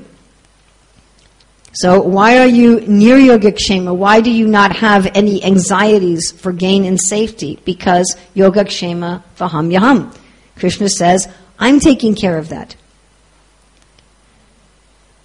So 1.75 2.01
why 2.01 2.39
are 2.39 2.47
you 2.47 2.81
near 2.83 3.17
Yogakshema? 3.17 3.95
Why 3.97 4.21
do 4.21 4.31
you 4.31 4.47
not 4.47 4.77
have 4.77 5.11
any 5.15 5.43
anxieties 5.45 6.31
for 6.31 6.53
gain 6.53 6.85
and 6.85 7.01
safety? 7.01 7.59
Because 7.65 8.17
Yogakshema 8.37 9.25
Vaham 9.37 9.73
Yaham. 9.73 10.13
Krishna 10.57 10.89
says, 10.89 11.29
I'm 11.59 11.81
taking 11.81 12.15
care 12.15 12.39
of 12.39 12.51
that. 12.51 12.77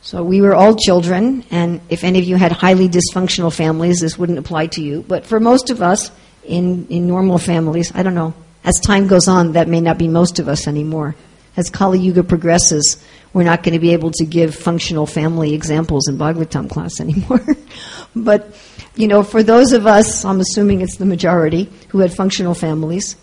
So 0.02 0.24
we 0.24 0.42
were 0.42 0.56
all 0.56 0.76
children, 0.76 1.46
and 1.52 1.82
if 1.90 2.04
any 2.04 2.18
of 2.18 2.26
you 2.26 2.36
had 2.36 2.52
highly 2.52 2.90
dysfunctional 2.90 3.54
families, 3.54 4.00
this 4.00 4.18
wouldn't 4.18 4.40
apply 4.40 4.68
to 4.68 4.82
you. 4.82 5.06
But 5.08 5.28
for 5.28 5.40
most 5.40 5.70
of 5.70 5.84
us 5.84 6.10
in, 6.44 6.88
in 6.88 7.06
normal 7.06 7.38
families, 7.38 7.92
I 7.94 8.02
don't 8.02 8.16
know, 8.16 8.34
as 8.64 8.80
time 8.80 9.08
goes 9.08 9.28
on, 9.28 9.52
that 9.52 9.68
may 9.68 9.82
not 9.82 10.00
be 10.00 10.08
most 10.08 10.40
of 10.40 10.48
us 10.48 10.68
anymore. 10.68 11.16
As 11.60 11.70
Kali 11.70 12.00
Yuga 12.00 12.24
progresses, 12.24 13.04
we're 13.34 13.44
not 13.44 13.64
going 13.64 13.74
to 13.74 13.82
be 13.82 13.92
able 13.92 14.12
to 14.12 14.26
give 14.26 14.56
functional 14.56 15.06
family 15.06 15.54
examples 15.54 16.08
in 16.08 16.18
Bhagavatam 16.18 16.70
class 16.70 17.02
anymore. 17.02 17.46
but, 18.16 18.56
you 18.96 19.10
know, 19.10 19.24
for 19.24 19.44
those 19.44 19.74
of 19.74 19.86
us, 19.86 20.24
I'm 20.24 20.40
assuming 20.40 20.80
it's 20.80 20.96
the 20.96 21.06
majority, 21.06 21.70
who 21.90 22.00
had 22.00 22.14
functional 22.14 22.54
families, 22.54 23.18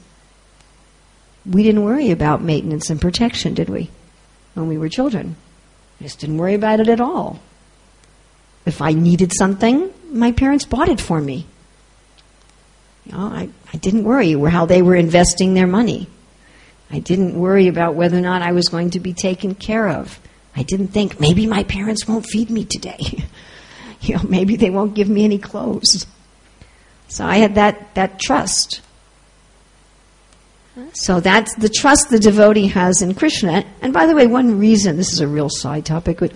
we 1.47 1.63
didn't 1.63 1.83
worry 1.83 2.11
about 2.11 2.43
maintenance 2.43 2.91
and 2.91 3.01
protection, 3.01 3.55
did 3.55 3.71
we? 3.71 3.89
When 4.53 4.69
we 4.69 4.77
were 4.77 4.91
children. 4.91 5.35
We 5.99 6.05
just 6.05 6.19
didn't 6.19 6.37
worry 6.37 6.53
about 6.53 6.81
it 6.81 6.91
at 6.91 7.01
all. 7.01 7.41
If 8.67 8.83
I 8.83 8.93
needed 8.93 9.33
something, 9.35 9.91
my 10.13 10.33
parents 10.33 10.67
bought 10.67 10.91
it 10.91 11.01
for 11.01 11.23
me. 11.23 11.47
You 13.07 13.13
know, 13.13 13.19
I, 13.19 13.49
I 13.73 13.77
didn't 13.79 14.05
worry 14.05 14.33
how 14.51 14.67
they 14.67 14.83
were 14.83 14.95
investing 14.95 15.55
their 15.55 15.67
money. 15.67 16.11
I 16.91 17.01
didn't 17.01 17.39
worry 17.39 17.69
about 17.69 17.95
whether 17.95 18.17
or 18.17 18.23
not 18.23 18.43
I 18.43 18.53
was 18.53 18.69
going 18.69 18.91
to 18.91 19.01
be 19.01 19.13
taken 19.13 19.55
care 19.55 19.89
of. 19.89 20.21
I 20.55 20.63
didn't 20.63 20.89
think 20.89 21.21
maybe 21.21 21.47
my 21.47 21.65
parents 21.65 22.07
won't 22.07 22.27
feed 22.27 22.51
me 22.51 22.65
today. 22.65 22.99
you 24.01 24.17
know, 24.17 24.23
maybe 24.23 24.57
they 24.57 24.71
won't 24.71 24.95
give 24.95 25.09
me 25.09 25.25
any 25.25 25.39
clothes. 25.39 26.07
So 27.09 27.25
I 27.25 27.37
had 27.37 27.57
that, 27.57 27.95
that 27.95 28.19
trust. 28.19 28.81
So 30.93 31.21
that's 31.21 31.55
the 31.57 31.69
trust 31.69 32.11
the 32.11 32.19
devotee 32.19 32.69
has 32.69 33.03
in 33.03 33.15
Krishna. 33.15 33.65
And 33.81 33.93
by 33.93 34.07
the 34.07 34.15
way, 34.15 34.27
one 34.27 34.59
reason, 34.59 34.97
this 34.97 35.13
is 35.13 35.21
a 35.21 35.29
real 35.29 35.49
side 35.49 35.87
topic, 35.87 36.19
but 36.21 36.33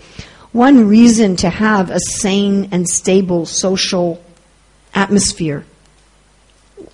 one 0.52 0.88
reason 0.88 1.36
to 1.36 1.50
have 1.50 1.90
a 1.90 2.00
sane 2.00 2.68
and 2.72 2.88
stable 2.88 3.46
social 3.46 4.22
atmosphere, 4.94 5.64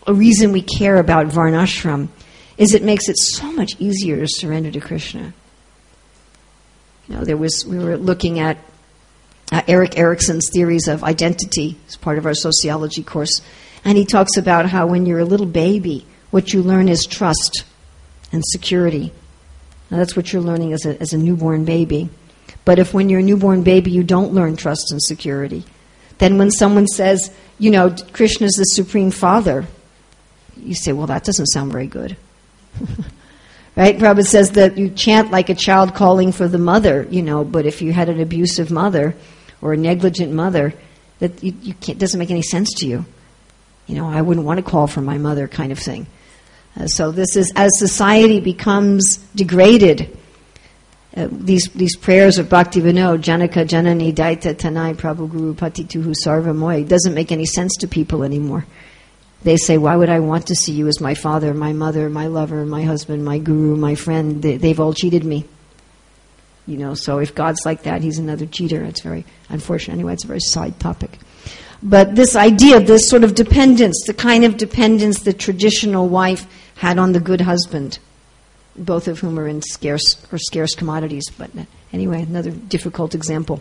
a 0.07 0.13
reason 0.13 0.53
we 0.53 0.63
care 0.63 0.97
about 0.97 1.27
Varnashram, 1.29 2.09
is 2.59 2.75
it 2.75 2.83
makes 2.83 3.09
it 3.09 3.19
so 3.19 3.53
much 3.53 3.73
easier 3.79 4.17
to 4.17 4.27
surrender 4.29 4.71
to 4.71 4.81
Krishna. 4.81 5.33
You 7.09 7.17
know, 7.17 7.25
there 7.25 7.37
was 7.37 7.65
we 7.67 7.79
were 7.79 7.97
looking 7.97 8.41
at 8.41 8.59
uh, 9.53 9.63
Erik 9.69 9.97
Erikson's 9.97 10.49
theories 10.53 10.89
of 10.89 11.05
identity 11.05 11.77
as 11.89 11.97
part 11.97 12.19
of 12.19 12.27
our 12.27 12.35
sociology 12.35 13.03
course, 13.03 13.41
and 13.85 13.97
he 13.97 14.05
talks 14.05 14.37
about 14.37 14.67
how 14.67 14.87
when 14.87 15.07
you're 15.07 15.21
a 15.21 15.25
little 15.25 15.47
baby, 15.47 16.07
what 16.31 16.53
you 16.53 16.63
learn 16.63 16.89
is 16.89 17.07
trust 17.07 17.65
and 18.33 18.43
security. 18.45 19.13
Now, 19.91 19.99
that's 19.99 20.17
what 20.17 20.33
you're 20.33 20.43
learning 20.43 20.73
as 20.73 20.85
a, 20.85 21.01
as 21.01 21.13
a 21.13 21.19
newborn 21.19 21.65
baby. 21.65 22.09
But 22.65 22.81
if 22.81 22.93
when 22.93 23.09
you're 23.09 23.21
a 23.21 23.23
newborn 23.23 23.63
baby 23.63 23.93
you 23.93 24.03
don't 24.03 24.33
learn 24.33 24.57
trust 24.57 24.91
and 24.91 25.01
security, 25.01 25.65
then 26.19 26.39
when 26.39 26.51
someone 26.51 26.89
says, 26.89 27.33
you 27.59 27.71
know, 27.71 27.95
Krishna 28.13 28.47
is 28.47 28.55
the 28.55 28.65
Supreme 28.65 29.13
Father, 29.13 29.67
you 30.57 30.75
say, 30.75 30.93
well, 30.93 31.07
that 31.07 31.23
doesn't 31.23 31.47
sound 31.47 31.71
very 31.71 31.87
good. 31.87 32.17
Right? 33.77 33.97
Prabhupada 33.99 34.25
says 34.25 34.51
that 34.53 34.79
you 34.79 34.91
chant 34.91 35.31
like 35.31 35.49
a 35.49 35.55
child 35.55 35.95
calling 35.95 36.33
for 36.33 36.49
the 36.49 36.59
mother, 36.59 37.07
you 37.11 37.23
know, 37.23 37.45
but 37.45 37.67
if 37.67 37.83
you 37.83 37.93
had 37.93 38.09
an 38.09 38.21
abusive 38.21 38.71
mother 38.71 39.15
or 39.61 39.73
a 39.73 39.77
negligent 39.77 40.33
mother, 40.33 40.75
that 41.19 41.43
you, 41.43 41.55
you 41.63 41.75
can't, 41.75 41.99
doesn't 41.99 42.19
make 42.19 42.31
any 42.31 42.43
sense 42.43 42.73
to 42.75 42.87
you. 42.87 43.05
You 43.87 43.97
know, 43.97 44.09
I 44.09 44.21
wouldn't 44.23 44.47
want 44.47 44.59
to 44.59 44.63
call 44.63 44.87
for 44.87 45.01
my 45.01 45.19
mother 45.19 45.47
kind 45.47 45.73
of 45.73 45.79
thing. 45.79 46.07
Uh, 46.79 46.87
so 46.87 47.11
this 47.11 47.37
is, 47.37 47.53
as 47.57 47.71
society 47.79 48.41
becomes 48.41 49.17
degraded, 49.35 50.17
uh, 51.17 51.29
these 51.31 51.71
these 51.71 51.97
prayers 51.97 52.37
of 52.37 52.51
Bhakti 52.51 52.81
Vinod, 52.81 53.23
Janaka 53.23 53.65
Janani 53.65 54.13
Daita 54.13 54.57
Tanai 54.57 54.93
Prabhu 54.93 55.31
Guru 55.31 55.55
Patituhu 55.55 56.15
Sarva 56.23 56.55
Moy, 56.55 56.85
doesn't 56.85 57.15
make 57.15 57.33
any 57.33 57.47
sense 57.47 57.75
to 57.77 57.89
people 57.89 58.23
anymore. 58.23 58.67
They 59.47 59.57
say, 59.57 59.79
Why 59.79 59.95
would 59.95 60.09
I 60.09 60.19
want 60.19 60.49
to 60.49 60.57
see 60.57 60.73
you 60.73 60.89
as 60.89 61.01
my 61.01 61.15
father, 61.15 61.55
my 61.55 61.73
mother, 61.73 62.11
my 62.11 62.27
lover, 62.27 62.67
my 62.67 62.83
husband, 62.83 63.25
my 63.25 63.39
guru, 63.39 63.77
my 63.77 63.95
friend? 63.95 64.43
They, 64.43 64.57
they've 64.57 64.81
all 64.81 64.93
cheated 64.93 65.25
me. 65.25 65.45
You 66.67 66.79
know, 66.79 66.95
so 66.95 67.21
if 67.21 67.33
God's 67.33 67.65
like 67.65 67.85
that, 67.85 68.03
he's 68.03 68.19
another 68.19 68.47
cheater. 68.47 68.83
It's 68.83 69.03
very 69.03 69.25
unfortunate. 69.49 69.95
Anyway, 69.95 70.15
it's 70.15 70.25
a 70.25 70.27
very 70.27 70.41
side 70.41 70.81
topic. 70.81 71.21
But 71.81 72.17
this 72.17 72.35
idea, 72.35 72.81
this 72.81 73.09
sort 73.09 73.23
of 73.23 73.37
dependence, 73.37 74.03
the 74.05 74.15
kind 74.15 74.45
of 74.45 74.57
dependence 74.57 75.21
the 75.21 75.33
traditional 75.33 76.09
wife 76.09 76.45
had 76.79 76.99
on 76.99 77.13
the 77.13 77.21
good 77.21 77.43
husband, 77.43 78.01
both 78.75 79.07
of 79.07 79.21
whom 79.21 79.39
are 79.39 79.47
in 79.47 79.63
scarce 79.63 80.27
or 80.33 80.39
scarce 80.39 80.75
commodities. 80.75 81.31
But 81.39 81.53
anyway, 81.93 82.23
another 82.23 82.51
difficult 82.51 83.15
example. 83.15 83.61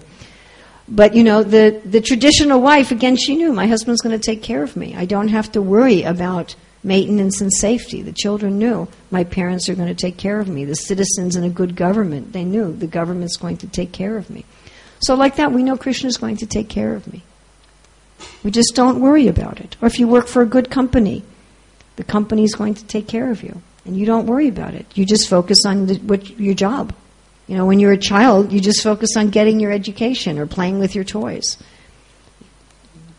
But 0.87 1.15
you 1.15 1.23
know, 1.23 1.43
the, 1.43 1.81
the 1.83 2.01
traditional 2.01 2.61
wife, 2.61 2.91
again, 2.91 3.17
she 3.17 3.35
knew 3.35 3.51
my 3.51 3.67
husband's 3.67 4.01
going 4.01 4.19
to 4.19 4.23
take 4.23 4.43
care 4.43 4.63
of 4.63 4.75
me. 4.75 4.95
I 4.95 5.05
don't 5.05 5.29
have 5.29 5.51
to 5.53 5.61
worry 5.61 6.03
about 6.03 6.55
maintenance 6.83 7.41
and 7.41 7.51
safety. 7.51 8.03
The 8.03 8.11
children 8.11 8.59
knew 8.59 8.87
my 9.09 9.23
parents 9.23 9.67
are 9.67 9.75
going 9.75 9.87
to 9.87 9.95
take 9.95 10.17
care 10.17 10.39
of 10.39 10.47
me. 10.47 10.63
The 10.63 10.75
citizens 10.75 11.35
in 11.35 11.43
a 11.43 11.49
good 11.49 11.75
government, 11.75 12.33
they 12.33 12.43
knew 12.43 12.71
the 12.71 12.87
government's 12.87 13.37
going 13.37 13.57
to 13.57 13.67
take 13.67 13.91
care 13.91 14.15
of 14.17 14.29
me. 14.29 14.45
So, 14.99 15.15
like 15.15 15.37
that, 15.37 15.51
we 15.51 15.63
know 15.63 15.77
Krishna 15.77 16.07
is 16.07 16.17
going 16.17 16.37
to 16.37 16.45
take 16.45 16.69
care 16.69 16.93
of 16.93 17.11
me. 17.11 17.23
We 18.43 18.51
just 18.51 18.75
don't 18.75 19.01
worry 19.01 19.27
about 19.27 19.59
it. 19.59 19.75
Or 19.81 19.87
if 19.87 19.99
you 19.99 20.07
work 20.07 20.27
for 20.27 20.41
a 20.41 20.45
good 20.45 20.69
company, 20.69 21.23
the 21.95 22.03
company 22.03 22.43
is 22.43 22.55
going 22.55 22.75
to 22.75 22.85
take 22.85 23.07
care 23.07 23.31
of 23.31 23.43
you, 23.43 23.61
and 23.85 23.97
you 23.97 24.05
don't 24.05 24.25
worry 24.25 24.47
about 24.47 24.73
it. 24.73 24.85
You 24.95 25.05
just 25.05 25.29
focus 25.29 25.65
on 25.65 25.87
the, 25.87 25.95
what, 25.95 26.39
your 26.39 26.53
job. 26.53 26.93
You 27.47 27.55
know, 27.55 27.65
when 27.65 27.79
you're 27.79 27.91
a 27.91 27.97
child, 27.97 28.51
you 28.51 28.59
just 28.59 28.81
focus 28.81 29.15
on 29.15 29.29
getting 29.29 29.59
your 29.59 29.71
education 29.71 30.39
or 30.39 30.47
playing 30.47 30.79
with 30.79 30.95
your 30.95 31.03
toys. 31.03 31.57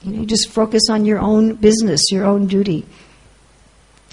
You, 0.03 0.13
know, 0.13 0.21
you 0.21 0.27
just 0.27 0.49
focus 0.49 0.83
on 0.91 1.05
your 1.05 1.19
own 1.19 1.55
business, 1.55 2.01
your 2.11 2.25
own 2.25 2.47
duty. 2.47 2.87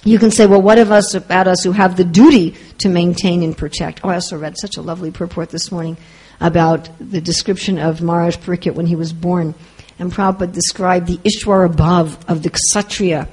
You 0.03 0.19
can 0.19 0.31
say, 0.31 0.45
well, 0.45 0.61
what 0.61 0.77
of 0.77 0.91
us 0.91 1.13
about 1.13 1.47
us 1.47 1.63
who 1.63 1.71
have 1.71 1.97
the 1.97 2.03
duty 2.03 2.55
to 2.79 2.89
maintain 2.89 3.41
and 3.41 3.57
protect? 3.57 4.01
Oh, 4.03 4.09
I 4.09 4.15
also 4.15 4.37
read 4.37 4.55
such 4.59 4.77
a 4.77 4.81
lovely 4.81 5.11
purport 5.11 5.49
this 5.49 5.71
morning 5.71 5.97
about 6.39 6.89
the 6.99 7.21
description 7.21 7.79
of 7.79 8.01
Maharaj 8.01 8.37
Parikshit 8.37 8.75
when 8.75 8.85
he 8.85 8.95
was 8.95 9.13
born. 9.13 9.55
And 9.97 10.11
Prabhupada 10.11 10.51
described 10.51 11.07
the 11.07 11.17
Ishwara 11.19 11.73
Bhav 11.73 12.17
of 12.27 12.43
the 12.43 12.49
Kshatriya 12.49 13.29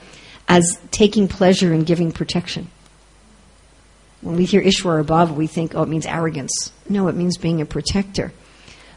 as 0.49 0.79
taking 0.91 1.29
pleasure 1.29 1.73
in 1.73 1.85
giving 1.85 2.13
protection. 2.13 2.71
When 4.23 4.37
we 4.37 4.45
hear 4.45 4.63
Ishwara 4.63 5.05
Bhav, 5.05 5.35
we 5.35 5.47
think, 5.47 5.75
oh, 5.75 5.83
it 5.83 5.89
means 5.89 6.07
arrogance. 6.07 6.73
No, 6.89 7.09
it 7.09 7.15
means 7.15 7.39
being 7.39 7.61
a 7.61 7.67
protector. 7.67 8.33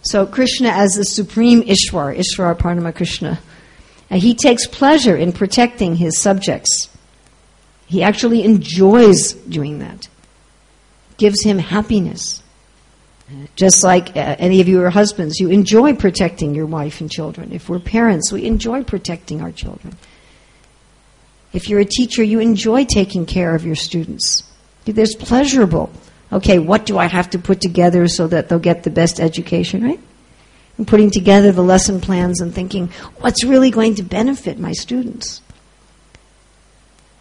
So 0.02 0.26
Krishna 0.26 0.70
as 0.70 0.96
the 0.96 1.06
supreme 1.06 1.62
Ishwar, 1.64 2.18
Ishwar 2.18 2.58
Paramkrishna, 2.58 2.96
Krishna, 2.96 3.40
he 4.12 4.36
takes 4.36 4.68
pleasure 4.68 5.16
in 5.16 5.32
protecting 5.32 5.96
his 5.96 6.20
subjects. 6.20 6.90
He 7.86 8.04
actually 8.04 8.44
enjoys 8.44 9.34
doing 9.34 9.80
that. 9.80 10.08
Gives 11.18 11.44
him 11.44 11.58
happiness. 11.58 12.42
Just 13.56 13.84
like 13.84 14.10
uh, 14.10 14.36
any 14.38 14.62
of 14.62 14.68
you 14.68 14.82
are 14.82 14.90
husbands, 14.90 15.40
you 15.40 15.50
enjoy 15.50 15.96
protecting 15.96 16.54
your 16.54 16.66
wife 16.66 17.02
and 17.02 17.10
children. 17.10 17.52
If 17.52 17.70
we're 17.70 17.80
parents, 17.80 18.32
we 18.32 18.46
enjoy 18.46 18.84
protecting 18.84 19.42
our 19.42 19.52
children. 19.52 19.96
If 21.54 21.70
you're 21.70 21.80
a 21.80 21.86
teacher, 21.86 22.24
you 22.24 22.40
enjoy 22.40 22.86
taking 22.86 23.26
care 23.26 23.56
of 23.56 23.66
your 23.66 23.76
students. 23.76 24.44
There's 24.86 25.16
pleasurable. 25.16 25.92
Okay, 26.32 26.60
what 26.60 26.86
do 26.86 26.98
I 26.98 27.06
have 27.06 27.30
to 27.32 27.40
put 27.40 27.62
together 27.62 28.08
so 28.08 28.28
that 28.28 28.50
they'll 28.50 28.60
get 28.60 28.84
the 28.84 28.90
best 28.90 29.20
education, 29.20 29.84
right? 29.84 30.00
And 30.78 30.88
putting 30.88 31.12
together 31.12 31.52
the 31.52 31.62
lesson 31.62 32.02
plans 32.02 32.42
and 32.42 32.54
thinking, 32.54 32.88
what's 33.18 33.44
really 33.44 33.70
going 33.70 33.96
to 33.96 34.04
benefit 34.04 34.58
my 34.58 34.72
students? 34.72 35.42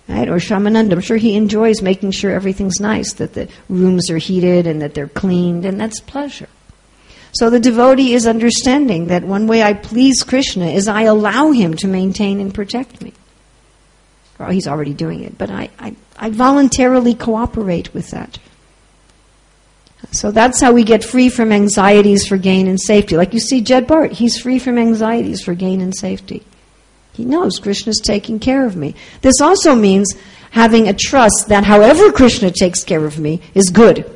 Right? 0.09 0.29
Or 0.29 0.37
Shyamananda, 0.37 0.93
I'm 0.93 1.01
sure 1.01 1.19
he 1.19 1.37
enjoys 1.37 1.83
making 1.83 2.11
sure 2.13 2.33
everything's 2.33 2.81
nice, 2.81 3.13
that 3.15 3.35
the 3.35 3.49
rooms 3.69 4.11
are 4.11 4.19
heated 4.19 4.67
and 4.67 4.83
that 4.83 4.95
they're 4.95 5.07
cleaned, 5.07 5.65
and 5.65 5.79
that's 5.79 6.01
pleasure. 6.01 6.49
So 7.35 7.49
the 7.49 7.61
devotee 7.61 8.15
is 8.15 8.27
understanding 8.27 9.07
that 9.07 9.25
one 9.25 9.47
way 9.47 9.63
I 9.63 9.75
please 9.75 10.23
Krishna 10.23 10.67
is 10.67 10.89
I 10.89 11.03
allow 11.03 11.51
him 11.51 11.75
to 11.77 11.87
maintain 11.87 12.41
and 12.41 12.53
protect 12.53 13.01
me. 13.01 13.13
Well, 14.43 14.51
he's 14.51 14.67
already 14.67 14.93
doing 14.93 15.23
it, 15.23 15.39
but 15.39 15.51
I, 15.51 15.71
I, 15.79 15.95
I 16.17 16.31
voluntarily 16.31 17.15
cooperate 17.15 17.95
with 17.95 18.11
that. 18.11 18.41
So 20.11 20.33
that's 20.33 20.61
how 20.61 20.73
we 20.73 20.83
get 20.83 21.05
free 21.05 21.29
from 21.29 21.53
anxieties 21.53 22.27
for 22.27 22.37
gain 22.37 22.67
and 22.67 22.81
safety. 22.81 23.17
Like 23.17 23.35
you 23.35 23.39
see 23.39 23.61
Jed 23.61 23.87
Bart, 23.87 24.11
he's 24.11 24.37
free 24.37 24.59
from 24.59 24.79
anxieties 24.79 25.43
for 25.43 25.55
gain 25.55 25.81
and 25.81 25.97
safety. 25.97 26.43
He 27.13 27.25
knows 27.25 27.61
Krishna's 27.61 28.01
taking 28.03 28.41
care 28.41 28.67
of 28.67 28.75
me. 28.75 28.97
This 29.21 29.41
also 29.41 29.77
means 29.77 30.13
having 30.51 30.89
a 30.89 30.93
trust 30.93 31.47
that 31.49 31.63
however 31.63 32.11
Krishna 32.11 32.51
takes 32.51 32.83
care 32.83 33.05
of 33.05 33.21
me 33.21 33.41
is 33.55 33.71
good. 33.71 34.11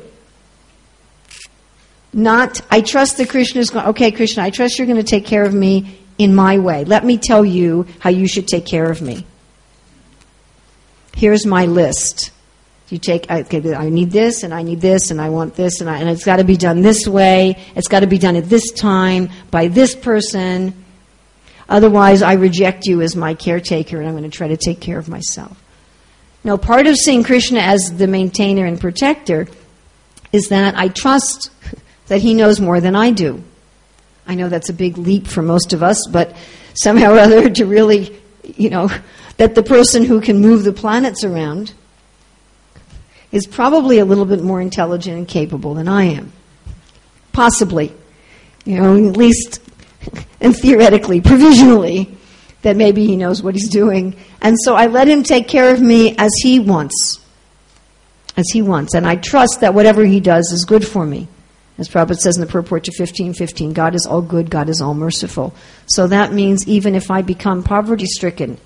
Not, 2.11 2.59
I 2.69 2.81
trust 2.81 3.15
that 3.17 3.29
Krishna 3.29 3.61
is 3.61 3.69
going, 3.69 3.85
okay, 3.87 4.11
Krishna, 4.11 4.43
I 4.43 4.49
trust 4.49 4.77
you're 4.77 4.87
going 4.87 4.97
to 4.97 5.03
take 5.03 5.25
care 5.25 5.45
of 5.45 5.53
me 5.53 5.99
in 6.17 6.35
my 6.35 6.59
way. 6.59 6.83
Let 6.83 7.05
me 7.05 7.17
tell 7.17 7.45
you 7.45 7.87
how 7.99 8.09
you 8.09 8.27
should 8.27 8.47
take 8.49 8.65
care 8.65 8.91
of 8.91 9.01
me. 9.01 9.25
Here's 11.17 11.47
my 11.47 11.65
list. 11.65 12.29
You 12.89 12.99
take, 12.99 13.29
okay, 13.29 13.73
I 13.73 13.89
need 13.89 14.11
this, 14.11 14.43
and 14.43 14.53
I 14.53 14.61
need 14.61 14.81
this, 14.81 15.09
and 15.09 15.19
I 15.19 15.29
want 15.29 15.55
this, 15.55 15.81
and, 15.81 15.89
I, 15.89 15.97
and 15.97 16.07
it's 16.07 16.23
got 16.23 16.35
to 16.35 16.43
be 16.43 16.57
done 16.57 16.83
this 16.83 17.07
way. 17.07 17.57
It's 17.75 17.87
got 17.87 18.01
to 18.01 18.07
be 18.07 18.19
done 18.19 18.35
at 18.35 18.45
this 18.45 18.71
time 18.71 19.31
by 19.49 19.67
this 19.67 19.95
person. 19.95 20.85
Otherwise, 21.67 22.21
I 22.21 22.33
reject 22.33 22.85
you 22.85 23.01
as 23.01 23.15
my 23.15 23.33
caretaker 23.33 23.97
and 23.97 24.07
I'm 24.07 24.15
going 24.15 24.29
to 24.29 24.37
try 24.37 24.47
to 24.49 24.57
take 24.57 24.79
care 24.79 24.99
of 24.99 25.09
myself. 25.09 25.59
Now, 26.43 26.55
part 26.55 26.85
of 26.85 26.95
seeing 26.95 27.23
Krishna 27.23 27.61
as 27.61 27.97
the 27.97 28.05
maintainer 28.05 28.67
and 28.67 28.79
protector 28.79 29.47
is 30.31 30.49
that 30.49 30.77
I 30.77 30.89
trust 30.89 31.49
that 32.09 32.21
he 32.21 32.35
knows 32.35 32.59
more 32.59 32.79
than 32.79 32.95
I 32.95 33.09
do. 33.09 33.43
I 34.27 34.35
know 34.35 34.49
that's 34.49 34.69
a 34.69 34.73
big 34.73 34.99
leap 34.99 35.25
for 35.25 35.41
most 35.41 35.73
of 35.73 35.81
us, 35.81 36.07
but 36.07 36.37
somehow 36.75 37.13
or 37.13 37.19
other 37.19 37.49
to 37.55 37.65
really, 37.65 38.15
you 38.43 38.69
know, 38.69 38.91
that 39.37 39.55
the 39.55 39.63
person 39.63 40.03
who 40.03 40.19
can 40.19 40.39
move 40.41 40.63
the 40.63 40.73
planets 40.73 41.23
around 41.23 41.73
is 43.31 43.45
probably 43.45 43.99
a 43.99 44.05
little 44.05 44.25
bit 44.25 44.41
more 44.41 44.61
intelligent 44.61 45.17
and 45.17 45.27
capable 45.27 45.73
than 45.73 45.87
I 45.87 46.05
am. 46.05 46.31
Possibly. 47.33 47.93
You 48.65 48.81
know, 48.81 49.09
at 49.09 49.17
least 49.17 49.61
and 50.41 50.55
theoretically, 50.55 51.21
provisionally, 51.21 52.17
that 52.63 52.75
maybe 52.75 53.05
he 53.05 53.15
knows 53.15 53.43
what 53.43 53.55
he's 53.55 53.69
doing. 53.69 54.15
And 54.41 54.55
so 54.59 54.75
I 54.75 54.87
let 54.87 55.07
him 55.07 55.23
take 55.23 55.47
care 55.47 55.73
of 55.73 55.81
me 55.81 56.15
as 56.17 56.31
he 56.41 56.59
wants. 56.59 57.19
As 58.35 58.45
he 58.51 58.61
wants. 58.61 58.93
And 58.93 59.05
I 59.05 59.15
trust 59.15 59.61
that 59.61 59.73
whatever 59.73 60.03
he 60.03 60.19
does 60.19 60.51
is 60.51 60.65
good 60.65 60.85
for 60.87 61.05
me. 61.05 61.27
As 61.77 61.87
Prabhupada 61.87 62.17
says 62.17 62.37
in 62.37 62.41
the 62.41 62.51
purport 62.51 62.85
to 62.85 62.91
1515, 62.91 63.73
God 63.73 63.93
is 63.93 64.07
all 64.09 64.23
good, 64.23 64.49
God 64.49 64.67
is 64.67 64.81
all 64.81 64.95
merciful. 64.95 65.53
So 65.85 66.07
that 66.07 66.33
means 66.33 66.67
even 66.67 66.95
if 66.95 67.11
I 67.11 67.21
become 67.21 67.61
poverty 67.61 68.07
stricken 68.07 68.57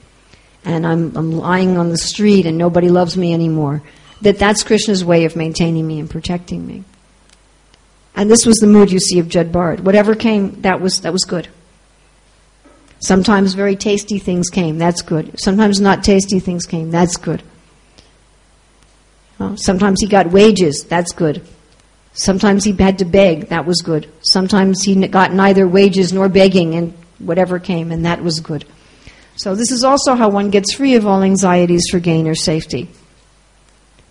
and 0.63 0.85
I'm, 0.85 1.15
I'm 1.15 1.31
lying 1.31 1.77
on 1.77 1.89
the 1.89 1.97
street 1.97 2.45
and 2.45 2.57
nobody 2.57 2.89
loves 2.89 3.17
me 3.17 3.33
anymore, 3.33 3.81
that 4.21 4.37
that's 4.39 4.63
Krishna's 4.63 5.03
way 5.03 5.25
of 5.25 5.35
maintaining 5.35 5.87
me 5.87 5.99
and 5.99 6.09
protecting 6.09 6.65
me. 6.65 6.83
And 8.15 8.29
this 8.29 8.45
was 8.45 8.57
the 8.57 8.67
mood 8.67 8.91
you 8.91 8.99
see 8.99 9.19
of 9.19 9.29
Jed 9.29 9.51
Bard. 9.51 9.81
Whatever 9.81 10.15
came, 10.15 10.61
that 10.61 10.81
was, 10.81 11.01
that 11.01 11.13
was 11.13 11.23
good. 11.23 11.47
Sometimes 12.99 13.55
very 13.55 13.75
tasty 13.75 14.19
things 14.19 14.49
came. 14.49 14.77
That's 14.77 15.01
good. 15.01 15.39
Sometimes 15.39 15.81
not 15.81 16.03
tasty 16.03 16.39
things 16.39 16.65
came. 16.65 16.91
That's 16.91 17.17
good. 17.17 17.41
Oh, 19.39 19.55
sometimes 19.55 20.01
he 20.01 20.07
got 20.07 20.29
wages. 20.29 20.85
That's 20.87 21.13
good. 21.13 21.41
Sometimes 22.13 22.63
he 22.63 22.73
had 22.73 22.99
to 22.99 23.05
beg. 23.05 23.47
That 23.47 23.65
was 23.65 23.81
good. 23.81 24.07
Sometimes 24.21 24.83
he 24.83 25.07
got 25.07 25.33
neither 25.33 25.67
wages 25.67 26.13
nor 26.13 26.29
begging, 26.29 26.75
and 26.75 26.93
whatever 27.17 27.57
came, 27.57 27.91
and 27.91 28.05
that 28.05 28.21
was 28.21 28.39
good. 28.39 28.65
So, 29.35 29.55
this 29.55 29.71
is 29.71 29.83
also 29.83 30.15
how 30.15 30.29
one 30.29 30.49
gets 30.49 30.73
free 30.73 30.95
of 30.95 31.07
all 31.07 31.23
anxieties 31.23 31.83
for 31.89 31.99
gain 31.99 32.27
or 32.27 32.35
safety 32.35 32.89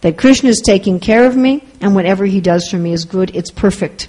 that 0.01 0.17
Krishna 0.17 0.49
is 0.49 0.61
taking 0.61 0.99
care 0.99 1.27
of 1.27 1.37
me, 1.37 1.63
and 1.81 1.95
whatever 1.95 2.25
he 2.25 2.41
does 2.41 2.69
for 2.69 2.77
me 2.77 2.93
is 2.93 3.05
good. 3.05 3.35
It's 3.35 3.51
perfect. 3.51 4.09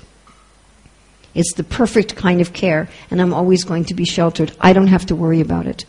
It's 1.34 1.54
the 1.54 1.63
perfect 1.63 2.15
kind 2.15 2.41
of 2.41 2.54
care, 2.54 2.89
and 3.10 3.21
I'm 3.21 3.34
always 3.34 3.63
going 3.63 3.86
to 3.86 3.93
be 3.93 4.06
sheltered. 4.06 4.52
I 4.60 4.74
don't 4.74 4.88
have 4.88 5.06
to 5.08 5.15
worry 5.15 5.41
about 5.41 5.67
it. 5.67 5.86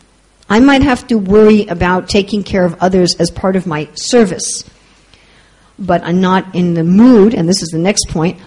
I 0.49 0.59
might 0.59 0.83
have 0.83 1.07
to 1.07 1.17
worry 1.17 1.67
about 1.67 2.09
taking 2.09 2.43
care 2.43 2.65
of 2.65 2.75
others 2.81 3.15
as 3.15 3.31
part 3.31 3.55
of 3.55 3.65
my 3.65 3.87
service, 3.95 4.69
but 5.79 6.03
I'm 6.03 6.21
not 6.21 6.53
in 6.53 6.73
the 6.73 6.83
mood, 6.83 7.33
and 7.33 7.47
this 7.47 7.61
is 7.61 7.69
the 7.69 7.77
next 7.77 8.09
point, 8.09 8.39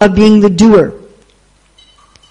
of 0.00 0.14
being 0.14 0.40
the 0.40 0.50
doer. 0.50 0.94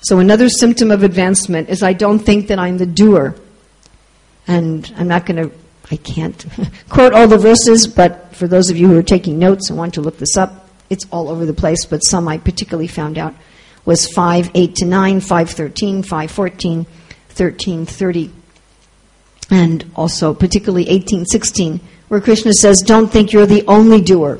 So, 0.02 0.20
another 0.20 0.50
symptom 0.50 0.92
of 0.92 1.02
advancement 1.02 1.70
is 1.70 1.82
I 1.82 1.94
don't 1.94 2.20
think 2.20 2.48
that 2.48 2.60
I'm 2.60 2.78
the 2.78 2.86
doer. 2.86 3.36
And 4.48 4.92
I'm 4.98 5.08
not 5.08 5.26
going 5.26 5.50
to 5.50 5.56
I 5.92 5.98
can't 5.98 6.46
quote 6.90 7.14
all 7.14 7.28
the 7.28 7.38
verses, 7.38 7.88
but 7.88 8.36
for 8.36 8.48
those 8.48 8.70
of 8.70 8.78
you 8.78 8.88
who 8.88 8.98
are 8.98 9.04
taking 9.04 9.38
notes 9.38 9.70
and 9.70 9.78
want 9.78 9.94
to 9.96 10.02
look 10.02 10.18
this 10.18 10.38
up, 10.38 10.70
it's 10.90 11.06
all 11.12 11.30
over 11.30 11.46
the 11.46 11.54
place, 11.54 11.86
but 11.86 12.00
some 12.00 12.28
I 12.28 12.38
particularly 12.38 12.88
found 12.88 13.18
out 13.18 13.34
was 13.86 14.08
5, 14.08 14.52
8 14.54 14.76
to 14.76 14.86
9, 14.86 15.20
5, 15.20 15.50
13, 15.50 16.04
5, 16.04 16.32
14, 16.32 16.86
13, 17.30 17.86
30, 17.86 18.32
and 19.52 19.92
also 19.96 20.34
particularly 20.34 20.88
18, 20.88 21.26
16, 21.26 21.80
where 22.08 22.22
Krishna 22.22 22.54
says, 22.54 22.82
Don't 22.82 23.12
think 23.12 23.34
you're 23.34 23.46
the 23.46 23.66
only 23.68 24.02
doer. 24.02 24.40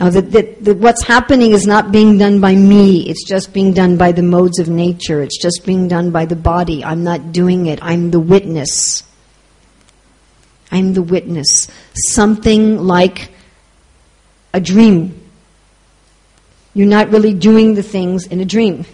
Now, 0.00 0.08
that, 0.08 0.32
that, 0.32 0.64
that 0.64 0.78
what's 0.78 1.02
happening 1.02 1.52
is 1.52 1.66
not 1.66 1.92
being 1.92 2.16
done 2.16 2.40
by 2.40 2.54
me, 2.54 3.06
it's 3.06 3.22
just 3.22 3.52
being 3.52 3.74
done 3.74 3.98
by 3.98 4.12
the 4.12 4.22
modes 4.22 4.58
of 4.58 4.66
nature, 4.66 5.20
it's 5.20 5.36
just 5.36 5.66
being 5.66 5.88
done 5.88 6.10
by 6.10 6.24
the 6.24 6.36
body. 6.36 6.82
I'm 6.82 7.04
not 7.04 7.32
doing 7.32 7.66
it, 7.66 7.80
I'm 7.82 8.10
the 8.10 8.18
witness. 8.18 9.02
I'm 10.72 10.94
the 10.94 11.02
witness. 11.02 11.68
Something 11.92 12.78
like 12.78 13.30
a 14.54 14.60
dream. 14.60 15.20
You're 16.72 16.86
not 16.86 17.10
really 17.10 17.34
doing 17.34 17.74
the 17.74 17.82
things 17.82 18.26
in 18.26 18.40
a 18.40 18.46
dream. 18.46 18.86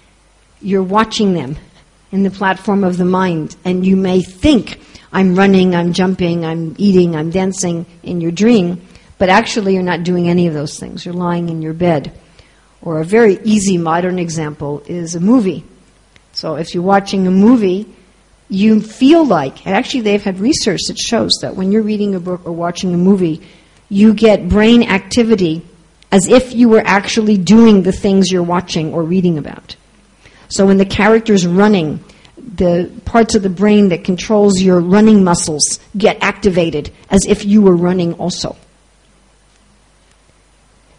You're 0.62 0.82
watching 0.82 1.34
them 1.34 1.56
in 2.10 2.22
the 2.22 2.30
platform 2.30 2.84
of 2.84 2.96
the 2.96 3.04
mind. 3.04 3.54
And 3.66 3.84
you 3.84 3.96
may 3.96 4.22
think, 4.22 4.80
I'm 5.12 5.34
running, 5.34 5.74
I'm 5.74 5.92
jumping, 5.92 6.46
I'm 6.46 6.74
eating, 6.78 7.16
I'm 7.16 7.28
dancing 7.28 7.84
in 8.02 8.22
your 8.22 8.32
dream, 8.32 8.80
but 9.24 9.30
actually 9.30 9.72
you're 9.72 9.82
not 9.82 10.02
doing 10.02 10.28
any 10.28 10.48
of 10.48 10.52
those 10.52 10.78
things. 10.78 11.06
You're 11.06 11.14
lying 11.14 11.48
in 11.48 11.62
your 11.62 11.72
bed. 11.72 12.12
Or 12.82 13.00
a 13.00 13.06
very 13.06 13.38
easy 13.42 13.78
modern 13.78 14.18
example 14.18 14.82
is 14.86 15.14
a 15.14 15.20
movie. 15.20 15.64
So 16.32 16.56
if 16.56 16.74
you're 16.74 16.82
watching 16.82 17.26
a 17.26 17.30
movie, 17.30 17.88
you 18.50 18.82
feel 18.82 19.24
like, 19.24 19.66
and 19.66 19.74
actually 19.74 20.02
they've 20.02 20.22
had 20.22 20.40
research 20.40 20.80
that 20.88 20.98
shows 20.98 21.38
that 21.40 21.56
when 21.56 21.72
you're 21.72 21.80
reading 21.80 22.14
a 22.14 22.20
book 22.20 22.42
or 22.44 22.52
watching 22.52 22.92
a 22.92 22.98
movie, 22.98 23.40
you 23.88 24.12
get 24.12 24.46
brain 24.46 24.82
activity 24.82 25.64
as 26.12 26.28
if 26.28 26.54
you 26.54 26.68
were 26.68 26.82
actually 26.84 27.38
doing 27.38 27.82
the 27.82 27.92
things 27.92 28.30
you're 28.30 28.42
watching 28.42 28.92
or 28.92 29.02
reading 29.02 29.38
about. 29.38 29.74
So 30.48 30.66
when 30.66 30.76
the 30.76 30.84
character's 30.84 31.46
running, 31.46 32.04
the 32.36 32.92
parts 33.06 33.34
of 33.34 33.42
the 33.42 33.48
brain 33.48 33.88
that 33.88 34.04
controls 34.04 34.60
your 34.60 34.80
running 34.80 35.24
muscles 35.24 35.80
get 35.96 36.22
activated 36.22 36.92
as 37.08 37.24
if 37.24 37.46
you 37.46 37.62
were 37.62 37.74
running 37.74 38.12
also. 38.16 38.54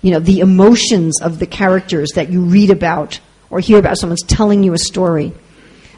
You 0.05 0.11
know, 0.11 0.19
the 0.19 0.41
emotions 0.41 1.19
of 1.19 1.39
the 1.39 1.47
characters 1.47 2.11
that 2.13 2.29
you 2.29 2.41
read 2.41 2.69
about 2.69 3.19
or 3.49 3.59
hear 3.59 3.79
about, 3.79 3.97
someone's 3.97 4.21
telling 4.21 4.61
you 4.61 4.73
a 4.73 4.77
story, 4.77 5.33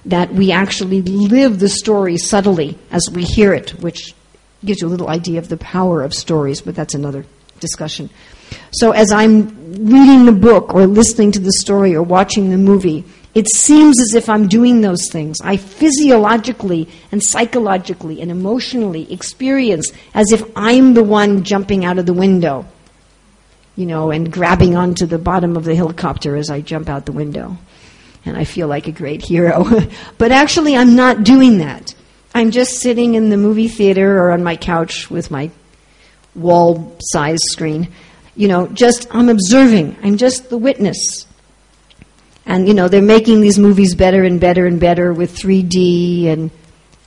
that 0.06 0.34
we 0.34 0.50
actually 0.54 1.02
live 1.02 1.60
the 1.60 1.68
story 1.68 2.18
subtly 2.18 2.80
as 2.90 3.10
we 3.12 3.26
hear 3.26 3.54
it, 3.54 3.72
which 3.82 4.16
gives 4.64 4.80
you 4.80 4.88
a 4.88 4.94
little 4.96 5.10
idea 5.10 5.40
of 5.40 5.50
the 5.50 5.58
power 5.58 6.04
of 6.04 6.14
stories, 6.14 6.62
but 6.62 6.74
that's 6.74 6.94
another 6.94 7.26
discussion. 7.60 8.10
So 8.72 8.92
as 8.92 9.12
I'm 9.12 9.50
reading 9.74 10.24
the 10.24 10.32
book 10.32 10.74
or 10.74 10.88
listening 10.88 11.34
to 11.34 11.40
the 11.40 11.52
story 11.52 11.94
or 11.94 12.02
watching 12.02 12.50
the 12.50 12.58
movie, 12.58 13.04
it 13.36 13.50
seems 13.50 14.00
as 14.02 14.16
if 14.16 14.30
I'm 14.30 14.48
doing 14.48 14.80
those 14.80 15.10
things. 15.12 15.42
I 15.44 15.58
physiologically 15.58 16.88
and 17.12 17.22
psychologically 17.22 18.22
and 18.22 18.32
emotionally 18.32 19.12
experience 19.12 19.92
as 20.14 20.32
if 20.32 20.50
I'm 20.56 20.94
the 20.94 21.04
one 21.04 21.44
jumping 21.44 21.84
out 21.84 22.00
of 22.00 22.06
the 22.06 22.14
window, 22.14 22.66
you 23.78 23.86
know, 23.86 24.12
and 24.12 24.34
grabbing 24.34 24.76
onto 24.76 25.06
the 25.06 25.20
bottom 25.20 25.56
of 25.56 25.64
the 25.64 25.76
helicopter 25.76 26.36
as 26.36 26.50
I 26.50 26.60
jump 26.60 26.90
out 26.90 27.06
the 27.06 27.12
window. 27.14 27.58
And 28.26 28.36
I 28.36 28.44
feel 28.44 28.68
like 28.68 28.88
a 28.88 28.92
great 28.92 29.24
hero. 29.24 29.66
but 30.18 30.32
actually, 30.34 30.76
I'm 30.76 30.96
not 30.96 31.24
doing 31.24 31.60
that. 31.60 31.94
I'm 32.36 32.52
just 32.52 32.80
sitting 32.80 33.14
in 33.14 33.30
the 33.30 33.38
movie 33.38 33.70
theater 33.70 34.20
or 34.20 34.32
on 34.32 34.44
my 34.44 34.58
couch 34.58 35.10
with 35.10 35.32
my 35.32 35.52
wall 36.36 36.98
size 37.00 37.40
screen. 37.44 37.90
You 38.36 38.48
know, 38.48 38.68
just 38.68 39.08
I'm 39.12 39.30
observing. 39.30 39.96
I'm 40.04 40.18
just 40.18 40.50
the 40.50 40.58
witness. 40.58 41.26
And, 42.46 42.68
you 42.68 42.74
know, 42.74 42.88
they're 42.88 43.02
making 43.02 43.42
these 43.42 43.60
movies 43.60 43.94
better 43.94 44.24
and 44.24 44.40
better 44.40 44.66
and 44.66 44.80
better 44.80 45.14
with 45.14 45.36
3D. 45.36 46.28
And 46.28 46.52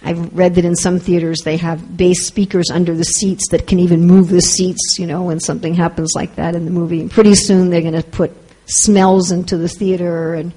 I've 0.02 0.34
read 0.36 0.54
that 0.54 0.64
in 0.64 0.76
some 0.76 0.98
theaters 0.98 1.40
they 1.40 1.58
have 1.58 1.96
bass 1.96 2.26
speakers 2.26 2.70
under 2.70 2.94
the 2.94 3.04
seats 3.04 3.48
that 3.50 3.66
can 3.66 3.78
even 3.78 4.06
move 4.06 4.28
the 4.28 4.40
seats, 4.40 4.98
you 4.98 5.06
know, 5.06 5.24
when 5.24 5.40
something 5.40 5.74
happens 5.74 6.12
like 6.14 6.36
that 6.36 6.54
in 6.54 6.64
the 6.64 6.70
movie. 6.70 7.00
And 7.00 7.10
pretty 7.10 7.34
soon 7.34 7.70
they're 7.70 7.82
going 7.82 8.00
to 8.00 8.02
put 8.02 8.32
smells 8.66 9.30
into 9.30 9.56
the 9.56 9.68
theater. 9.68 10.34
And 10.34 10.52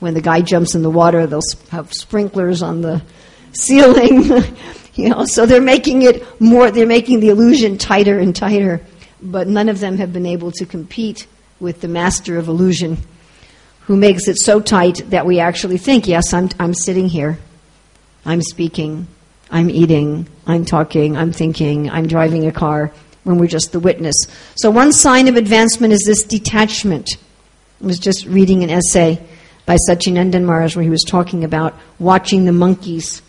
when 0.00 0.14
the 0.14 0.20
guy 0.20 0.40
jumps 0.40 0.74
in 0.74 0.82
the 0.82 0.90
water, 0.90 1.26
they'll 1.26 1.42
have 1.70 1.92
sprinklers 1.92 2.62
on 2.62 2.80
the 2.80 3.02
ceiling. 3.52 4.24
you 4.94 5.10
know, 5.10 5.24
so 5.26 5.46
they're 5.46 5.60
making 5.60 6.02
it 6.02 6.40
more, 6.40 6.70
they're 6.70 6.86
making 6.86 7.20
the 7.20 7.28
illusion 7.28 7.78
tighter 7.78 8.18
and 8.18 8.34
tighter, 8.34 8.80
but 9.22 9.46
none 9.46 9.68
of 9.68 9.78
them 9.78 9.98
have 9.98 10.12
been 10.12 10.26
able 10.26 10.50
to 10.52 10.66
compete 10.66 11.26
with 11.60 11.80
the 11.80 11.88
master 11.88 12.36
of 12.36 12.48
illusion 12.48 12.98
who 13.82 13.96
makes 13.96 14.26
it 14.26 14.36
so 14.36 14.60
tight 14.60 15.02
that 15.10 15.24
we 15.24 15.38
actually 15.38 15.78
think, 15.78 16.08
yes, 16.08 16.34
I'm, 16.34 16.48
I'm 16.58 16.74
sitting 16.74 17.08
here, 17.08 17.38
I'm 18.26 18.42
speaking, 18.42 19.06
I'm 19.50 19.70
eating, 19.70 20.28
I'm 20.46 20.66
talking, 20.66 21.16
I'm 21.16 21.32
thinking, 21.32 21.88
I'm 21.88 22.06
driving 22.06 22.46
a 22.46 22.52
car, 22.52 22.92
when 23.26 23.38
we're 23.38 23.46
just 23.46 23.72
the 23.72 23.80
witness. 23.80 24.14
So, 24.54 24.70
one 24.70 24.92
sign 24.92 25.28
of 25.28 25.36
advancement 25.36 25.92
is 25.92 26.04
this 26.06 26.22
detachment. 26.22 27.08
I 27.82 27.86
was 27.86 27.98
just 27.98 28.26
reading 28.26 28.62
an 28.62 28.70
essay 28.70 29.24
by 29.66 29.76
Satyanandan 29.88 30.44
Maharaj 30.44 30.76
where 30.76 30.84
he 30.84 30.90
was 30.90 31.02
talking 31.02 31.44
about 31.44 31.74
watching 31.98 32.44
the 32.44 32.52
monkeys 32.52 33.22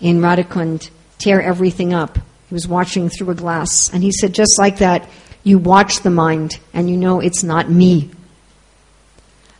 in 0.00 0.20
Radhakund 0.20 0.90
tear 1.18 1.40
everything 1.40 1.94
up. 1.94 2.16
He 2.48 2.54
was 2.54 2.66
watching 2.68 3.08
through 3.08 3.30
a 3.30 3.34
glass. 3.34 3.92
And 3.92 4.02
he 4.02 4.10
said, 4.10 4.34
just 4.34 4.58
like 4.58 4.78
that, 4.78 5.08
you 5.44 5.58
watch 5.58 6.00
the 6.00 6.10
mind 6.10 6.58
and 6.72 6.90
you 6.90 6.96
know 6.96 7.20
it's 7.20 7.42
not 7.42 7.70
me. 7.70 8.10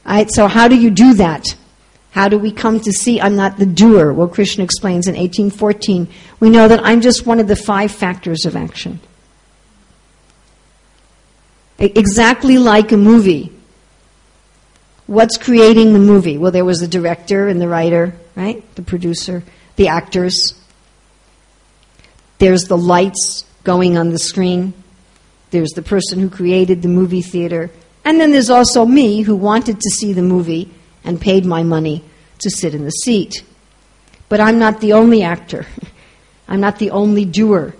Right, 0.04 0.30
so 0.30 0.48
how 0.48 0.68
do 0.68 0.76
you 0.76 0.90
do 0.90 1.14
that? 1.14 1.54
How 2.14 2.29
do 2.29 2.38
we 2.38 2.53
come 2.53 2.79
to 2.81 2.92
see 2.92 3.20
I'm 3.20 3.35
not 3.35 3.59
the 3.59 3.66
doer? 3.66 4.12
Well, 4.12 4.29
Krishna 4.29 4.62
explains 4.62 5.09
in 5.09 5.16
1814, 5.16 6.09
we 6.38 6.48
know 6.48 6.68
that 6.68 6.85
I'm 6.85 7.00
just 7.00 7.27
one 7.27 7.40
of 7.40 7.48
the 7.48 7.57
five 7.57 7.90
factors 7.90 8.44
of 8.44 8.55
action. 8.55 9.00
Exactly 11.79 12.57
like 12.57 12.92
a 12.92 12.96
movie. 12.96 13.50
What's 15.07 15.37
creating 15.37 15.92
the 15.92 15.98
movie? 15.98 16.38
Well, 16.38 16.53
there 16.53 16.64
was 16.64 16.79
the 16.79 16.88
director 16.88 17.48
and 17.48 17.61
the 17.61 17.68
writer, 17.68 18.14
right? 18.37 18.62
The 18.77 18.83
producer 18.83 19.42
the 19.77 19.88
actors. 19.88 20.55
There's 22.38 22.64
the 22.64 22.77
lights 22.77 23.44
going 23.64 23.96
on 23.96 24.11
the 24.11 24.18
screen. 24.18 24.74
There's 25.50 25.70
the 25.70 25.83
person 25.83 26.18
who 26.18 26.31
created 26.31 26.83
the 26.83 26.88
movie 26.88 27.22
theater. 27.22 27.70
And 28.05 28.20
then 28.20 28.33
there's 28.33 28.50
also 28.50 28.85
me 28.85 29.22
who 29.22 29.37
wanted 29.37 29.81
to 29.81 29.90
see 29.90 30.12
the 30.12 30.22
movie 30.22 30.70
and 31.05 31.21
paid 31.21 31.45
my 31.45 31.62
money 31.62 32.05
to 32.40 32.51
sit 32.51 32.75
in 32.75 32.85
the 32.85 32.90
seat. 32.90 33.45
But 34.29 34.40
I'm 34.40 34.59
not 34.59 34.81
the 34.81 34.95
only 34.95 35.23
actor. 35.23 35.67
I'm 36.49 36.61
not 36.61 36.79
the 36.79 36.90
only 36.90 37.25
doer. 37.25 37.75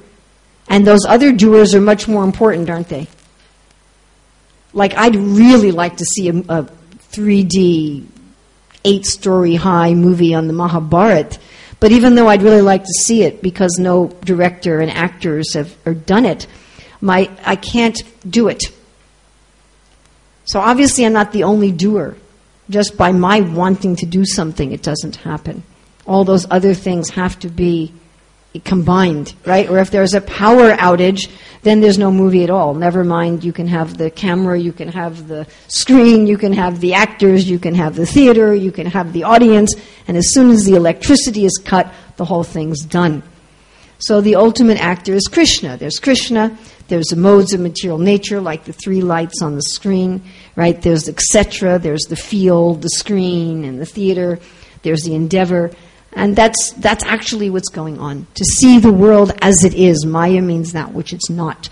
And 0.69 0.87
those 0.87 1.05
other 1.07 1.33
doers 1.33 1.75
are 1.75 1.81
much 1.81 2.09
more 2.09 2.25
important, 2.25 2.71
aren't 2.71 2.89
they? 2.89 3.09
Like, 4.73 4.95
I'd 4.97 5.17
really 5.17 5.71
like 5.71 5.99
to 5.99 6.05
see 6.05 6.29
a, 6.29 6.37
a 6.37 6.65
3D, 7.13 8.07
eight 8.85 9.07
story 9.07 9.55
high 9.55 9.95
movie 9.95 10.35
on 10.35 10.47
the 10.47 10.53
Mahabharata 10.53 11.39
but 11.85 11.93
even 11.93 12.15
though 12.15 12.29
I'd 12.29 12.41
really 12.41 12.63
like 12.63 12.83
to 12.85 12.93
see 13.05 13.25
it 13.25 13.43
because 13.43 13.79
no 13.79 14.09
director 14.25 14.81
and 14.81 14.91
actors 14.91 15.53
have 15.53 15.77
or 15.85 15.93
done 15.93 16.25
it, 16.25 16.47
my 17.03 17.31
I 17.45 17.57
can't 17.57 18.01
do 18.27 18.49
it. 18.49 18.63
So 20.47 20.61
obviously 20.61 21.05
I'm 21.05 21.13
not 21.13 21.33
the 21.33 21.45
only 21.45 21.73
doer. 21.73 22.17
Just 22.71 22.97
by 22.97 23.13
my 23.13 23.41
wanting 23.41 23.97
to 23.97 24.07
do 24.07 24.25
something, 24.25 24.73
it 24.73 24.83
doesn't 24.83 25.17
happen. 25.17 25.63
All 26.07 26.25
those 26.25 26.47
other 26.51 26.75
things 26.75 27.11
have 27.11 27.39
to 27.41 27.49
be 27.49 27.93
combined, 28.61 29.35
right? 29.45 29.69
Or 29.69 29.79
if 29.79 29.91
there's 29.91 30.15
a 30.15 30.21
power 30.21 30.73
outage, 30.73 31.29
then 31.63 31.81
there's 31.81 31.99
no 31.99 32.13
movie 32.13 32.45
at 32.45 32.51
all. 32.51 32.75
Never 32.75 33.03
mind, 33.03 33.43
you 33.43 33.53
can 33.53 33.67
have 33.67 33.97
the 33.97 34.11
camera, 34.11 34.59
you 34.59 34.73
can 34.73 34.89
have 34.89 35.27
the 35.27 35.47
screen, 35.67 36.27
you 36.27 36.39
can 36.39 36.53
have 36.53 36.81
the 36.81 36.95
actors, 36.95 37.49
you 37.49 37.59
can 37.59 37.75
have 37.75 37.97
the 37.97 38.07
theater, 38.07 38.55
you 38.55 38.71
can 38.71 38.87
have 38.87 39.13
the 39.13 39.25
audience, 39.25 39.75
and 40.07 40.17
as 40.17 40.33
soon 40.33 40.51
as 40.51 40.65
the 40.65 40.77
electricity 40.77 41.45
is 41.45 41.61
cut, 41.65 41.93
the 42.17 42.25
whole 42.25 42.45
thing's 42.45 42.83
done. 42.83 43.23
So 43.99 44.21
the 44.21 44.37
ultimate 44.37 44.79
actor 44.79 45.15
is 45.15 45.29
Krishna. 45.29 45.77
There's 45.77 45.99
Krishna, 45.99 46.57
there's 46.89 47.07
the 47.07 47.17
modes 47.17 47.55
of 47.55 47.61
material 47.61 47.99
nature, 47.99 48.41
like 48.41 48.65
the 48.65 48.73
three 48.73 49.01
lights 49.01 49.41
on 49.41 49.55
the 49.55 49.63
screen, 49.63 50.23
right? 50.57 50.81
There's 50.81 51.09
etc., 51.09 51.79
there's 51.79 52.03
the 52.03 52.17
field, 52.17 52.83
the 52.83 52.91
screen, 52.91 53.65
and 53.65 53.81
the 53.81 53.87
theater, 53.87 54.39
there's 54.83 55.03
the 55.03 55.15
endeavor. 55.15 55.71
And 56.13 56.37
that's, 56.37 56.73
that's 56.73 57.05
actually 57.05 57.51
what's 57.51 57.71
going 57.71 57.99
on. 57.99 58.27
To 58.35 58.45
see 58.45 58.79
the 58.79 58.93
world 58.93 59.33
as 59.41 59.65
it 59.65 59.75
is. 59.75 60.05
Maya 60.05 60.43
means 60.43 60.73
that 60.73 60.93
which 60.93 61.13
it's 61.13 61.31
not. 61.31 61.69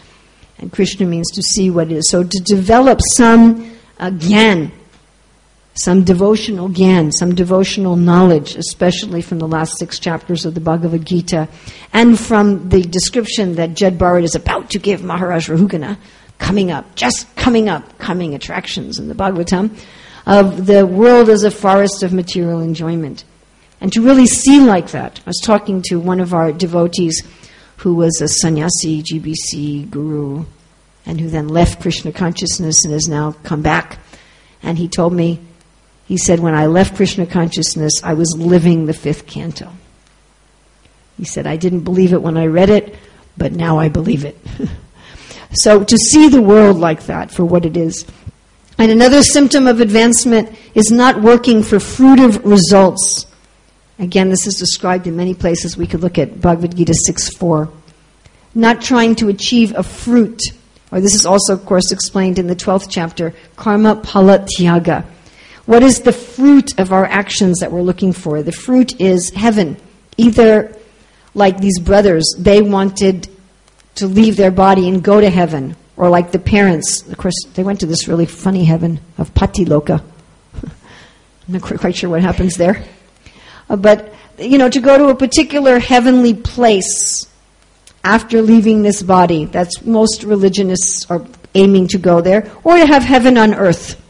And 0.59 0.73
Krishna 0.73 1.07
means 1.07 1.31
to 1.33 1.43
see 1.43 1.71
what 1.71 1.91
it 1.91 1.97
is. 1.97 2.11
So 2.11 2.25
to 2.25 2.43
develop 2.43 3.01
some 3.17 3.77
gyan, 4.01 4.73
some 5.75 6.05
devotional 6.05 6.69
gyan, 6.69 7.13
some 7.13 7.35
devotional 7.35 7.97
knowledge, 7.97 8.57
especially 8.57 9.23
from 9.23 9.39
the 9.39 9.49
last 9.49 9.79
six 9.79 9.99
chapters 9.99 10.45
of 10.45 10.55
the 10.55 10.61
Bhagavad 10.61 11.05
Gita, 11.07 11.49
and 11.93 12.19
from 12.19 12.69
the 12.69 12.83
description 12.83 13.55
that 13.55 13.75
Jad 13.75 13.99
Bharat 13.99 14.25
is 14.25 14.35
about 14.35 14.71
to 14.71 14.79
give 14.79 15.03
Maharaj 15.03 15.49
Rahugana 15.49 15.97
coming 16.39 16.71
up, 16.71 16.95
just 16.95 17.35
coming 17.37 17.69
up, 17.69 17.99
coming 17.99 18.35
attractions 18.35 18.99
in 18.99 19.09
the 19.09 19.15
Bhagavatam, 19.15 19.77
of 20.27 20.67
the 20.67 20.87
world 20.87 21.29
as 21.29 21.45
a 21.45 21.51
forest 21.51 22.03
of 22.03 22.13
material 22.13 22.61
enjoyment. 22.61 23.25
And 23.81 23.93
to 23.95 24.03
really 24.03 24.27
see 24.27 24.61
like 24.61 24.91
that, 24.91 25.21
I 25.21 25.23
was 25.27 25.41
talking 25.43 25.83
to 25.87 25.97
one 25.99 26.21
of 26.21 26.35
our 26.35 26.53
devotees 26.53 27.23
who 27.79 27.95
was 27.95 28.21
a 28.21 28.29
sannyasi, 28.29 29.03
GBC 29.03 29.91
guru, 29.91 30.45
and 31.05 31.21
who 31.21 31.29
then 31.29 31.49
left 31.49 31.81
Krishna 31.81 32.13
consciousness 32.13 32.85
and 32.85 32.93
has 32.93 33.09
now 33.09 33.33
come 33.43 33.63
back. 33.63 33.99
And 34.63 34.79
he 34.79 34.87
told 34.87 35.13
me, 35.13 35.41
he 36.13 36.19
said, 36.19 36.41
when 36.41 36.55
I 36.55 36.67
left 36.67 36.97
Krishna 36.97 37.25
consciousness, 37.25 38.03
I 38.05 38.13
was 38.13 38.37
living 38.37 38.85
the 38.85 38.93
fifth 38.93 39.27
canto. 39.27 39.73
He 41.17 41.25
said, 41.25 41.47
I 41.47 41.57
didn't 41.57 41.85
believe 41.85 42.13
it 42.13 42.21
when 42.21 42.37
I 42.37 42.49
read 42.49 42.69
it, 42.69 42.95
but 43.39 43.53
now 43.53 43.79
I 43.79 43.89
believe 43.89 44.27
it. 44.27 44.37
so 45.55 45.83
to 45.83 45.97
see 45.97 46.29
the 46.29 46.43
world 46.43 46.77
like 46.77 47.07
that 47.07 47.31
for 47.31 47.47
what 47.47 47.65
it 47.65 47.79
is. 47.79 48.05
And 48.77 48.93
another 48.93 49.23
symptom 49.23 49.67
of 49.67 49.81
advancement 49.81 50.55
is 50.75 50.91
not 50.91 51.23
working 51.23 51.63
for 51.63 51.77
fruitive 51.77 52.45
results. 52.45 53.25
Again, 53.99 54.29
this 54.29 54.47
is 54.47 54.57
described 54.57 55.07
in 55.07 55.17
many 55.17 55.33
places. 55.33 55.79
We 55.79 55.87
could 55.87 56.03
look 56.03 56.19
at 56.19 56.43
Bhagavad 56.43 56.77
Gita 56.77 56.93
6 56.93 57.37
4. 57.37 57.71
Not 58.55 58.83
trying 58.83 59.15
to 59.15 59.31
achieve 59.31 59.73
a 59.75 59.83
fruit. 59.83 60.43
Or 60.91 61.01
this 61.01 61.15
is 61.15 61.25
also, 61.25 61.55
of 61.55 61.65
course, 61.65 61.91
explained 61.91 62.39
in 62.39 62.49
the 62.49 62.57
12th 62.57 62.89
chapter, 62.91 63.33
Karma 63.57 63.97
Phala 63.97 64.47
Tyaga. 64.47 65.07
What 65.67 65.83
is 65.83 66.01
the 66.01 66.13
fruit 66.13 66.79
of 66.79 66.93
our 66.93 67.05
actions 67.05 67.61
that 67.61 67.71
we're 67.71 67.83
looking 67.83 68.13
for? 68.13 68.43
The 68.43 68.53
fruit 68.53 69.01
is 69.01 69.31
heaven. 69.31 69.77
Either 70.17 70.77
like 71.35 71.59
these 71.59 71.79
brothers, 71.79 72.35
they 72.39 72.61
wanted 72.63 73.29
to 73.97 74.07
leave 74.07 74.37
their 74.37 74.51
body 74.51 74.89
and 74.89 75.03
go 75.03 75.21
to 75.21 75.31
heaven, 75.31 75.77
or 75.97 76.09
like 76.09 76.33
the 76.33 76.39
parents, 76.39 77.07
of 77.09 77.17
course, 77.17 77.35
they 77.55 77.63
went 77.63 77.81
to 77.81 77.87
this 77.87 78.09
really 78.09 78.27
funny 78.27 78.65
heaven 78.65 79.01
of 79.19 79.33
Patiloka. 79.35 80.03
I'm 80.63 80.73
not 81.49 81.63
quite 81.63 81.95
sure 81.95 82.11
what 82.11 82.23
happens 82.23 82.57
there. 82.57 82.85
Uh, 83.69 83.77
but, 83.77 84.13
you 84.39 84.59
know, 84.59 84.69
to 84.69 84.81
go 84.81 84.99
to 84.99 85.09
a 85.09 85.15
particular 85.15 85.79
heavenly 85.79 86.35
place 86.35 87.29
after 88.03 88.43
leaving 88.43 88.83
this 88.83 89.03
body, 89.03 89.45
that's 89.45 89.85
most 89.85 90.25
religionists 90.25 91.09
are 91.11 91.25
aiming 91.55 91.87
to 91.89 91.99
go 91.99 92.21
there, 92.21 92.51
or 92.65 92.77
to 92.77 92.87
have 92.87 93.03
heaven 93.03 93.39
on 93.39 93.55
earth. 93.55 94.02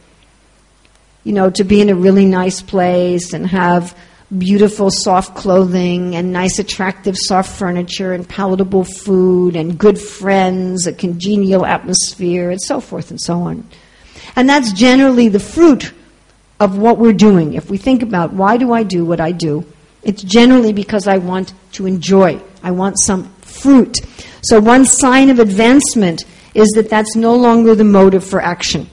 You 1.25 1.33
know, 1.33 1.51
to 1.51 1.64
be 1.64 1.81
in 1.81 1.89
a 1.89 1.95
really 1.95 2.27
nice 2.27 2.61
place 2.62 3.33
and 3.33 3.47
have 3.47 3.97
beautiful, 4.37 4.91
soft 4.91 5.37
clothing 5.37 6.16
and 6.16 6.33
nice, 6.33 6.59
attractive, 6.59 7.16
soft 7.16 7.57
furniture 7.57 8.12
and 8.12 8.29
palatable 8.29 8.85
food 8.85 9.57
and 9.57 9.79
good 9.79 10.01
friends, 10.01 10.87
a 10.87 10.93
congenial 10.93 11.66
atmosphere, 11.66 12.51
and 12.51 12.61
so 12.61 12.81
forth 12.81 13.11
and 13.11 13.20
so 13.20 13.41
on. 13.41 13.68
And 14.37 14.49
that's 14.49 14.73
generally 14.73 15.29
the 15.29 15.41
fruit 15.41 15.93
of 16.59 16.79
what 16.79 16.99
we're 16.99 17.12
doing. 17.12 17.55
If 17.55 17.68
we 17.68 17.77
think 17.77 18.03
about 18.03 18.33
why 18.33 18.57
do 18.57 18.73
I 18.73 18.83
do 18.83 19.05
what 19.05 19.20
I 19.20 19.33
do, 19.33 19.64
it's 20.03 20.23
generally 20.23 20.73
because 20.73 21.07
I 21.07 21.18
want 21.18 21.53
to 21.73 21.87
enjoy. 21.87 22.41
I 22.62 22.70
want 22.70 22.99
some 22.99 23.33
fruit. 23.41 23.99
So 24.43 24.61
one 24.61 24.85
sign 24.85 25.31
of 25.31 25.39
advancement 25.39 26.25
is 26.55 26.68
that 26.70 26.89
that's 26.89 27.16
no 27.16 27.37
longer 27.37 27.75
the 27.75 27.85
motive 27.85 28.25
for 28.25 28.41
action. 28.41 28.89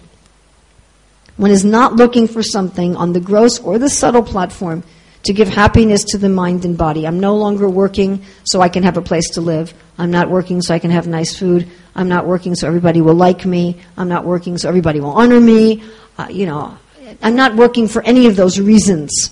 One 1.39 1.51
is 1.51 1.63
not 1.63 1.95
looking 1.95 2.27
for 2.27 2.43
something 2.43 2.97
on 2.97 3.13
the 3.13 3.21
gross 3.21 3.59
or 3.61 3.79
the 3.79 3.87
subtle 3.89 4.23
platform 4.23 4.83
to 5.23 5.31
give 5.31 5.47
happiness 5.47 6.03
to 6.09 6.17
the 6.17 6.27
mind 6.27 6.65
and 6.65 6.77
body. 6.77 7.07
I'm 7.07 7.21
no 7.21 7.37
longer 7.37 7.69
working 7.69 8.25
so 8.43 8.59
I 8.59 8.67
can 8.67 8.83
have 8.83 8.97
a 8.97 9.01
place 9.01 9.29
to 9.35 9.41
live. 9.41 9.73
I'm 9.97 10.11
not 10.11 10.29
working 10.29 10.61
so 10.61 10.73
I 10.73 10.79
can 10.79 10.91
have 10.91 11.07
nice 11.07 11.39
food. 11.39 11.65
I'm 11.95 12.09
not 12.09 12.27
working 12.27 12.55
so 12.55 12.67
everybody 12.67 12.99
will 12.99 13.13
like 13.13 13.45
me. 13.45 13.79
I'm 13.95 14.09
not 14.09 14.25
working 14.25 14.57
so 14.57 14.67
everybody 14.67 14.99
will 14.99 15.11
honor 15.11 15.39
me. 15.39 15.81
Uh, 16.17 16.27
you 16.29 16.45
know, 16.45 16.77
I'm 17.21 17.37
not 17.37 17.55
working 17.55 17.87
for 17.87 18.01
any 18.01 18.27
of 18.27 18.35
those 18.35 18.59
reasons. 18.59 19.31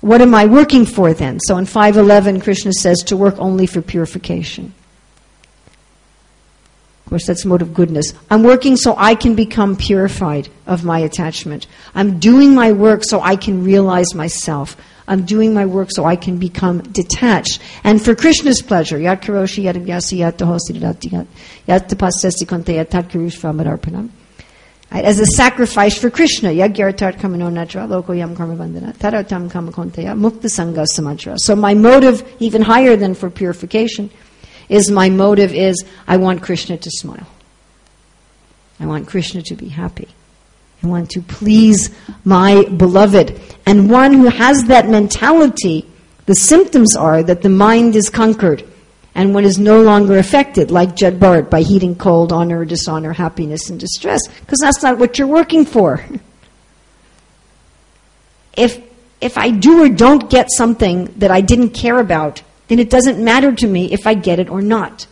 What 0.00 0.22
am 0.22 0.34
I 0.34 0.46
working 0.46 0.86
for 0.86 1.12
then? 1.12 1.38
So 1.38 1.58
in 1.58 1.66
511, 1.66 2.40
Krishna 2.40 2.72
says 2.72 3.02
to 3.08 3.16
work 3.18 3.34
only 3.36 3.66
for 3.66 3.82
purification. 3.82 4.72
Course, 7.14 7.28
that's 7.28 7.44
mode 7.44 7.62
of 7.62 7.72
goodness. 7.72 8.12
I'm 8.28 8.42
working 8.42 8.76
so 8.76 8.96
I 8.98 9.14
can 9.14 9.36
become 9.36 9.76
purified 9.76 10.48
of 10.66 10.82
my 10.82 10.98
attachment. 10.98 11.68
I'm 11.94 12.18
doing 12.18 12.56
my 12.56 12.72
work 12.72 13.02
so 13.04 13.20
I 13.20 13.36
can 13.36 13.62
realize 13.62 14.16
myself. 14.16 14.76
I'm 15.06 15.24
doing 15.24 15.54
my 15.54 15.64
work 15.64 15.90
so 15.92 16.04
I 16.04 16.16
can 16.16 16.38
become 16.38 16.82
detached. 16.82 17.60
And 17.84 18.04
for 18.04 18.16
Krishna's 18.16 18.62
pleasure, 18.62 18.98
yat 18.98 19.22
karoshi 19.22 19.62
yat 19.62 19.76
vyasi 19.76 20.18
yat 20.18 20.40
yat 21.68 21.88
konte 21.88 22.74
yat. 22.74 24.10
As 24.90 25.20
a 25.20 25.26
sacrifice 25.26 25.96
for 25.96 26.10
Krishna, 26.10 26.48
yagyartat 26.48 27.20
kamano 27.20 27.48
natra 27.48 27.86
loko 27.86 28.16
yam 28.16 28.34
karma 28.34 28.56
bandana 28.56 28.92
taratam 28.92 29.48
kama 29.48 29.70
konteya 29.70 30.18
mukta 30.18 30.48
sangha 30.48 30.84
samatra. 30.84 31.38
So 31.38 31.54
my 31.54 31.74
motive, 31.74 32.28
even 32.40 32.62
higher 32.62 32.96
than 32.96 33.14
for 33.14 33.30
purification, 33.30 34.10
is 34.68 34.90
my 34.90 35.08
motive 35.08 35.52
is 35.52 35.84
I 36.06 36.16
want 36.16 36.42
Krishna 36.42 36.76
to 36.78 36.90
smile. 36.90 37.26
I 38.80 38.86
want 38.86 39.08
Krishna 39.08 39.42
to 39.42 39.54
be 39.54 39.68
happy. 39.68 40.08
I 40.82 40.86
want 40.86 41.10
to 41.10 41.22
please 41.22 41.94
my 42.24 42.64
beloved. 42.64 43.40
And 43.64 43.90
one 43.90 44.12
who 44.12 44.28
has 44.28 44.64
that 44.64 44.88
mentality, 44.88 45.86
the 46.26 46.34
symptoms 46.34 46.94
are 46.96 47.22
that 47.22 47.42
the 47.42 47.48
mind 47.48 47.96
is 47.96 48.10
conquered 48.10 48.64
and 49.14 49.32
one 49.32 49.44
is 49.44 49.58
no 49.58 49.80
longer 49.80 50.18
affected, 50.18 50.70
like 50.70 50.96
Jad 50.96 51.20
Bharat, 51.20 51.48
by 51.48 51.62
heating 51.62 51.94
cold, 51.94 52.32
honor 52.32 52.60
or 52.60 52.64
dishonor, 52.64 53.12
happiness 53.12 53.70
and 53.70 53.78
distress, 53.78 54.26
because 54.40 54.58
that's 54.60 54.82
not 54.82 54.98
what 54.98 55.18
you're 55.18 55.28
working 55.28 55.64
for. 55.64 56.04
If, 58.56 58.80
if 59.20 59.36
I 59.36 59.50
do 59.50 59.82
or 59.82 59.88
don't 59.88 60.30
get 60.30 60.46
something 60.48 61.06
that 61.16 61.32
I 61.32 61.40
didn't 61.40 61.70
care 61.70 61.98
about, 61.98 62.40
then 62.68 62.78
it 62.78 62.90
doesn't 62.90 63.22
matter 63.22 63.52
to 63.52 63.66
me 63.66 63.92
if 63.92 64.06
I 64.06 64.14
get 64.14 64.38
it 64.38 64.48
or 64.48 64.62
not. 64.62 65.06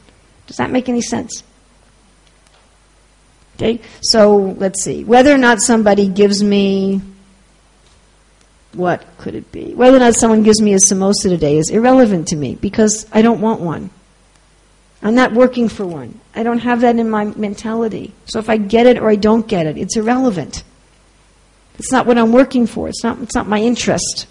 Does 0.47 0.57
that 0.57 0.71
make 0.71 0.89
any 0.89 1.03
sense? 1.03 1.43
Okay, 3.57 3.81
so 4.01 4.57
let's 4.59 4.83
see. 4.83 5.05
Whether 5.05 5.33
or 5.33 5.39
not 5.39 5.61
somebody 5.61 6.09
gives 6.09 6.43
me, 6.43 7.01
what 8.73 9.05
could 9.19 9.35
it 9.35 9.53
be? 9.53 9.75
Whether 9.75 9.99
or 9.99 10.01
not 10.01 10.15
someone 10.15 10.43
gives 10.43 10.61
me 10.61 10.73
a 10.73 10.79
samosa 10.79 11.25
today 11.25 11.59
is 11.59 11.71
irrelevant 11.71 12.29
to 12.29 12.37
me 12.37 12.55
because 12.55 13.07
I 13.13 13.23
don't 13.23 13.41
want 13.41 13.61
one. 13.61 13.91
I'm 15.03 15.15
not 15.15 15.33
working 15.33 15.69
for 15.69 15.85
one. 15.85 16.21
I 16.35 16.43
don't 16.43 16.61
have 16.61 16.81
that 16.81 16.97
in 16.97 17.11
my 17.11 17.25
mentality. 17.25 18.13
So 18.27 18.39
if 18.39 18.49
I 18.49 18.57
get 18.57 18.87
it 18.87 18.99
or 18.99 19.11
I 19.11 19.17
don't 19.17 19.47
get 19.47 19.67
it, 19.67 19.77
it's 19.77 19.97
irrelevant. 19.97 20.63
It's 21.79 21.91
not 21.91 22.07
what 22.07 22.19
I'm 22.19 22.33
working 22.33 22.67
for. 22.67 22.89
It's 22.89 23.03
not, 23.03 23.21
it's 23.21 23.35
not 23.35 23.49
my 23.49 23.61
interest. 23.61 24.27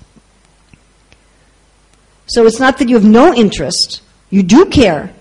So 2.31 2.45
it's 2.45 2.61
not 2.61 2.77
that 2.77 2.87
you 2.87 2.95
have 2.95 3.05
no 3.05 3.33
interest. 3.33 4.01
You 4.29 4.41
do 4.41 4.65
care 4.67 5.13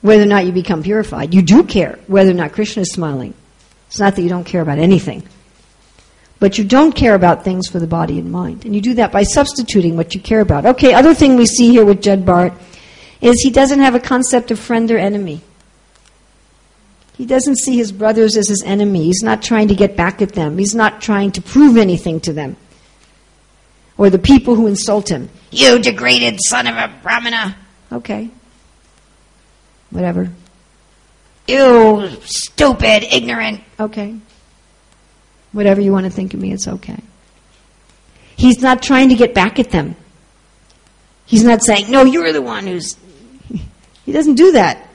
whether 0.00 0.24
or 0.24 0.26
not 0.26 0.46
you 0.46 0.52
become 0.52 0.82
purified. 0.82 1.32
You 1.32 1.40
do 1.40 1.62
care 1.62 1.96
whether 2.08 2.32
or 2.32 2.34
not 2.34 2.52
Krishna 2.52 2.82
is 2.82 2.92
smiling. 2.92 3.34
It's 3.86 4.00
not 4.00 4.16
that 4.16 4.22
you 4.22 4.28
don't 4.28 4.44
care 4.44 4.62
about 4.62 4.80
anything. 4.80 5.22
But 6.40 6.58
you 6.58 6.64
don't 6.64 6.90
care 6.90 7.14
about 7.14 7.44
things 7.44 7.68
for 7.68 7.78
the 7.78 7.86
body 7.86 8.18
and 8.18 8.32
mind. 8.32 8.64
And 8.64 8.74
you 8.74 8.80
do 8.80 8.94
that 8.94 9.12
by 9.12 9.22
substituting 9.22 9.96
what 9.96 10.12
you 10.12 10.20
care 10.20 10.40
about. 10.40 10.66
Okay, 10.66 10.92
other 10.92 11.14
thing 11.14 11.36
we 11.36 11.46
see 11.46 11.70
here 11.70 11.84
with 11.84 12.02
Jad 12.02 12.24
Bharat 12.24 12.52
is 13.20 13.40
he 13.40 13.50
doesn't 13.50 13.80
have 13.80 13.94
a 13.94 14.00
concept 14.00 14.50
of 14.50 14.58
friend 14.58 14.90
or 14.90 14.98
enemy. 14.98 15.42
He 17.16 17.26
doesn't 17.26 17.58
see 17.58 17.76
his 17.76 17.92
brothers 17.92 18.36
as 18.36 18.48
his 18.48 18.64
enemy. 18.66 19.04
He's 19.04 19.22
not 19.22 19.40
trying 19.40 19.68
to 19.68 19.76
get 19.76 19.96
back 19.96 20.20
at 20.20 20.32
them. 20.32 20.58
He's 20.58 20.74
not 20.74 21.00
trying 21.00 21.30
to 21.32 21.40
prove 21.40 21.76
anything 21.76 22.20
to 22.22 22.32
them. 22.32 22.56
Or 23.98 24.10
the 24.10 24.18
people 24.18 24.54
who 24.54 24.66
insult 24.66 25.10
him. 25.10 25.30
You 25.50 25.78
degraded 25.78 26.38
son 26.48 26.66
of 26.66 26.76
a 26.76 26.92
Brahmana. 27.02 27.56
Okay. 27.90 28.30
Whatever. 29.90 30.30
You 31.46 32.10
stupid, 32.24 33.04
ignorant. 33.10 33.62
Okay. 33.78 34.16
Whatever 35.52 35.80
you 35.80 35.92
want 35.92 36.04
to 36.04 36.10
think 36.10 36.34
of 36.34 36.40
me, 36.40 36.52
it's 36.52 36.68
okay. 36.68 36.98
He's 38.36 38.60
not 38.60 38.82
trying 38.82 39.08
to 39.08 39.14
get 39.14 39.32
back 39.32 39.58
at 39.58 39.70
them. 39.70 39.96
He's 41.24 41.44
not 41.44 41.62
saying, 41.62 41.90
no, 41.90 42.04
you're 42.04 42.32
the 42.32 42.42
one 42.42 42.66
who's. 42.66 42.96
He 44.04 44.12
doesn't 44.12 44.36
do 44.36 44.52
that. 44.52 44.88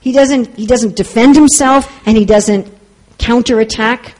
He 0.00 0.12
doesn't, 0.12 0.54
he 0.58 0.66
doesn't 0.66 0.96
defend 0.96 1.34
himself 1.34 1.90
and 2.04 2.14
he 2.14 2.26
doesn't 2.26 2.70
counterattack. 3.16 4.14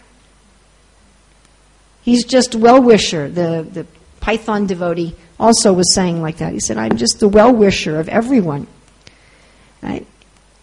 He's 2.00 2.24
just 2.24 2.54
well 2.54 2.80
wisher, 2.80 3.28
the, 3.28 3.68
the 3.70 3.86
Python 4.24 4.66
devotee 4.66 5.14
also 5.38 5.74
was 5.74 5.94
saying 5.94 6.22
like 6.22 6.38
that. 6.38 6.54
He 6.54 6.60
said, 6.60 6.78
I'm 6.78 6.96
just 6.96 7.20
the 7.20 7.28
well 7.28 7.54
wisher 7.54 8.00
of 8.00 8.08
everyone. 8.08 8.66
Right? 9.82 10.06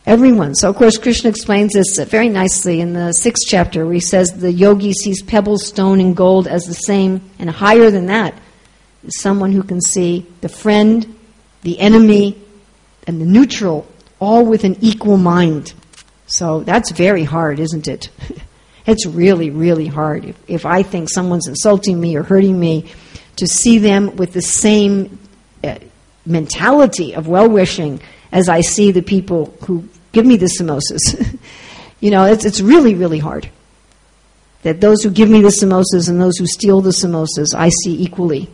Everyone. 0.04 0.56
So, 0.56 0.68
of 0.68 0.78
course, 0.78 0.98
Krishna 0.98 1.30
explains 1.30 1.74
this 1.74 2.00
very 2.10 2.28
nicely 2.28 2.82
in 2.82 2.94
the 2.94 3.12
sixth 3.12 3.44
chapter 3.48 3.86
where 3.86 3.94
he 3.94 4.00
says 4.00 4.32
the 4.32 4.52
yogi 4.52 4.94
sees 4.94 5.22
pebbles, 5.22 5.68
stone, 5.68 6.00
and 6.00 6.18
gold 6.18 6.48
as 6.48 6.64
the 6.64 6.74
same, 6.74 7.22
and 7.38 7.52
higher 7.52 7.92
than 7.92 8.08
that 8.08 8.34
is 9.04 9.22
someone 9.22 9.52
who 9.52 9.62
can 9.62 9.80
see 9.80 10.26
the 10.42 10.50
friend, 10.50 11.16
the 11.62 11.80
enemy, 11.80 12.42
and 13.06 13.22
the 13.22 13.26
neutral 13.26 13.88
all 14.20 14.44
with 14.44 14.64
an 14.64 14.76
equal 14.82 15.18
mind. 15.18 15.76
So 16.26 16.62
that's 16.62 16.90
very 16.90 17.26
hard, 17.26 17.60
isn't 17.60 17.88
it? 17.88 18.10
it's 18.88 19.06
really, 19.06 19.52
really 19.52 19.86
hard. 19.86 20.26
If, 20.26 20.36
if 20.48 20.66
I 20.66 20.82
think 20.82 21.12
someone's 21.12 21.48
insulting 21.48 22.02
me 22.02 22.16
or 22.16 22.24
hurting 22.24 22.60
me, 22.60 22.92
to 23.38 23.48
see 23.48 23.78
them 23.78 24.16
with 24.16 24.34
the 24.34 24.42
same 24.42 25.20
uh, 25.64 25.76
mentality 26.26 27.14
of 27.16 27.28
well 27.28 27.50
wishing 27.50 28.02
as 28.32 28.50
I 28.50 28.62
see 28.62 28.92
the 28.92 29.02
people 29.02 29.54
who 29.66 29.88
give 30.12 30.26
me 30.26 30.38
the 30.38 30.46
samosas. 30.46 31.38
you 32.00 32.12
know, 32.12 32.26
it's, 32.26 32.46
it's 32.46 32.62
really, 32.62 32.96
really 32.96 33.20
hard. 33.20 33.50
That 34.64 34.80
those 34.80 35.04
who 35.04 35.10
give 35.10 35.30
me 35.30 35.42
the 35.42 35.50
samosas 35.50 36.08
and 36.08 36.22
those 36.22 36.38
who 36.38 36.46
steal 36.46 36.82
the 36.82 36.92
samosas, 36.92 37.56
I 37.56 37.70
see 37.84 38.02
equally. 38.02 38.50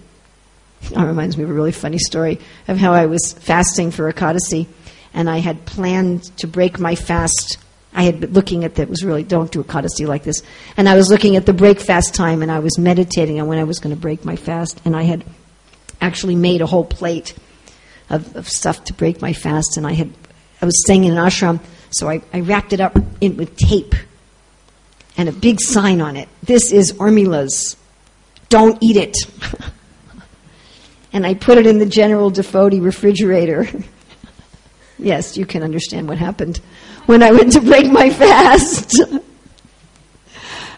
That 0.91 1.05
reminds 1.05 1.37
me 1.37 1.43
of 1.43 1.49
a 1.49 1.53
really 1.53 1.71
funny 1.71 1.97
story 1.97 2.39
of 2.67 2.77
how 2.77 2.93
I 2.93 3.07
was 3.07 3.33
fasting 3.33 3.91
for 3.91 4.07
a 4.07 4.13
Ekadasi, 4.13 4.67
and 5.13 5.29
I 5.29 5.39
had 5.39 5.65
planned 5.65 6.23
to 6.37 6.47
break 6.47 6.79
my 6.79 6.95
fast. 6.95 7.57
I 7.93 8.03
had 8.03 8.19
been 8.19 8.33
looking 8.33 8.63
at 8.63 8.75
that 8.75 8.89
was 8.89 9.03
really 9.03 9.23
don't 9.23 9.51
do 9.51 9.63
Ekadasi 9.63 10.07
like 10.07 10.23
this, 10.23 10.43
and 10.75 10.87
I 10.87 10.95
was 10.95 11.09
looking 11.09 11.35
at 11.35 11.45
the 11.45 11.53
break 11.53 11.79
fast 11.79 12.13
time, 12.13 12.41
and 12.41 12.51
I 12.51 12.59
was 12.59 12.77
meditating 12.77 13.39
on 13.41 13.47
when 13.47 13.59
I 13.59 13.63
was 13.63 13.79
going 13.79 13.95
to 13.95 14.01
break 14.01 14.23
my 14.23 14.35
fast, 14.35 14.81
and 14.85 14.95
I 14.95 15.03
had 15.03 15.23
actually 15.99 16.35
made 16.35 16.61
a 16.61 16.65
whole 16.65 16.85
plate 16.85 17.35
of, 18.09 18.35
of 18.35 18.47
stuff 18.47 18.83
to 18.85 18.93
break 18.93 19.21
my 19.21 19.33
fast, 19.33 19.77
and 19.77 19.87
I 19.87 19.93
had 19.93 20.13
I 20.61 20.65
was 20.65 20.81
staying 20.83 21.03
in 21.03 21.11
an 21.11 21.17
ashram, 21.17 21.59
so 21.91 22.09
I, 22.09 22.21
I 22.33 22.41
wrapped 22.41 22.73
it 22.73 22.81
up 22.81 22.97
in, 23.21 23.37
with 23.37 23.55
tape 23.57 23.93
and 25.17 25.29
a 25.29 25.31
big 25.31 25.59
sign 25.59 26.01
on 26.01 26.15
it. 26.15 26.29
This 26.43 26.71
is 26.71 26.93
Urmila's. 26.93 27.75
Don't 28.49 28.77
eat 28.81 28.97
it. 28.97 29.17
and 31.13 31.25
I 31.25 31.33
put 31.33 31.57
it 31.57 31.67
in 31.67 31.79
the 31.79 31.85
General 31.85 32.29
Defoe 32.29 32.69
refrigerator. 32.69 33.67
yes, 34.99 35.37
you 35.37 35.45
can 35.45 35.63
understand 35.63 36.07
what 36.07 36.17
happened 36.17 36.59
when 37.07 37.23
I 37.23 37.31
went 37.31 37.53
to 37.53 37.61
break 37.61 37.91
my 37.91 38.11
fast. 38.11 38.99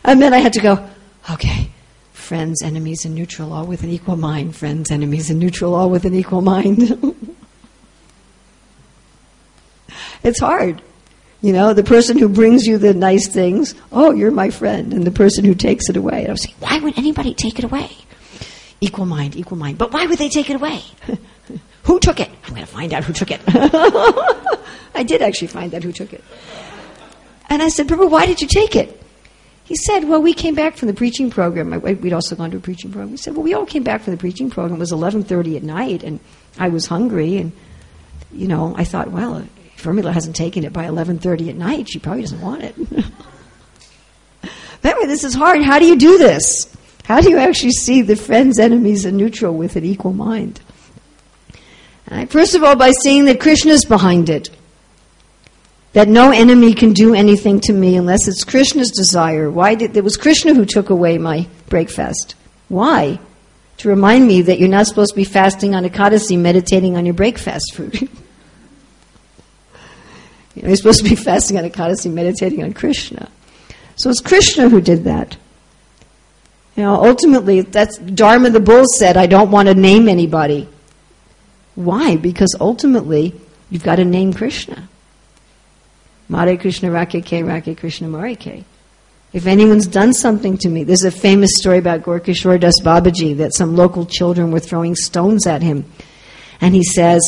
and 0.05 0.21
then 0.21 0.33
I 0.33 0.37
had 0.37 0.53
to 0.53 0.61
go, 0.61 0.89
okay, 1.31 1.69
friends, 2.13 2.61
enemies, 2.63 3.03
and 3.03 3.13
neutral, 3.15 3.51
all 3.51 3.65
with 3.65 3.83
an 3.83 3.89
equal 3.89 4.15
mind. 4.15 4.55
Friends, 4.55 4.91
enemies, 4.91 5.29
and 5.29 5.39
neutral, 5.39 5.75
all 5.75 5.89
with 5.89 6.05
an 6.05 6.13
equal 6.13 6.41
mind. 6.41 7.35
it's 10.23 10.39
hard. 10.39 10.81
You 11.41 11.53
know, 11.53 11.73
the 11.73 11.83
person 11.83 12.17
who 12.17 12.29
brings 12.29 12.65
you 12.65 12.77
the 12.77 12.93
nice 12.93 13.27
things, 13.27 13.73
oh, 13.91 14.11
you're 14.11 14.31
my 14.31 14.49
friend. 14.49 14.93
And 14.93 15.05
the 15.05 15.11
person 15.11 15.43
who 15.45 15.55
takes 15.55 15.89
it 15.89 15.97
away. 15.97 16.27
I 16.27 16.31
was 16.31 16.43
saying, 16.43 16.55
why 16.59 16.79
would 16.79 16.97
anybody 16.97 17.33
take 17.33 17.57
it 17.59 17.65
away? 17.65 17.89
Equal 18.81 19.05
mind, 19.05 19.35
equal 19.35 19.57
mind. 19.57 19.77
But 19.77 19.91
why 19.91 20.05
would 20.05 20.19
they 20.19 20.29
take 20.29 20.49
it 20.49 20.55
away? 20.55 20.81
who 21.89 21.99
took 21.99 22.19
it? 22.19 22.29
I'm 22.43 22.53
going 22.53 22.61
to 22.61 22.71
find 22.71 22.93
out 22.93 23.03
who 23.03 23.13
took 23.13 23.31
it. 23.31 23.41
I 23.47 25.01
did 25.01 25.23
actually 25.23 25.47
find 25.47 25.73
out 25.73 25.81
who 25.81 25.91
took 25.91 26.13
it. 26.13 26.23
And 27.49 27.63
I 27.63 27.69
said, 27.69 27.87
Prabhu, 27.87 28.11
why 28.11 28.27
did 28.27 28.41
you 28.41 28.47
take 28.47 28.75
it? 28.75 29.01
He 29.63 29.75
said, 29.75 30.07
well, 30.07 30.21
we 30.21 30.35
came 30.35 30.53
back 30.53 30.77
from 30.77 30.87
the 30.87 30.93
preaching 30.93 31.31
program. 31.31 31.71
We'd 31.81 32.13
also 32.13 32.35
gone 32.35 32.51
to 32.51 32.57
a 32.57 32.59
preaching 32.59 32.91
program. 32.91 33.09
He 33.09 33.17
said, 33.17 33.33
well, 33.33 33.41
we 33.41 33.55
all 33.55 33.65
came 33.65 33.81
back 33.81 34.01
from 34.01 34.11
the 34.11 34.19
preaching 34.19 34.51
program. 34.51 34.75
It 34.75 34.79
was 34.79 34.91
11.30 34.91 35.57
at 35.57 35.63
night, 35.63 36.03
and 36.03 36.19
I 36.59 36.69
was 36.69 36.85
hungry. 36.85 37.37
And, 37.37 37.53
you 38.31 38.47
know, 38.47 38.75
I 38.77 38.83
thought, 38.83 39.09
well, 39.09 39.43
Urmila 39.77 40.13
hasn't 40.13 40.35
taken 40.35 40.63
it 40.63 40.71
by 40.71 40.85
11:30 40.85 41.49
at 41.49 41.55
night. 41.55 41.89
She 41.89 41.97
probably 41.97 42.21
doesn't 42.21 42.41
want 42.41 42.63
it. 42.63 42.75
Remember, 44.83 45.07
this 45.07 45.23
is 45.23 45.33
hard. 45.33 45.63
How 45.63 45.79
do 45.79 45.85
you 45.85 45.95
do 45.95 46.19
this? 46.19 46.71
How 47.05 47.19
do 47.19 47.31
you 47.31 47.39
actually 47.39 47.71
see 47.71 48.03
the 48.03 48.15
friends, 48.15 48.59
enemies, 48.59 49.05
and 49.05 49.17
neutral 49.17 49.55
with 49.55 49.75
an 49.75 49.85
equal 49.85 50.13
mind? 50.13 50.61
Right, 52.09 52.29
first 52.29 52.55
of 52.55 52.63
all, 52.63 52.75
by 52.75 52.91
seeing 52.91 53.25
that 53.25 53.39
Krishna 53.39 53.71
is 53.71 53.85
behind 53.85 54.29
it. 54.29 54.49
That 55.93 56.07
no 56.07 56.31
enemy 56.31 56.73
can 56.73 56.93
do 56.93 57.13
anything 57.15 57.59
to 57.61 57.73
me 57.73 57.95
unless 57.95 58.27
it's 58.27 58.43
Krishna's 58.43 58.91
desire. 58.91 59.49
Why 59.49 59.75
did 59.75 59.97
it 59.97 60.03
was 60.03 60.17
Krishna 60.17 60.53
who 60.53 60.65
took 60.65 60.89
away 60.89 61.17
my 61.17 61.47
breakfast? 61.67 62.35
Why? 62.67 63.19
To 63.77 63.89
remind 63.89 64.27
me 64.27 64.43
that 64.43 64.59
you're 64.59 64.69
not 64.69 64.87
supposed 64.87 65.11
to 65.11 65.15
be 65.15 65.23
fasting 65.23 65.73
on 65.73 65.83
Ekadasi, 65.83 66.37
meditating 66.37 66.95
on 66.95 67.05
your 67.05 67.15
breakfast 67.15 67.73
food. 67.73 68.09
You 70.55 70.63
know, 70.63 70.69
you're 70.69 70.77
supposed 70.77 71.01
to 71.01 71.09
be 71.09 71.15
fasting 71.15 71.57
on 71.57 71.63
Ekadasi, 71.63 72.11
meditating 72.11 72.63
on 72.63 72.73
Krishna. 72.73 73.29
So 73.95 74.09
it's 74.09 74.19
Krishna 74.19 74.67
who 74.67 74.81
did 74.81 75.05
that. 75.05 75.37
You 76.75 76.83
know, 76.83 76.95
ultimately, 76.95 77.61
that's 77.61 77.97
Dharma 77.97 78.49
the 78.49 78.59
bull 78.59 78.83
said, 78.97 79.15
I 79.15 79.25
don't 79.25 79.51
want 79.51 79.69
to 79.69 79.73
name 79.73 80.09
anybody. 80.09 80.67
Why? 81.79 82.17
Because 82.17 82.57
ultimately, 82.59 83.33
you've 83.69 83.85
got 83.85 83.95
to 83.95 84.03
name 84.03 84.33
Krishna. 84.33 84.89
Mare 86.27 86.57
Krishna 86.57 86.91
Rake 86.91 87.23
Ke 87.25 87.41
Rake 87.41 87.79
Krishna 87.79 88.09
Mare 88.09 88.35
Ke. 88.35 88.65
If 89.31 89.47
anyone's 89.47 89.87
done 89.87 90.13
something 90.13 90.57
to 90.57 90.67
me, 90.67 90.83
there's 90.83 91.05
a 91.05 91.11
famous 91.11 91.51
story 91.55 91.77
about 91.77 92.01
Gorkishore 92.01 92.59
Das 92.59 92.81
Babaji 92.81 93.37
that 93.37 93.55
some 93.55 93.77
local 93.77 94.05
children 94.05 94.51
were 94.51 94.59
throwing 94.59 94.93
stones 94.93 95.47
at 95.47 95.61
him. 95.61 95.85
And 96.59 96.75
he 96.75 96.83
says, 96.83 97.21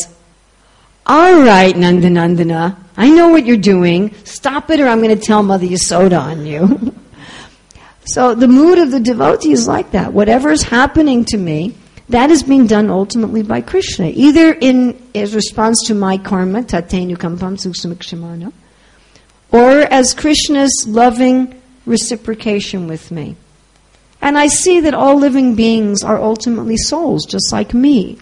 All 1.05 1.39
right, 1.43 1.73
Nandanandana, 1.73 2.75
I 2.97 3.09
know 3.09 3.29
what 3.29 3.45
you're 3.45 3.55
doing. 3.55 4.13
Stop 4.25 4.69
it, 4.69 4.81
or 4.81 4.87
I'm 4.89 5.01
going 5.01 5.17
to 5.17 5.25
tell 5.25 5.43
Mother 5.43 5.65
Yasoda 5.65 6.19
on 6.19 6.45
you. 6.45 6.93
so 8.05 8.35
the 8.35 8.49
mood 8.49 8.79
of 8.79 8.91
the 8.91 8.99
devotee 8.99 9.53
is 9.53 9.65
like 9.65 9.91
that. 9.91 10.11
Whatever 10.11 10.51
is 10.51 10.63
happening 10.63 11.23
to 11.25 11.37
me, 11.37 11.77
that 12.11 12.29
is 12.29 12.43
being 12.43 12.67
done 12.67 12.89
ultimately 12.89 13.43
by 13.43 13.61
Krishna, 13.61 14.11
either 14.13 14.53
in 14.53 15.01
as 15.15 15.35
response 15.35 15.87
to 15.87 15.93
my 15.93 16.17
karma, 16.17 16.63
tatenu 16.63 17.17
kampam 17.17 17.57
suksamakshamana, 17.57 18.53
or 19.51 19.69
as 19.81 20.13
Krishna's 20.13 20.85
loving 20.87 21.61
reciprocation 21.85 22.87
with 22.87 23.11
me. 23.11 23.35
And 24.21 24.37
I 24.37 24.47
see 24.47 24.81
that 24.81 24.93
all 24.93 25.17
living 25.17 25.55
beings 25.55 26.03
are 26.03 26.21
ultimately 26.21 26.77
souls, 26.77 27.25
just 27.25 27.51
like 27.51 27.73
me. 27.73 28.19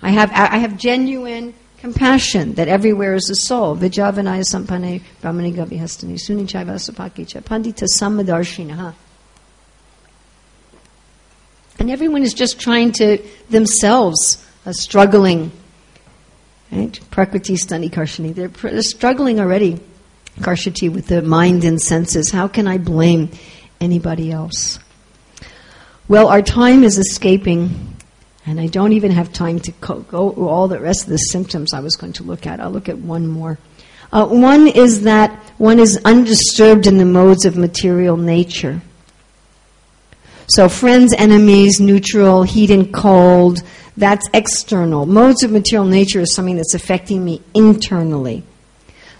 I 0.00 0.10
have, 0.10 0.30
I 0.32 0.58
have 0.58 0.78
genuine 0.78 1.54
compassion 1.78 2.54
that 2.54 2.68
everywhere 2.68 3.14
is 3.14 3.28
a 3.30 3.34
soul. 3.34 3.76
Vijavanaya 3.76 4.44
sampane 4.44 5.02
brahmani 5.22 5.54
gavihastani 5.54 6.18
sunichaiva 6.18 6.76
sapakicha 6.78 7.42
pandita 7.42 7.86
samadarshina. 7.86 8.94
And 11.78 11.90
everyone 11.90 12.22
is 12.22 12.34
just 12.34 12.60
trying 12.60 12.92
to 12.92 13.18
themselves 13.50 14.44
uh, 14.64 14.72
struggling. 14.72 15.52
Right? 16.72 16.98
Prakriti 17.10 17.54
stani 17.54 17.90
karshani. 17.90 18.34
They're, 18.34 18.48
pr- 18.48 18.70
they're 18.70 18.82
struggling 18.82 19.40
already, 19.40 19.80
karshati, 20.38 20.92
with 20.92 21.06
the 21.06 21.22
mind 21.22 21.64
and 21.64 21.80
senses. 21.80 22.30
How 22.30 22.48
can 22.48 22.66
I 22.66 22.78
blame 22.78 23.30
anybody 23.80 24.32
else? 24.32 24.78
Well, 26.08 26.28
our 26.28 26.42
time 26.42 26.84
is 26.84 26.98
escaping 26.98 27.96
and 28.46 28.60
I 28.60 28.68
don't 28.68 28.92
even 28.92 29.10
have 29.10 29.32
time 29.32 29.58
to 29.60 29.72
go, 29.72 30.02
through 30.02 30.48
all 30.48 30.68
the 30.68 30.78
rest 30.78 31.04
of 31.04 31.10
the 31.10 31.16
symptoms 31.16 31.74
I 31.74 31.80
was 31.80 31.96
going 31.96 32.12
to 32.14 32.22
look 32.22 32.46
at. 32.46 32.60
I'll 32.60 32.70
look 32.70 32.88
at 32.88 32.98
one 32.98 33.26
more. 33.26 33.58
Uh, 34.12 34.26
one 34.26 34.68
is 34.68 35.02
that 35.02 35.32
one 35.58 35.80
is 35.80 36.00
undisturbed 36.04 36.86
in 36.86 36.98
the 36.98 37.04
modes 37.04 37.44
of 37.44 37.56
material 37.56 38.16
nature. 38.16 38.80
So, 40.48 40.68
friends, 40.68 41.12
enemies, 41.16 41.80
neutral, 41.80 42.44
heat 42.44 42.70
and 42.70 42.92
cold, 42.92 43.62
that's 43.96 44.28
external. 44.32 45.06
Modes 45.06 45.42
of 45.42 45.50
material 45.50 45.86
nature 45.86 46.20
is 46.20 46.34
something 46.34 46.56
that's 46.56 46.74
affecting 46.74 47.24
me 47.24 47.42
internally. 47.54 48.44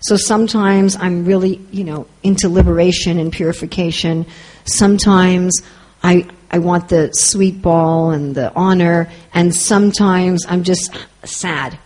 So 0.01 0.17
sometimes 0.17 0.97
I'm 0.97 1.25
really, 1.25 1.61
you 1.73 1.85
know, 1.85 2.07
into 2.23 2.49
liberation 2.49 3.19
and 3.19 3.33
purification. 3.33 4.27
Sometimes 4.65 5.63
I, 6.03 6.29
I 6.51 6.59
want 6.59 6.89
the 6.89 7.11
sweet 7.13 7.61
ball 7.61 8.11
and 8.11 8.35
the 8.35 8.53
honor, 8.55 9.11
and 9.33 9.55
sometimes 9.55 10.45
I'm 10.47 10.63
just 10.63 10.95
sad 11.25 11.79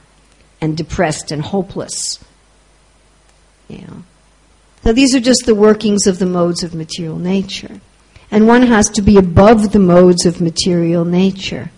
and 0.61 0.77
depressed 0.77 1.31
and 1.31 1.41
hopeless. 1.41 2.23
You 3.69 3.87
know. 3.87 4.05
So 4.83 4.93
these 4.93 5.15
are 5.15 5.21
just 5.21 5.47
the 5.47 5.55
workings 5.55 6.07
of 6.07 6.19
the 6.19 6.27
modes 6.27 6.63
of 6.63 6.75
material 6.75 7.19
nature. 7.19 7.81
And 8.31 8.47
one 8.47 8.63
has 8.63 8.89
to 8.91 9.03
be 9.03 9.17
above 9.17 9.73
the 9.73 9.79
modes 9.79 10.25
of 10.25 10.41
material 10.41 11.05
nature. 11.05 11.71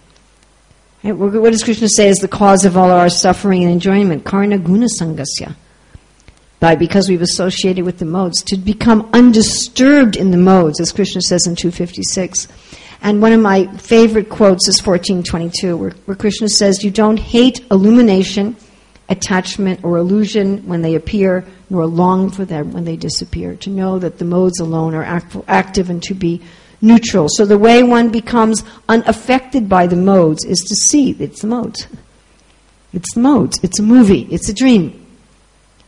Right? 1.03 1.13
What 1.13 1.51
does 1.51 1.65
Krishna 1.65 1.89
say 1.89 2.09
is 2.09 2.19
the 2.19 2.29
cause 2.29 2.65
of 2.65 2.77
all 2.77 2.91
our 2.91 3.09
suffering 3.09 3.63
and 3.65 3.73
enjoyment? 3.73 4.25
Karna 4.25 4.59
guna 4.59 4.87
sangasya 4.87 5.55
by 6.63 6.77
because 6.77 7.09
we've 7.09 7.23
associated 7.23 7.85
with 7.85 7.99
the 7.99 8.05
modes, 8.05 8.41
to 8.41 8.57
become 8.57 9.11
undisturbed 9.13 10.15
in 10.15 10.31
the 10.31 10.37
modes, 10.37 10.81
as 10.81 10.93
Krishna 10.93 11.21
says 11.21 11.45
in 11.45 11.57
256. 11.57 12.47
And 13.03 13.21
one 13.21 13.33
of 13.33 13.41
my 13.41 13.67
favorite 13.79 14.29
quotes 14.29 14.69
is 14.69 14.81
1422, 14.81 15.77
where, 15.77 15.91
where 16.05 16.17
Krishna 16.17 16.49
says, 16.49 16.85
You 16.85 16.93
don't 16.93 17.19
hate 17.19 17.67
illumination, 17.73 18.57
attachment, 19.13 19.85
or 19.85 19.97
illusion 19.97 20.67
when 20.67 20.83
they 20.83 20.97
appear, 20.97 21.45
nor 21.71 21.87
long 21.87 22.31
for 22.31 22.45
them 22.45 22.73
when 22.73 22.85
they 22.85 22.97
disappear. 22.97 23.55
To 23.57 23.71
know 23.71 23.99
that 24.01 24.19
the 24.19 24.25
modes 24.25 24.59
alone 24.59 24.95
are 24.95 25.05
act- 25.05 25.37
active 25.47 25.89
and 25.89 26.03
to 26.03 26.15
be 26.15 26.43
neutral. 26.81 27.29
So 27.29 27.47
the 27.47 27.59
way 27.59 27.83
one 27.85 28.11
becomes 28.11 28.65
unaffected 28.89 29.69
by 29.69 29.87
the 29.87 29.97
modes 29.97 30.45
is 30.45 30.59
to 30.61 30.75
see 30.75 31.13
it's 31.13 31.43
the 31.43 31.47
modes. 31.47 31.87
It's 32.93 33.15
the 33.15 33.21
modes. 33.21 33.61
It's 33.63 33.79
a 33.79 33.83
movie. 33.83 34.27
It's 34.31 34.49
a 34.49 34.55
dream. 34.55 35.07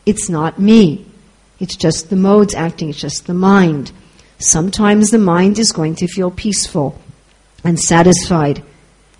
It's 0.05 0.29
not 0.29 0.57
me. 0.59 1.05
It's 1.59 1.75
just 1.75 2.09
the 2.09 2.15
modes 2.15 2.53
acting, 2.53 2.89
it's 2.89 2.99
just 2.99 3.27
the 3.27 3.33
mind. 3.33 3.91
Sometimes 4.39 5.09
the 5.09 5.17
mind 5.17 5.57
is 5.57 5.71
going 5.71 5.95
to 5.95 6.07
feel 6.07 6.29
peaceful 6.29 6.99
and 7.63 7.79
satisfied 7.79 8.61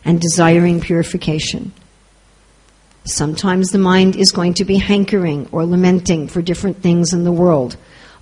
and 0.04 0.20
desiring 0.20 0.82
purification. 0.82 1.72
Sometimes 3.06 3.70
the 3.70 3.78
mind 3.78 4.16
is 4.16 4.32
going 4.32 4.56
to 4.56 4.66
be 4.66 4.78
hankering 4.78 5.48
or 5.52 5.64
lamenting 5.66 6.28
for 6.28 6.42
different 6.42 6.82
things 6.82 7.14
in 7.14 7.24
the 7.24 7.32
world. 7.32 7.78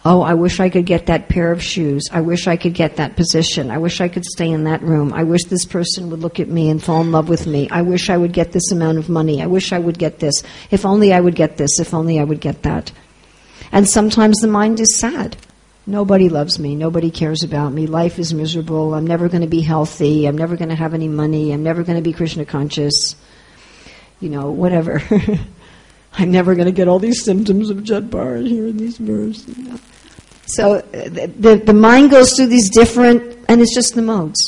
Oh, 0.06 0.22
I 0.22 0.34
wish 0.34 0.60
I 0.60 0.70
could 0.70 0.86
get 0.86 1.06
that 1.06 1.30
pair 1.30 1.54
of 1.54 1.64
shoes. 1.64 2.10
I 2.12 2.20
wish 2.20 2.48
I 2.48 2.58
could 2.58 2.74
get 2.74 2.98
that 2.98 3.16
position. 3.16 3.72
I 3.72 3.78
wish 3.78 4.02
I 4.02 4.10
could 4.10 4.26
stay 4.26 4.50
in 4.50 4.66
that 4.66 4.82
room. 4.82 5.14
I 5.14 5.24
wish 5.24 5.46
this 5.46 5.64
person 5.64 6.10
would 6.10 6.20
look 6.20 6.42
at 6.42 6.50
me 6.50 6.70
and 6.70 6.84
fall 6.84 7.00
in 7.00 7.14
love 7.14 7.30
with 7.30 7.48
me. 7.48 7.70
I 7.70 7.84
wish 7.84 8.10
I 8.10 8.18
would 8.18 8.34
get 8.34 8.52
this 8.52 8.70
amount 8.74 8.98
of 8.98 9.08
money. 9.08 9.42
I 9.42 9.46
wish 9.46 9.72
I 9.72 9.80
would 9.80 9.98
get 9.98 10.20
this. 10.20 10.44
If 10.70 10.86
only 10.86 11.14
I 11.14 11.22
would 11.22 11.36
get 11.36 11.56
this. 11.56 11.80
If 11.80 11.94
only 11.94 12.20
I 12.20 12.26
would 12.26 12.42
get 12.42 12.64
that. 12.64 12.92
And 13.72 13.88
sometimes 13.88 14.42
the 14.42 14.50
mind 14.50 14.82
is 14.82 15.00
sad. 15.00 15.38
Nobody 15.88 16.28
loves 16.28 16.60
me. 16.60 16.76
Nobody 16.76 17.10
cares 17.10 17.42
about 17.42 17.72
me. 17.72 17.88
Life 17.88 18.20
is 18.20 18.34
miserable. 18.34 18.94
I'm 18.94 19.08
never 19.08 19.30
going 19.30 19.42
to 19.42 19.48
be 19.48 19.62
healthy. 19.62 20.26
I'm 20.26 20.38
never 20.38 20.58
going 20.58 20.70
to 20.70 20.76
have 20.76 20.94
any 20.94 21.08
money. 21.08 21.54
I'm 21.54 21.64
never 21.64 21.84
going 21.84 21.98
to 21.98 22.02
be 22.04 22.12
Krishna 22.12 22.44
conscious. 22.44 23.16
You 24.24 24.30
know, 24.30 24.52
whatever. 24.52 25.02
I'm 26.14 26.32
never 26.32 26.56
going 26.56 26.68
to 26.68 26.72
get 26.72 26.88
all 26.88 27.00
these 27.00 27.24
symptoms 27.26 27.70
of 27.70 27.84
Jad 27.84 28.10
Bharat 28.10 28.48
here 28.48 28.68
in 28.68 28.78
these 28.78 28.98
verses. 28.98 29.58
You 29.58 29.64
know. 29.66 29.80
So 30.46 30.80
the, 30.82 31.62
the 31.64 31.74
mind 31.74 32.12
goes 32.12 32.34
through 32.34 32.48
these 32.48 32.70
different, 32.70 33.38
and 33.50 33.62
it's 33.62 33.74
just 33.76 33.96
the 33.96 34.02
modes. 34.02 34.40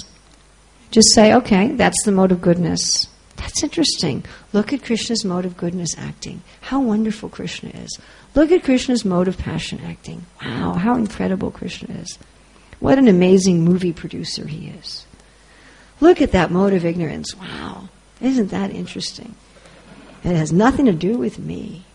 Just 0.92 1.14
say, 1.14 1.34
okay, 1.34 1.74
that's 1.74 2.02
the 2.06 2.12
mode 2.12 2.32
of 2.32 2.42
goodness. 2.42 3.08
That's 3.36 3.64
interesting. 3.64 4.24
Look 4.54 4.72
at 4.72 4.84
Krishna's 4.84 5.26
mode 5.26 5.46
of 5.46 5.58
goodness 5.58 5.96
acting. 5.98 6.42
How 6.62 6.80
wonderful 6.80 7.30
Krishna 7.30 7.70
is. 7.72 8.00
Look 8.34 8.52
at 8.52 8.64
Krishna's 8.64 9.04
mode 9.04 9.28
of 9.28 9.38
passion 9.38 9.82
acting. 9.84 10.26
Wow, 10.42 10.74
how 10.74 10.96
incredible 10.96 11.52
Krishna 11.52 11.96
is. 11.96 12.18
What 12.80 12.98
an 12.98 13.08
amazing 13.08 13.64
movie 13.64 13.94
producer 13.94 14.48
he 14.48 14.68
is. 14.68 15.06
Look 16.02 16.22
at 16.22 16.34
that 16.34 16.52
mode 16.52 16.74
of 16.74 16.86
ignorance. 16.86 17.36
Wow, 17.36 17.90
isn't 18.22 18.52
that 18.52 18.72
interesting? 18.72 19.36
It 20.26 20.36
has 20.36 20.52
nothing 20.52 20.86
to 20.86 20.92
do 20.92 21.18
with 21.18 21.38
me. 21.38 21.86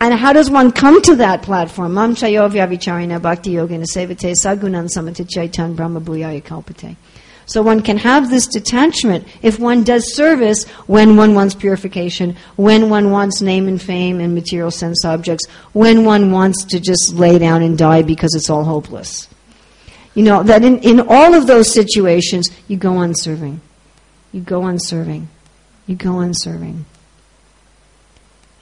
And 0.00 0.14
how 0.14 0.32
does 0.32 0.48
one 0.48 0.70
come 0.70 1.02
to 1.02 1.16
that 1.16 1.42
platform? 1.42 1.94
Mam 1.94 2.14
bhakti 2.14 2.30
yogina 2.30 3.86
sevate 3.86 4.34
sagunan 4.36 5.76
brahma 5.76 6.00
bhuyaya 6.00 6.42
kalpate. 6.42 6.96
So 7.46 7.60
one 7.60 7.82
can 7.82 7.98
have 7.98 8.30
this 8.30 8.46
detachment 8.46 9.26
if 9.42 9.58
one 9.58 9.82
does 9.82 10.14
service 10.14 10.64
when 10.86 11.16
one 11.16 11.34
wants 11.34 11.56
purification, 11.56 12.36
when 12.54 12.88
one 12.88 13.10
wants 13.10 13.42
name 13.42 13.66
and 13.66 13.82
fame 13.82 14.20
and 14.20 14.32
material 14.32 14.70
sense 14.70 15.04
objects, 15.04 15.46
when 15.72 16.04
one 16.04 16.30
wants 16.30 16.64
to 16.66 16.78
just 16.78 17.14
lay 17.14 17.38
down 17.40 17.62
and 17.62 17.76
die 17.76 18.02
because 18.02 18.36
it's 18.36 18.48
all 18.48 18.62
hopeless. 18.62 19.28
You 20.14 20.22
know, 20.22 20.44
that 20.44 20.64
in, 20.64 20.78
in 20.78 21.00
all 21.00 21.34
of 21.34 21.48
those 21.48 21.72
situations, 21.72 22.48
you 22.68 22.76
go 22.76 22.96
on 22.98 23.14
serving. 23.16 23.60
You 24.30 24.40
go 24.40 24.62
on 24.62 24.78
serving. 24.78 25.28
You 25.86 25.96
go 25.96 26.18
on 26.18 26.32
serving. 26.34 26.86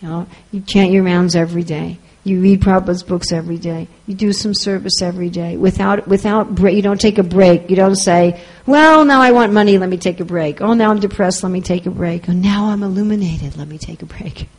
You 0.01 0.09
know, 0.09 0.27
you 0.51 0.61
chant 0.61 0.93
your 0.93 1.03
rounds 1.03 1.37
every 1.37 1.63
day. 1.63 1.99
You 2.23 2.41
read 2.41 2.61
Prabhupada's 2.61 3.03
books 3.03 3.33
every 3.33 3.57
day. 3.57 3.89
You 4.07 4.15
do 4.15 4.33
some 4.33 4.53
service 4.55 5.01
every 5.01 5.31
day. 5.31 5.57
Without, 5.57 6.07
without 6.07 6.59
you 6.59 6.83
don't 6.83 7.01
take 7.01 7.17
a 7.17 7.23
break. 7.23 7.71
You 7.71 7.77
don't 7.77 7.97
say, 7.97 8.43
well, 8.67 9.07
now 9.07 9.23
I 9.23 9.31
want 9.33 9.55
money, 9.55 9.79
let 9.79 9.89
me 9.89 9.97
take 9.97 10.21
a 10.21 10.25
break. 10.25 10.61
Oh, 10.61 10.75
now 10.75 10.91
I'm 10.91 11.01
depressed, 11.01 11.43
let 11.43 11.51
me 11.51 11.63
take 11.63 11.87
a 11.87 11.91
break. 11.91 12.29
Oh, 12.29 12.33
now 12.33 12.67
I'm 12.67 12.83
illuminated, 12.83 13.57
let 13.57 13.69
me 13.69 13.79
take 13.79 14.03
a 14.03 14.07
break. 14.07 14.49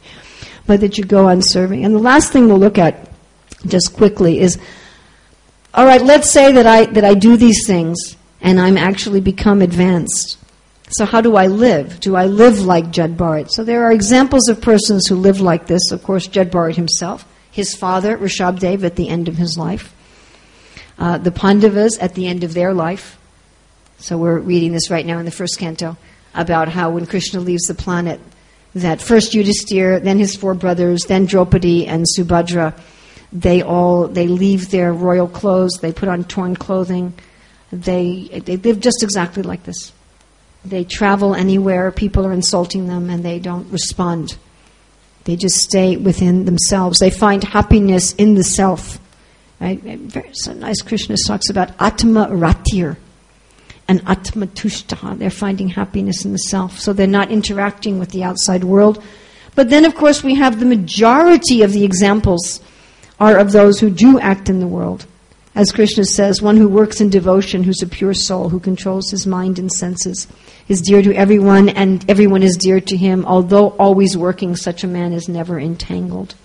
But 0.68 0.82
that 0.82 1.00
you 1.00 1.04
go 1.04 1.28
on 1.28 1.42
serving. 1.42 1.84
And 1.86 1.96
the 1.96 2.00
last 2.00 2.32
thing 2.32 2.48
we'll 2.48 2.60
look 2.60 2.78
at, 2.78 3.10
just 3.66 3.96
quickly, 3.96 4.40
is, 4.40 4.60
all 5.74 5.86
right, 5.86 6.02
let's 6.02 6.30
say 6.30 6.52
that 6.52 6.68
I, 6.68 6.86
that 6.86 7.04
I 7.04 7.16
do 7.16 7.36
these 7.36 7.66
things 7.66 8.16
and 8.42 8.60
I'm 8.60 8.78
actually 8.78 9.22
become 9.22 9.64
advanced. 9.64 10.38
So, 10.94 11.06
how 11.06 11.22
do 11.22 11.38
I 11.38 11.48
live? 11.48 12.02
Do 12.02 12.18
I 12.18 12.26
live 12.26 12.60
like 12.60 12.92
Jad 12.92 13.16
Bharat? 13.16 13.50
So, 13.50 13.64
there 13.64 13.86
are 13.86 13.94
examples 13.94 14.50
of 14.50 14.62
persons 14.62 15.08
who 15.08 15.16
live 15.16 15.40
like 15.40 15.68
this. 15.68 15.90
Of 15.90 16.04
course, 16.04 16.28
Jad 16.28 16.52
Bharat 16.52 16.76
himself, 16.76 17.26
his 17.50 17.74
father, 17.74 18.18
Rishabdev, 18.18 18.84
at 18.84 18.98
the 18.98 19.08
end 19.08 19.30
of 19.30 19.38
his 19.38 19.58
life, 19.58 19.96
uh, 21.00 21.18
the 21.18 21.32
Pandavas 21.32 21.98
at 22.00 22.16
the 22.16 22.28
end 22.28 22.44
of 22.44 22.54
their 22.54 22.74
life. 22.74 23.18
So, 24.00 24.18
we're 24.18 24.40
reading 24.40 24.74
this 24.74 24.90
right 24.90 25.06
now 25.06 25.18
in 25.20 25.24
the 25.24 25.32
first 25.32 25.58
canto 25.58 25.96
about 26.34 26.68
how 26.68 26.90
when 26.90 27.06
Krishna 27.06 27.40
leaves 27.40 27.68
the 27.68 27.74
planet, 27.74 28.20
that 28.76 29.02
first 29.02 29.32
Yudhisthira, 29.32 30.04
then 30.04 30.20
his 30.20 30.36
four 30.36 30.54
brothers, 30.54 31.06
then 31.06 31.26
Draupadi 31.26 31.88
and 31.88 32.06
Subhadra, 32.18 32.78
they 33.32 33.62
all 33.62 34.10
they 34.10 34.28
leave 34.28 34.72
their 34.72 34.92
royal 34.92 35.28
clothes, 35.30 35.80
they 35.82 35.94
put 35.94 36.10
on 36.10 36.26
torn 36.26 36.58
clothing, 36.58 37.14
they 37.72 38.42
they 38.46 38.58
live 38.58 38.82
just 38.82 39.04
exactly 39.04 39.44
like 39.44 39.64
this. 39.64 39.94
They 40.64 40.84
travel 40.84 41.34
anywhere, 41.34 41.92
people 41.92 42.26
are 42.26 42.34
insulting 42.34 42.88
them, 42.88 43.10
and 43.10 43.24
they 43.24 43.40
don't 43.40 43.72
respond. 43.72 44.38
They 45.24 45.36
just 45.36 45.58
stay 45.58 45.98
within 45.98 46.46
themselves. 46.46 47.00
They 47.00 47.10
find 47.10 47.44
happiness 47.44 48.14
in 48.14 48.36
the 48.36 48.44
self. 48.44 49.00
Right? 49.60 49.80
So 50.34 50.54
nice 50.54 50.82
Krishna 50.82 51.16
talks 51.28 51.50
about 51.50 51.72
Atma 51.80 52.28
Ratir 52.28 52.98
and 53.88 54.02
Atma 54.08 54.48
Tushta. 54.48 55.18
They're 55.18 55.30
finding 55.30 55.70
happiness 55.70 56.26
in 56.26 56.32
the 56.32 56.40
self. 56.40 56.80
So 56.80 56.94
they're 56.94 57.08
not 57.08 57.30
interacting 57.30 58.00
with 58.00 58.10
the 58.10 58.24
outside 58.24 58.64
world. 58.64 59.04
But 59.54 59.70
then, 59.70 59.86
of 59.86 59.96
course, 59.96 60.24
we 60.24 60.36
have 60.36 60.60
the 60.60 60.66
majority 60.66 61.62
of 61.62 61.74
the 61.74 61.84
examples 61.84 62.62
are 63.20 63.38
of 63.38 63.52
those 63.52 63.80
who 63.80 63.90
do 63.90 64.20
act 64.20 64.50
in 64.50 64.60
the 64.60 64.68
world. 64.68 65.06
As 65.54 65.72
Krishna 65.72 66.06
says, 66.06 66.42
one 66.42 66.56
who 66.56 66.70
works 66.70 67.02
in 67.02 67.10
devotion, 67.10 67.64
who's 67.64 67.82
a 67.82 67.88
pure 67.88 68.14
soul, 68.14 68.50
who 68.50 68.60
controls 68.60 69.12
his 69.12 69.28
mind 69.28 69.60
and 69.60 69.70
senses, 69.70 70.28
is 70.70 70.82
dear 70.82 71.02
to 71.02 71.14
everyone, 71.14 71.68
and 71.68 72.10
everyone 72.10 72.42
is 72.42 72.56
dear 72.56 72.80
to 72.80 72.96
him. 72.96 73.26
Although 73.26 73.70
always 73.72 74.16
working, 74.16 74.56
such 74.56 74.86
a 74.86 74.88
man 74.88 75.12
is 75.12 75.28
never 75.28 75.60
entangled. 75.60 76.36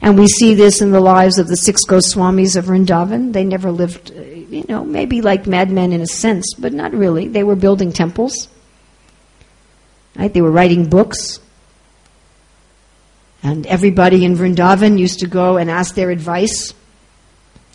And 0.00 0.18
we 0.18 0.28
see 0.28 0.54
this 0.54 0.80
in 0.80 0.92
the 0.92 1.00
lives 1.00 1.38
of 1.38 1.46
the 1.46 1.56
six 1.56 1.84
Goswamis 1.84 2.56
of 2.56 2.64
Vrindavan. 2.64 3.34
They 3.34 3.44
never 3.44 3.70
lived, 3.70 4.10
uh, 4.10 4.20
you 4.22 4.64
know, 4.66 4.82
maybe 4.82 5.20
like 5.20 5.46
madmen 5.46 5.92
in 5.92 6.00
a 6.00 6.06
sense, 6.06 6.54
but 6.58 6.72
not 6.72 6.92
really. 6.92 7.28
They 7.28 7.44
were 7.44 7.54
building 7.54 7.92
temples. 7.92 8.48
Right? 10.16 10.32
They 10.32 10.40
were 10.40 10.50
writing 10.50 10.88
books. 10.88 11.38
And 13.42 13.66
everybody 13.66 14.24
in 14.24 14.36
Vrindavan 14.36 14.98
used 14.98 15.20
to 15.20 15.26
go 15.26 15.58
and 15.58 15.70
ask 15.70 15.94
their 15.94 16.10
advice 16.10 16.72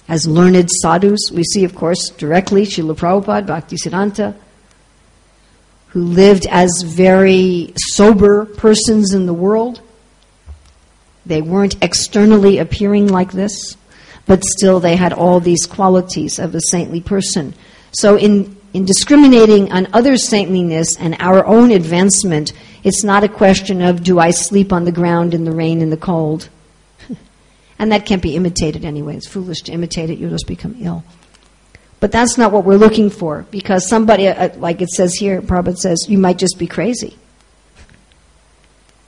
as 0.07 0.27
learned 0.27 0.69
sadhus. 0.69 1.31
We 1.31 1.43
see, 1.43 1.63
of 1.63 1.75
course, 1.75 2.09
directly 2.09 2.63
Srila 2.63 2.95
Prabhupada, 2.95 3.45
Bhaktisiddhanta, 3.45 4.35
who 5.89 6.03
lived 6.03 6.47
as 6.49 6.83
very 6.85 7.73
sober 7.77 8.45
persons 8.45 9.13
in 9.13 9.25
the 9.25 9.33
world. 9.33 9.81
They 11.25 11.41
weren't 11.41 11.81
externally 11.83 12.57
appearing 12.57 13.07
like 13.07 13.31
this, 13.31 13.75
but 14.25 14.43
still 14.43 14.79
they 14.79 14.95
had 14.95 15.13
all 15.13 15.39
these 15.39 15.65
qualities 15.65 16.39
of 16.39 16.55
a 16.55 16.61
saintly 16.69 17.01
person. 17.01 17.53
So, 17.91 18.17
in, 18.17 18.55
in 18.73 18.85
discriminating 18.85 19.71
on 19.71 19.87
others' 19.93 20.27
saintliness 20.27 20.95
and 20.97 21.15
our 21.19 21.45
own 21.45 21.71
advancement, 21.71 22.53
it's 22.83 23.03
not 23.03 23.23
a 23.23 23.29
question 23.29 23.81
of 23.81 24.03
do 24.03 24.19
I 24.19 24.31
sleep 24.31 24.71
on 24.71 24.85
the 24.85 24.91
ground 24.91 25.33
in 25.33 25.43
the 25.43 25.51
rain 25.51 25.81
and 25.81 25.91
the 25.91 25.97
cold 25.97 26.49
and 27.79 27.91
that 27.91 28.05
can't 28.05 28.21
be 28.21 28.35
imitated 28.35 28.85
anyway. 28.85 29.15
It's 29.15 29.27
foolish 29.27 29.61
to 29.63 29.71
imitate 29.71 30.09
it, 30.09 30.17
you'll 30.17 30.31
just 30.31 30.47
become 30.47 30.75
ill. 30.79 31.03
But 31.99 32.11
that's 32.11 32.37
not 32.37 32.51
what 32.51 32.63
we're 32.63 32.77
looking 32.77 33.09
for, 33.09 33.45
because 33.49 33.87
somebody, 33.87 34.27
uh, 34.27 34.55
like 34.57 34.81
it 34.81 34.89
says 34.89 35.15
here, 35.15 35.41
Prabhupada 35.41 35.77
says, 35.77 36.05
you 36.07 36.17
might 36.17 36.37
just 36.37 36.59
be 36.59 36.67
crazy. 36.67 37.17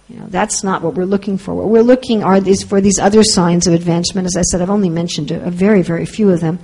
You 0.07 0.19
know, 0.19 0.25
that's 0.27 0.63
not 0.63 0.81
what 0.81 0.95
we're 0.95 1.05
looking 1.05 1.37
for. 1.37 1.53
What 1.53 1.67
we're 1.67 1.83
looking 1.83 2.23
are 2.23 2.39
these 2.39 2.63
for 2.63 2.81
these 2.81 2.97
other 2.97 3.23
signs 3.23 3.67
of 3.67 3.75
advancement. 3.75 4.25
As 4.25 4.35
I 4.35 4.41
said, 4.41 4.59
I've 4.59 4.71
only 4.71 4.89
mentioned 4.89 5.29
a, 5.29 5.45
a 5.45 5.51
very, 5.51 5.83
very 5.83 6.07
few 6.07 6.31
of 6.31 6.39
them. 6.39 6.57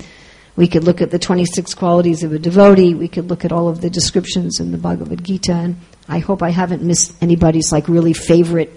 We 0.55 0.67
could 0.67 0.83
look 0.83 0.99
at 0.99 1.11
the 1.11 1.19
26 1.19 1.75
qualities 1.75 2.23
of 2.23 2.33
a 2.33 2.39
devotee. 2.39 2.95
We 2.95 3.07
could 3.07 3.29
look 3.29 3.45
at 3.45 3.51
all 3.51 3.67
of 3.67 3.81
the 3.81 3.89
descriptions 3.89 4.59
in 4.59 4.71
the 4.71 4.79
Bhagavad 4.79 5.23
Gita. 5.23 5.53
And 5.53 5.75
I 6.07 6.19
hope 6.19 6.41
I 6.41 6.49
haven't 6.49 6.81
missed 6.81 7.21
anybody's 7.21 7.71
like 7.71 7.87
really 7.87 8.13
favorite 8.13 8.71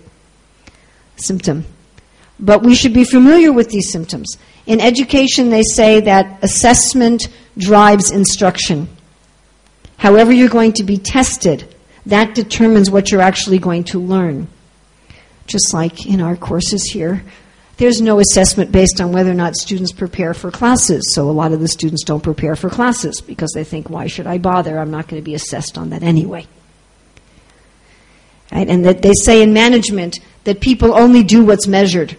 symptom. 1.17 1.65
But 2.41 2.63
we 2.63 2.75
should 2.75 2.95
be 2.95 3.05
familiar 3.05 3.53
with 3.53 3.71
these 3.71 3.91
symptoms. 3.91 4.39
In 4.67 4.81
education, 4.81 5.51
they 5.51 5.63
say 5.63 6.01
that 6.01 6.39
assessment 6.43 7.29
drives 7.57 8.11
instruction. 8.11 8.89
However, 9.97 10.33
you're 10.33 10.49
going 10.49 10.73
to 10.75 10.85
be 10.85 10.99
tested, 10.99 11.75
that 12.07 12.35
determines 12.35 12.91
what 12.91 13.11
you're 13.11 13.21
actually 13.21 13.59
going 13.59 13.85
to 13.85 13.99
learn. 13.99 14.49
Just 15.47 15.75
like 15.75 16.07
in 16.07 16.21
our 16.21 16.37
courses 16.37 16.85
here, 16.93 17.25
there's 17.79 18.01
no 18.01 18.21
assessment 18.21 18.73
based 18.73 19.01
on 19.01 19.13
whether 19.13 19.31
or 19.31 19.35
not 19.35 19.57
students 19.57 19.93
prepare 19.93 20.35
for 20.35 20.51
classes. 20.51 21.15
So 21.15 21.29
a 21.29 21.33
lot 21.33 21.53
of 21.53 21.61
the 21.61 21.69
students 21.69 22.05
don't 22.05 22.23
prepare 22.23 22.57
for 22.57 22.71
classes 22.71 23.21
because 23.21 23.53
they 23.55 23.65
think, 23.65 23.89
why 23.89 24.07
should 24.07 24.27
I 24.27 24.39
bother? 24.39 24.79
I'm 24.79 24.91
not 24.91 25.09
going 25.09 25.23
to 25.23 25.25
be 25.25 25.35
assessed 25.35 25.79
on 25.79 25.91
that 25.91 26.03
anyway. 26.03 26.47
Right? 28.53 28.69
And 28.69 28.85
that 28.85 29.03
they 29.03 29.13
say 29.13 29.43
in 29.43 29.53
management 29.53 30.19
that 30.45 30.61
people 30.61 30.95
only 30.95 31.23
do 31.23 31.45
what's 31.45 31.67
measured. 31.67 32.17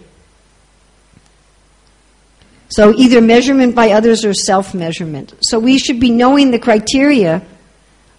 So 2.70 2.94
either 2.96 3.20
measurement 3.20 3.74
by 3.74 3.90
others 3.90 4.24
or 4.24 4.32
self 4.32 4.74
measurement. 4.74 5.34
So 5.42 5.58
we 5.58 5.78
should 5.78 6.00
be 6.00 6.10
knowing 6.10 6.50
the 6.50 6.58
criteria 6.58 7.42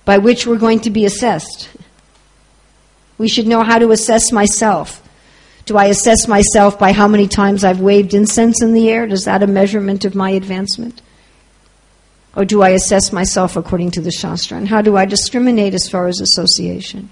by 0.06 0.18
which 0.18 0.45
we're 0.45 0.58
going 0.58 0.82
to 0.82 0.89
be 0.89 1.06
assessed. 1.06 1.70
We 3.18 3.30
should 3.30 3.47
know 3.47 3.64
how 3.64 3.80
to 3.80 3.91
assess 3.91 4.32
myself. 4.32 5.02
Do 5.66 5.78
I 5.78 5.86
assess 5.86 6.28
myself 6.28 6.78
by 6.78 6.91
how 6.91 7.08
many 7.08 7.28
times 7.28 7.64
I've 7.64 7.80
waved 7.80 8.14
incense 8.14 8.62
in 8.62 8.74
the 8.74 8.89
air? 8.89 9.06
Is 9.06 9.26
that 9.26 9.43
a 9.43 9.47
measurement 9.47 10.04
of 10.06 10.16
my 10.16 10.32
advancement? 10.32 11.02
Or 12.36 12.45
do 12.45 12.62
I 12.62 12.70
assess 12.70 13.14
myself 13.14 13.56
according 13.56 13.91
to 13.91 14.02
the 14.02 14.12
Shastra? 14.12 14.58
And 14.58 14.68
how 14.68 14.82
do 14.82 14.97
I 14.97 15.06
discriminate 15.06 15.74
as 15.74 15.88
far 15.88 16.08
as 16.08 16.20
association? 16.20 17.10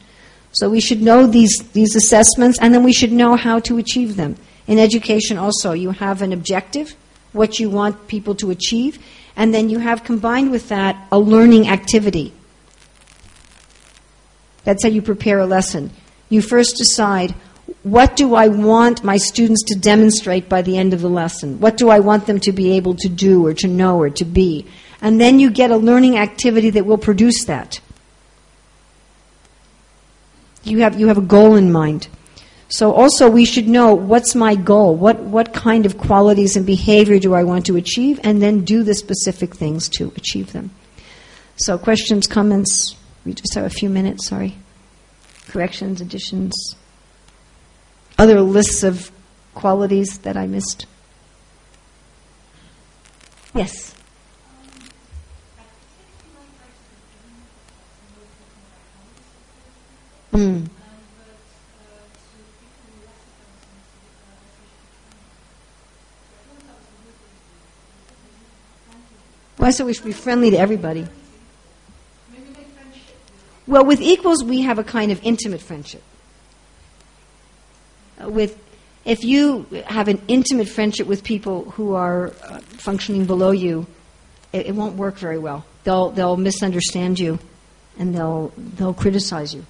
So 0.52 0.70
we 0.70 0.82
should 0.82 1.02
know 1.02 1.28
these, 1.28 1.56
these 1.74 1.96
assessments 1.96 2.58
and 2.60 2.74
then 2.74 2.84
we 2.84 2.94
should 2.94 3.12
know 3.12 3.36
how 3.36 3.60
to 3.60 3.78
achieve 3.78 4.16
them. 4.16 4.36
In 4.68 4.80
education, 4.80 5.38
also, 5.38 5.74
you 5.74 5.92
have 5.92 6.22
an 6.22 6.34
objective, 6.34 6.96
what 7.32 7.60
you 7.60 7.70
want 7.70 8.08
people 8.08 8.36
to 8.36 8.52
achieve, 8.52 9.00
and 9.36 9.54
then 9.54 9.70
you 9.70 9.80
have 9.80 10.04
combined 10.04 10.52
with 10.52 10.70
that 10.70 11.08
a 11.12 11.20
learning 11.20 11.68
activity. 11.68 12.34
That's 14.64 14.84
how 14.84 14.90
you 14.90 15.02
prepare 15.02 15.40
a 15.40 15.46
lesson. 15.46 15.92
You 16.30 16.42
first 16.42 16.78
decide 16.78 17.34
what 17.84 18.16
do 18.16 18.36
I 18.36 18.48
want 18.48 19.04
my 19.04 19.18
students 19.18 19.64
to 19.68 19.80
demonstrate 19.80 20.50
by 20.50 20.62
the 20.62 20.78
end 20.78 20.94
of 20.94 21.02
the 21.02 21.10
lesson? 21.10 21.60
What 21.60 21.78
do 21.78 21.90
I 21.90 22.00
want 22.00 22.26
them 22.26 22.40
to 22.42 22.52
be 22.52 22.74
able 22.74 22.96
to 22.96 23.08
do 23.08 23.46
or 23.46 23.54
to 23.56 23.68
know 23.68 24.00
or 24.00 24.10
to 24.10 24.26
be? 24.26 24.66
And 25.02 25.20
then 25.20 25.40
you 25.40 25.50
get 25.50 25.72
a 25.72 25.78
learning 25.78 26.18
activity 26.18 26.72
that 26.72 26.86
will 26.86 26.98
produce 26.98 27.46
that. 27.46 27.80
You 30.64 30.80
have, 30.80 31.00
you 31.00 31.08
have 31.08 31.18
a 31.18 31.22
goal 31.22 31.56
in 31.56 31.72
mind. 31.72 32.10
So 32.70 32.94
also 32.94 33.30
we 33.30 33.46
should 33.46 33.68
know 33.68 33.96
what's 33.96 34.36
my 34.36 34.56
goal? 34.56 34.96
What, 34.96 35.20
what 35.20 35.54
kind 35.54 35.88
of 35.88 35.98
qualities 35.98 36.56
and 36.56 36.66
behavior 36.66 37.18
do 37.18 37.34
I 37.34 37.44
want 37.44 37.66
to 37.66 37.76
achieve? 37.76 38.20
And 38.24 38.42
then 38.42 38.64
do 38.64 38.84
the 38.84 38.94
specific 38.94 39.56
things 39.56 39.90
to 39.98 40.14
achieve 40.16 40.54
them. 40.54 40.70
So 41.58 41.78
questions, 41.80 42.28
comments? 42.28 42.96
We 43.26 43.34
just 43.34 43.56
have 43.56 43.66
a 43.66 43.70
few 43.72 43.90
minutes, 43.90 44.28
sorry. 44.28 44.56
Corrections, 45.48 46.00
additions? 46.00 46.54
Other 48.20 48.42
lists 48.42 48.84
of 48.84 49.12
qualities 49.56 50.20
that 50.20 50.38
I 50.38 50.46
missed? 50.46 50.86
Yes. 53.56 53.96
Mm. 60.32 60.70
I 69.70 69.72
said 69.72 69.86
we 69.86 69.94
should 69.94 70.06
be 70.06 70.14
friendly 70.14 70.50
to 70.50 70.58
everybody. 70.58 71.06
Well, 73.68 73.86
with 73.86 74.02
equals, 74.02 74.44
we 74.44 74.64
have 74.64 74.80
a 74.80 74.84
kind 74.84 75.12
of 75.12 75.24
intimate 75.24 75.62
friendship. 75.62 76.02
Uh, 78.20 78.30
with, 78.30 78.58
if 79.06 79.24
you 79.24 79.68
have 79.86 80.08
an 80.08 80.24
intimate 80.28 80.70
friendship 80.70 81.06
with 81.06 81.24
people 81.24 81.70
who 81.70 81.94
are 81.94 82.34
uh, 82.42 82.62
functioning 82.62 83.28
below 83.28 83.52
you, 83.52 83.86
it, 84.54 84.66
it 84.66 84.74
won't 84.74 84.96
work 84.96 85.20
very 85.20 85.38
well. 85.38 85.64
They'll, 85.84 86.10
they'll 86.10 86.36
misunderstand 86.36 87.20
you 87.20 87.38
and 88.00 88.16
they'll, 88.16 88.52
they'll 88.58 88.96
criticize 88.96 89.54
you. 89.54 89.68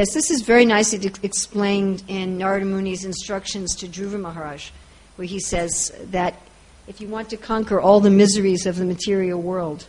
Yes, 0.00 0.14
this 0.14 0.30
is 0.30 0.40
very 0.40 0.64
nicely 0.64 1.12
explained 1.22 2.04
in 2.08 2.38
Narada 2.38 2.64
Muni's 2.64 3.04
instructions 3.04 3.76
to 3.76 3.86
Dhruva 3.86 4.18
Maharaj, 4.18 4.70
where 5.16 5.28
he 5.28 5.38
says 5.38 5.92
that 6.04 6.40
if 6.88 7.02
you 7.02 7.08
want 7.08 7.28
to 7.28 7.36
conquer 7.36 7.78
all 7.78 8.00
the 8.00 8.08
miseries 8.08 8.64
of 8.64 8.76
the 8.76 8.86
material 8.86 9.42
world, 9.42 9.86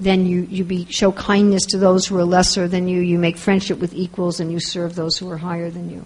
then 0.00 0.26
you, 0.26 0.48
you 0.50 0.64
be, 0.64 0.84
show 0.86 1.12
kindness 1.12 1.64
to 1.66 1.78
those 1.78 2.08
who 2.08 2.18
are 2.18 2.24
lesser 2.24 2.66
than 2.66 2.88
you, 2.88 3.02
you 3.02 3.20
make 3.20 3.36
friendship 3.36 3.78
with 3.78 3.94
equals, 3.94 4.40
and 4.40 4.50
you 4.50 4.58
serve 4.58 4.96
those 4.96 5.16
who 5.16 5.30
are 5.30 5.36
higher 5.36 5.70
than 5.70 5.90
you. 5.90 6.04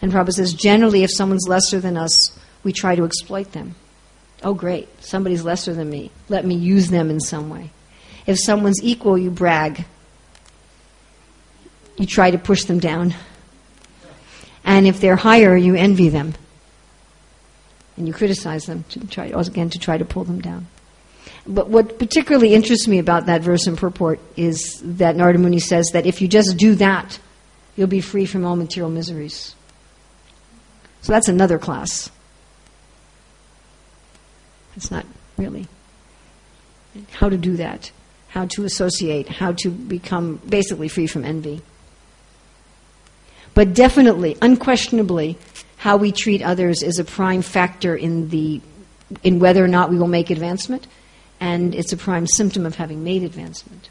And 0.00 0.10
Prabhupada 0.10 0.32
says, 0.32 0.54
generally, 0.54 1.02
if 1.02 1.10
someone's 1.12 1.46
lesser 1.46 1.78
than 1.78 1.98
us, 1.98 2.38
we 2.64 2.72
try 2.72 2.94
to 2.94 3.04
exploit 3.04 3.52
them. 3.52 3.74
Oh, 4.42 4.54
great, 4.54 4.88
somebody's 5.04 5.44
lesser 5.44 5.74
than 5.74 5.90
me. 5.90 6.10
Let 6.30 6.46
me 6.46 6.54
use 6.54 6.88
them 6.88 7.10
in 7.10 7.20
some 7.20 7.50
way. 7.50 7.70
If 8.26 8.38
someone's 8.38 8.82
equal, 8.82 9.18
you 9.18 9.30
brag 9.30 9.84
you 11.96 12.06
try 12.06 12.30
to 12.30 12.38
push 12.38 12.64
them 12.64 12.78
down. 12.78 13.14
And 14.64 14.86
if 14.86 15.00
they're 15.00 15.16
higher, 15.16 15.56
you 15.56 15.74
envy 15.74 16.08
them. 16.08 16.34
And 17.96 18.06
you 18.06 18.12
criticize 18.12 18.64
them 18.64 18.84
to 18.90 19.06
try, 19.06 19.26
again, 19.26 19.70
to 19.70 19.78
try 19.78 19.96
to 19.96 20.04
pull 20.04 20.24
them 20.24 20.40
down. 20.40 20.66
But 21.46 21.68
what 21.68 21.98
particularly 21.98 22.54
interests 22.54 22.88
me 22.88 22.98
about 22.98 23.26
that 23.26 23.42
verse 23.42 23.66
in 23.66 23.76
purport 23.76 24.20
is 24.36 24.80
that 24.84 25.16
Narada 25.16 25.38
Muni 25.38 25.60
says 25.60 25.86
that 25.92 26.04
if 26.04 26.20
you 26.20 26.28
just 26.28 26.56
do 26.56 26.74
that, 26.74 27.18
you'll 27.76 27.86
be 27.86 28.00
free 28.00 28.26
from 28.26 28.44
all 28.44 28.56
material 28.56 28.90
miseries. 28.90 29.54
So 31.02 31.12
that's 31.12 31.28
another 31.28 31.58
class. 31.58 32.10
It's 34.74 34.90
not 34.90 35.06
really 35.38 35.68
how 37.12 37.28
to 37.28 37.36
do 37.36 37.56
that, 37.56 37.90
how 38.28 38.46
to 38.46 38.64
associate, 38.64 39.28
how 39.28 39.52
to 39.52 39.70
become 39.70 40.40
basically 40.48 40.88
free 40.88 41.06
from 41.06 41.24
envy. 41.24 41.62
But 43.56 43.72
definitely, 43.72 44.36
unquestionably, 44.42 45.38
how 45.78 45.96
we 45.96 46.12
treat 46.12 46.42
others 46.42 46.82
is 46.82 46.98
a 46.98 47.04
prime 47.04 47.40
factor 47.40 47.96
in 47.96 48.28
the 48.28 48.60
in 49.22 49.38
whether 49.38 49.64
or 49.64 49.68
not 49.68 49.88
we 49.88 49.98
will 49.98 50.08
make 50.08 50.28
advancement, 50.28 50.86
and 51.40 51.74
it's 51.74 51.90
a 51.90 51.96
prime 51.96 52.26
symptom 52.26 52.66
of 52.66 52.74
having 52.74 53.02
made 53.02 53.22
advancement. 53.22 53.88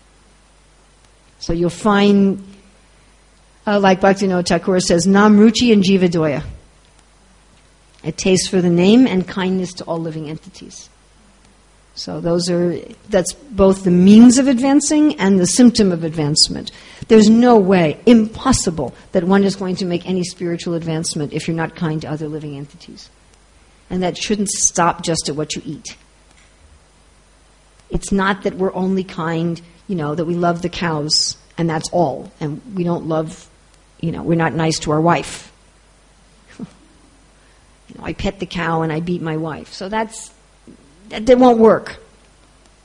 So 1.40 1.52
you'll 1.52 1.72
find, 1.72 2.44
uh, 3.66 3.80
like 3.80 4.02
Bhaktivinoda 4.02 4.46
Thakur 4.46 4.80
says, 4.82 5.08
Nam 5.08 5.38
Ruchi 5.38 5.74
and 5.74 5.82
Jiva 5.82 6.10
Doya. 6.10 6.44
A 8.04 8.12
taste 8.12 8.52
for 8.52 8.62
the 8.62 8.70
name 8.70 9.08
and 9.08 9.28
kindness 9.28 9.74
to 9.76 9.84
all 9.86 9.98
living 9.98 10.30
entities. 10.30 10.90
So 11.96 12.20
those 12.20 12.50
are 12.50 12.78
that's 13.10 13.34
both 13.34 13.86
the 13.86 13.92
means 13.92 14.38
of 14.38 14.48
advancing 14.48 15.18
and 15.20 15.40
the 15.40 15.48
symptom 15.48 15.94
of 15.94 16.04
advancement. 16.04 16.72
There's 17.08 17.30
no 17.30 17.58
way, 17.58 18.00
impossible, 18.06 18.94
that 19.14 19.24
one 19.24 19.44
is 19.46 19.56
going 19.56 19.78
to 19.78 19.86
make 19.86 20.06
any 20.06 20.24
spiritual 20.24 20.74
advancement 20.74 21.32
if 21.32 21.48
you're 21.48 21.56
not 21.56 21.76
kind 21.76 22.02
to 22.02 22.10
other 22.10 22.28
living 22.28 22.58
entities. 22.58 23.10
And 23.90 24.04
that 24.04 24.18
shouldn't 24.18 24.50
stop 24.50 25.04
just 25.04 25.30
at 25.30 25.36
what 25.36 25.56
you 25.56 25.62
eat. 25.64 25.96
It's 27.90 28.12
not 28.12 28.44
that 28.44 28.56
we're 28.56 28.74
only 28.74 29.04
kind, 29.04 29.62
you 29.88 29.96
know, 29.96 30.16
that 30.16 30.26
we 30.26 30.36
love 30.36 30.62
the 30.64 30.70
cows 30.70 31.38
and 31.58 31.70
that's 31.70 31.90
all, 31.92 32.32
and 32.42 32.62
we 32.76 32.84
don't 32.84 33.08
love, 33.08 33.48
you 34.02 34.12
know, 34.12 34.22
we're 34.22 34.36
not 34.36 34.54
nice 34.54 34.80
to 34.80 34.92
our 34.92 35.00
wife. 35.00 35.54
you 36.60 36.66
know, 37.98 38.04
I 38.04 38.12
pet 38.12 38.40
the 38.40 38.46
cow 38.46 38.82
and 38.82 38.92
I 38.92 39.00
beat 39.00 39.22
my 39.22 39.38
wife. 39.38 39.72
So 39.72 39.88
that's 39.88 40.32
it 41.12 41.38
won't 41.38 41.60
work. 41.60 41.98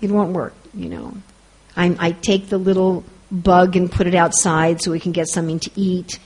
It 0.00 0.10
won't 0.10 0.32
work, 0.32 0.54
you 0.74 0.88
know. 0.88 1.14
I, 1.76 1.96
I 1.98 2.12
take 2.12 2.48
the 2.48 2.58
little 2.58 3.04
bug 3.30 3.76
and 3.76 3.90
put 3.90 4.06
it 4.06 4.14
outside 4.14 4.82
so 4.82 4.90
we 4.90 5.00
can 5.00 5.12
get 5.12 5.28
something 5.28 5.60
to 5.60 5.70
eat, 5.76 6.18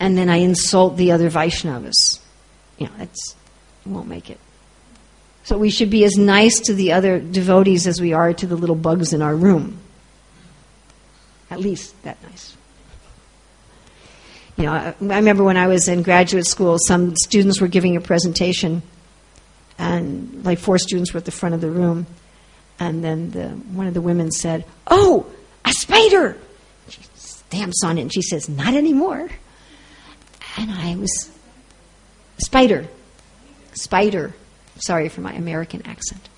and 0.00 0.16
then 0.16 0.28
I 0.28 0.36
insult 0.36 0.96
the 0.96 1.12
other 1.12 1.30
Vaishnavas. 1.30 2.20
You 2.78 2.86
know, 2.86 2.92
that's 2.98 3.34
won't 3.84 4.08
make 4.08 4.30
it. 4.30 4.40
So 5.44 5.56
we 5.56 5.70
should 5.70 5.90
be 5.90 6.04
as 6.04 6.16
nice 6.16 6.58
to 6.60 6.74
the 6.74 6.92
other 6.92 7.20
devotees 7.20 7.86
as 7.86 8.00
we 8.00 8.12
are 8.12 8.32
to 8.32 8.46
the 8.46 8.56
little 8.56 8.74
bugs 8.74 9.12
in 9.12 9.22
our 9.22 9.34
room. 9.34 9.78
At 11.50 11.60
least 11.60 12.00
that 12.02 12.20
nice. 12.24 12.56
You 14.56 14.64
know, 14.64 14.72
I 14.72 14.94
remember 15.00 15.44
when 15.44 15.56
I 15.56 15.68
was 15.68 15.86
in 15.86 16.02
graduate 16.02 16.46
school, 16.46 16.78
some 16.78 17.14
students 17.14 17.60
were 17.60 17.68
giving 17.68 17.96
a 17.96 18.00
presentation 18.00 18.82
and 19.78 20.44
like 20.44 20.58
four 20.58 20.78
students 20.78 21.12
were 21.12 21.18
at 21.18 21.24
the 21.24 21.30
front 21.30 21.54
of 21.54 21.60
the 21.60 21.70
room. 21.70 22.06
And 22.78 23.02
then 23.02 23.30
the, 23.30 23.48
one 23.48 23.86
of 23.86 23.94
the 23.94 24.00
women 24.00 24.30
said, 24.30 24.64
Oh, 24.86 25.26
a 25.64 25.72
spider! 25.72 26.36
She 26.88 27.00
stamps 27.14 27.82
on 27.84 27.98
it 27.98 28.02
and 28.02 28.12
she 28.12 28.22
says, 28.22 28.48
Not 28.48 28.74
anymore. 28.74 29.28
And 30.58 30.70
I 30.70 30.96
was, 30.96 31.30
Spider. 32.38 32.86
Spider. 33.72 34.34
Sorry 34.78 35.08
for 35.08 35.20
my 35.20 35.32
American 35.32 35.82
accent. 35.86 36.28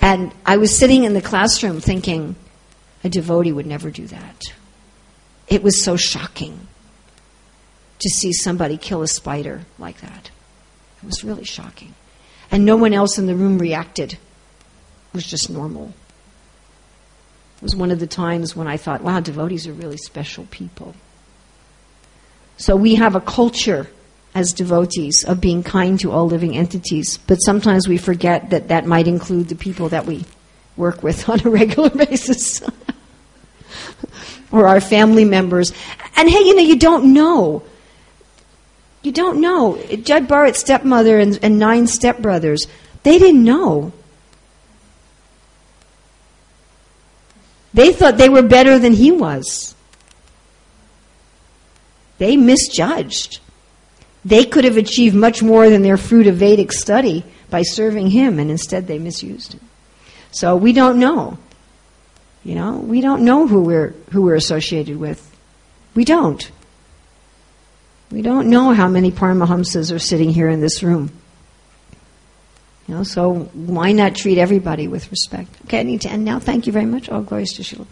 And 0.00 0.32
I 0.44 0.56
was 0.56 0.76
sitting 0.76 1.04
in 1.04 1.14
the 1.14 1.22
classroom 1.22 1.80
thinking, 1.80 2.36
a 3.02 3.08
devotee 3.08 3.52
would 3.52 3.66
never 3.66 3.90
do 3.90 4.06
that. 4.06 4.42
It 5.48 5.62
was 5.62 5.82
so 5.82 5.96
shocking 5.96 6.66
to 7.98 8.08
see 8.10 8.32
somebody 8.32 8.76
kill 8.76 9.02
a 9.02 9.08
spider 9.08 9.62
like 9.78 10.00
that. 10.00 10.30
It 11.06 11.10
was 11.10 11.22
really 11.22 11.44
shocking. 11.44 11.94
And 12.50 12.64
no 12.64 12.74
one 12.74 12.92
else 12.92 13.16
in 13.16 13.26
the 13.26 13.36
room 13.36 13.58
reacted. 13.58 14.14
It 14.14 14.18
was 15.12 15.24
just 15.24 15.48
normal. 15.48 15.94
It 17.58 17.62
was 17.62 17.76
one 17.76 17.92
of 17.92 18.00
the 18.00 18.08
times 18.08 18.56
when 18.56 18.66
I 18.66 18.76
thought, 18.76 19.02
wow, 19.02 19.20
devotees 19.20 19.68
are 19.68 19.72
really 19.72 19.98
special 19.98 20.46
people. 20.50 20.96
So 22.56 22.74
we 22.74 22.96
have 22.96 23.14
a 23.14 23.20
culture 23.20 23.88
as 24.34 24.52
devotees 24.52 25.22
of 25.22 25.40
being 25.40 25.62
kind 25.62 26.00
to 26.00 26.10
all 26.10 26.26
living 26.26 26.56
entities, 26.56 27.18
but 27.18 27.36
sometimes 27.36 27.86
we 27.86 27.98
forget 27.98 28.50
that 28.50 28.66
that 28.66 28.84
might 28.84 29.06
include 29.06 29.48
the 29.48 29.54
people 29.54 29.90
that 29.90 30.06
we 30.06 30.24
work 30.76 31.04
with 31.04 31.28
on 31.28 31.38
a 31.46 31.48
regular 31.48 31.90
basis. 32.06 32.62
or 34.50 34.66
our 34.66 34.80
family 34.80 35.24
members. 35.24 35.72
And 36.16 36.28
hey, 36.28 36.40
you 36.40 36.56
know, 36.56 36.62
you 36.62 36.80
don't 36.80 37.14
know. 37.14 37.62
You 39.06 39.12
don't 39.12 39.40
know. 39.40 39.80
Jad 40.02 40.26
Bharat's 40.26 40.58
stepmother 40.58 41.20
and, 41.20 41.38
and 41.40 41.60
nine 41.60 41.84
stepbrothers, 41.84 42.66
they 43.04 43.20
didn't 43.20 43.44
know. 43.44 43.92
They 47.72 47.92
thought 47.92 48.18
they 48.18 48.28
were 48.28 48.42
better 48.42 48.80
than 48.80 48.94
he 48.94 49.12
was. 49.12 49.76
They 52.18 52.36
misjudged. 52.36 53.38
They 54.24 54.44
could 54.44 54.64
have 54.64 54.76
achieved 54.76 55.14
much 55.14 55.40
more 55.40 55.70
than 55.70 55.82
their 55.82 55.96
fruit 55.96 56.26
of 56.26 56.34
Vedic 56.34 56.72
study 56.72 57.24
by 57.48 57.62
serving 57.62 58.10
him, 58.10 58.40
and 58.40 58.50
instead 58.50 58.88
they 58.88 58.98
misused 58.98 59.52
him. 59.52 59.60
So 60.32 60.56
we 60.56 60.72
don't 60.72 60.98
know. 60.98 61.38
You 62.42 62.56
know, 62.56 62.78
we 62.78 63.00
don't 63.00 63.24
know 63.24 63.46
who 63.46 63.62
we're 63.62 63.94
who 64.10 64.22
we're 64.22 64.34
associated 64.34 64.96
with. 64.96 65.22
We 65.94 66.04
don't. 66.04 66.50
We 68.10 68.22
don't 68.22 68.48
know 68.48 68.72
how 68.72 68.88
many 68.88 69.10
Paramahamsas 69.10 69.94
are 69.94 69.98
sitting 69.98 70.30
here 70.30 70.48
in 70.48 70.60
this 70.60 70.82
room. 70.82 71.10
You 72.86 72.94
know, 72.94 73.02
so 73.02 73.34
why 73.52 73.92
not 73.92 74.14
treat 74.14 74.38
everybody 74.38 74.86
with 74.86 75.10
respect? 75.10 75.50
Okay, 75.64 75.80
I 75.80 75.82
need 75.82 76.02
to 76.02 76.08
end 76.08 76.24
now. 76.24 76.38
Thank 76.38 76.66
you 76.66 76.72
very 76.72 76.86
much. 76.86 77.08
All 77.08 77.22
glories 77.22 77.52
to 77.54 77.62
Srila 77.62 77.86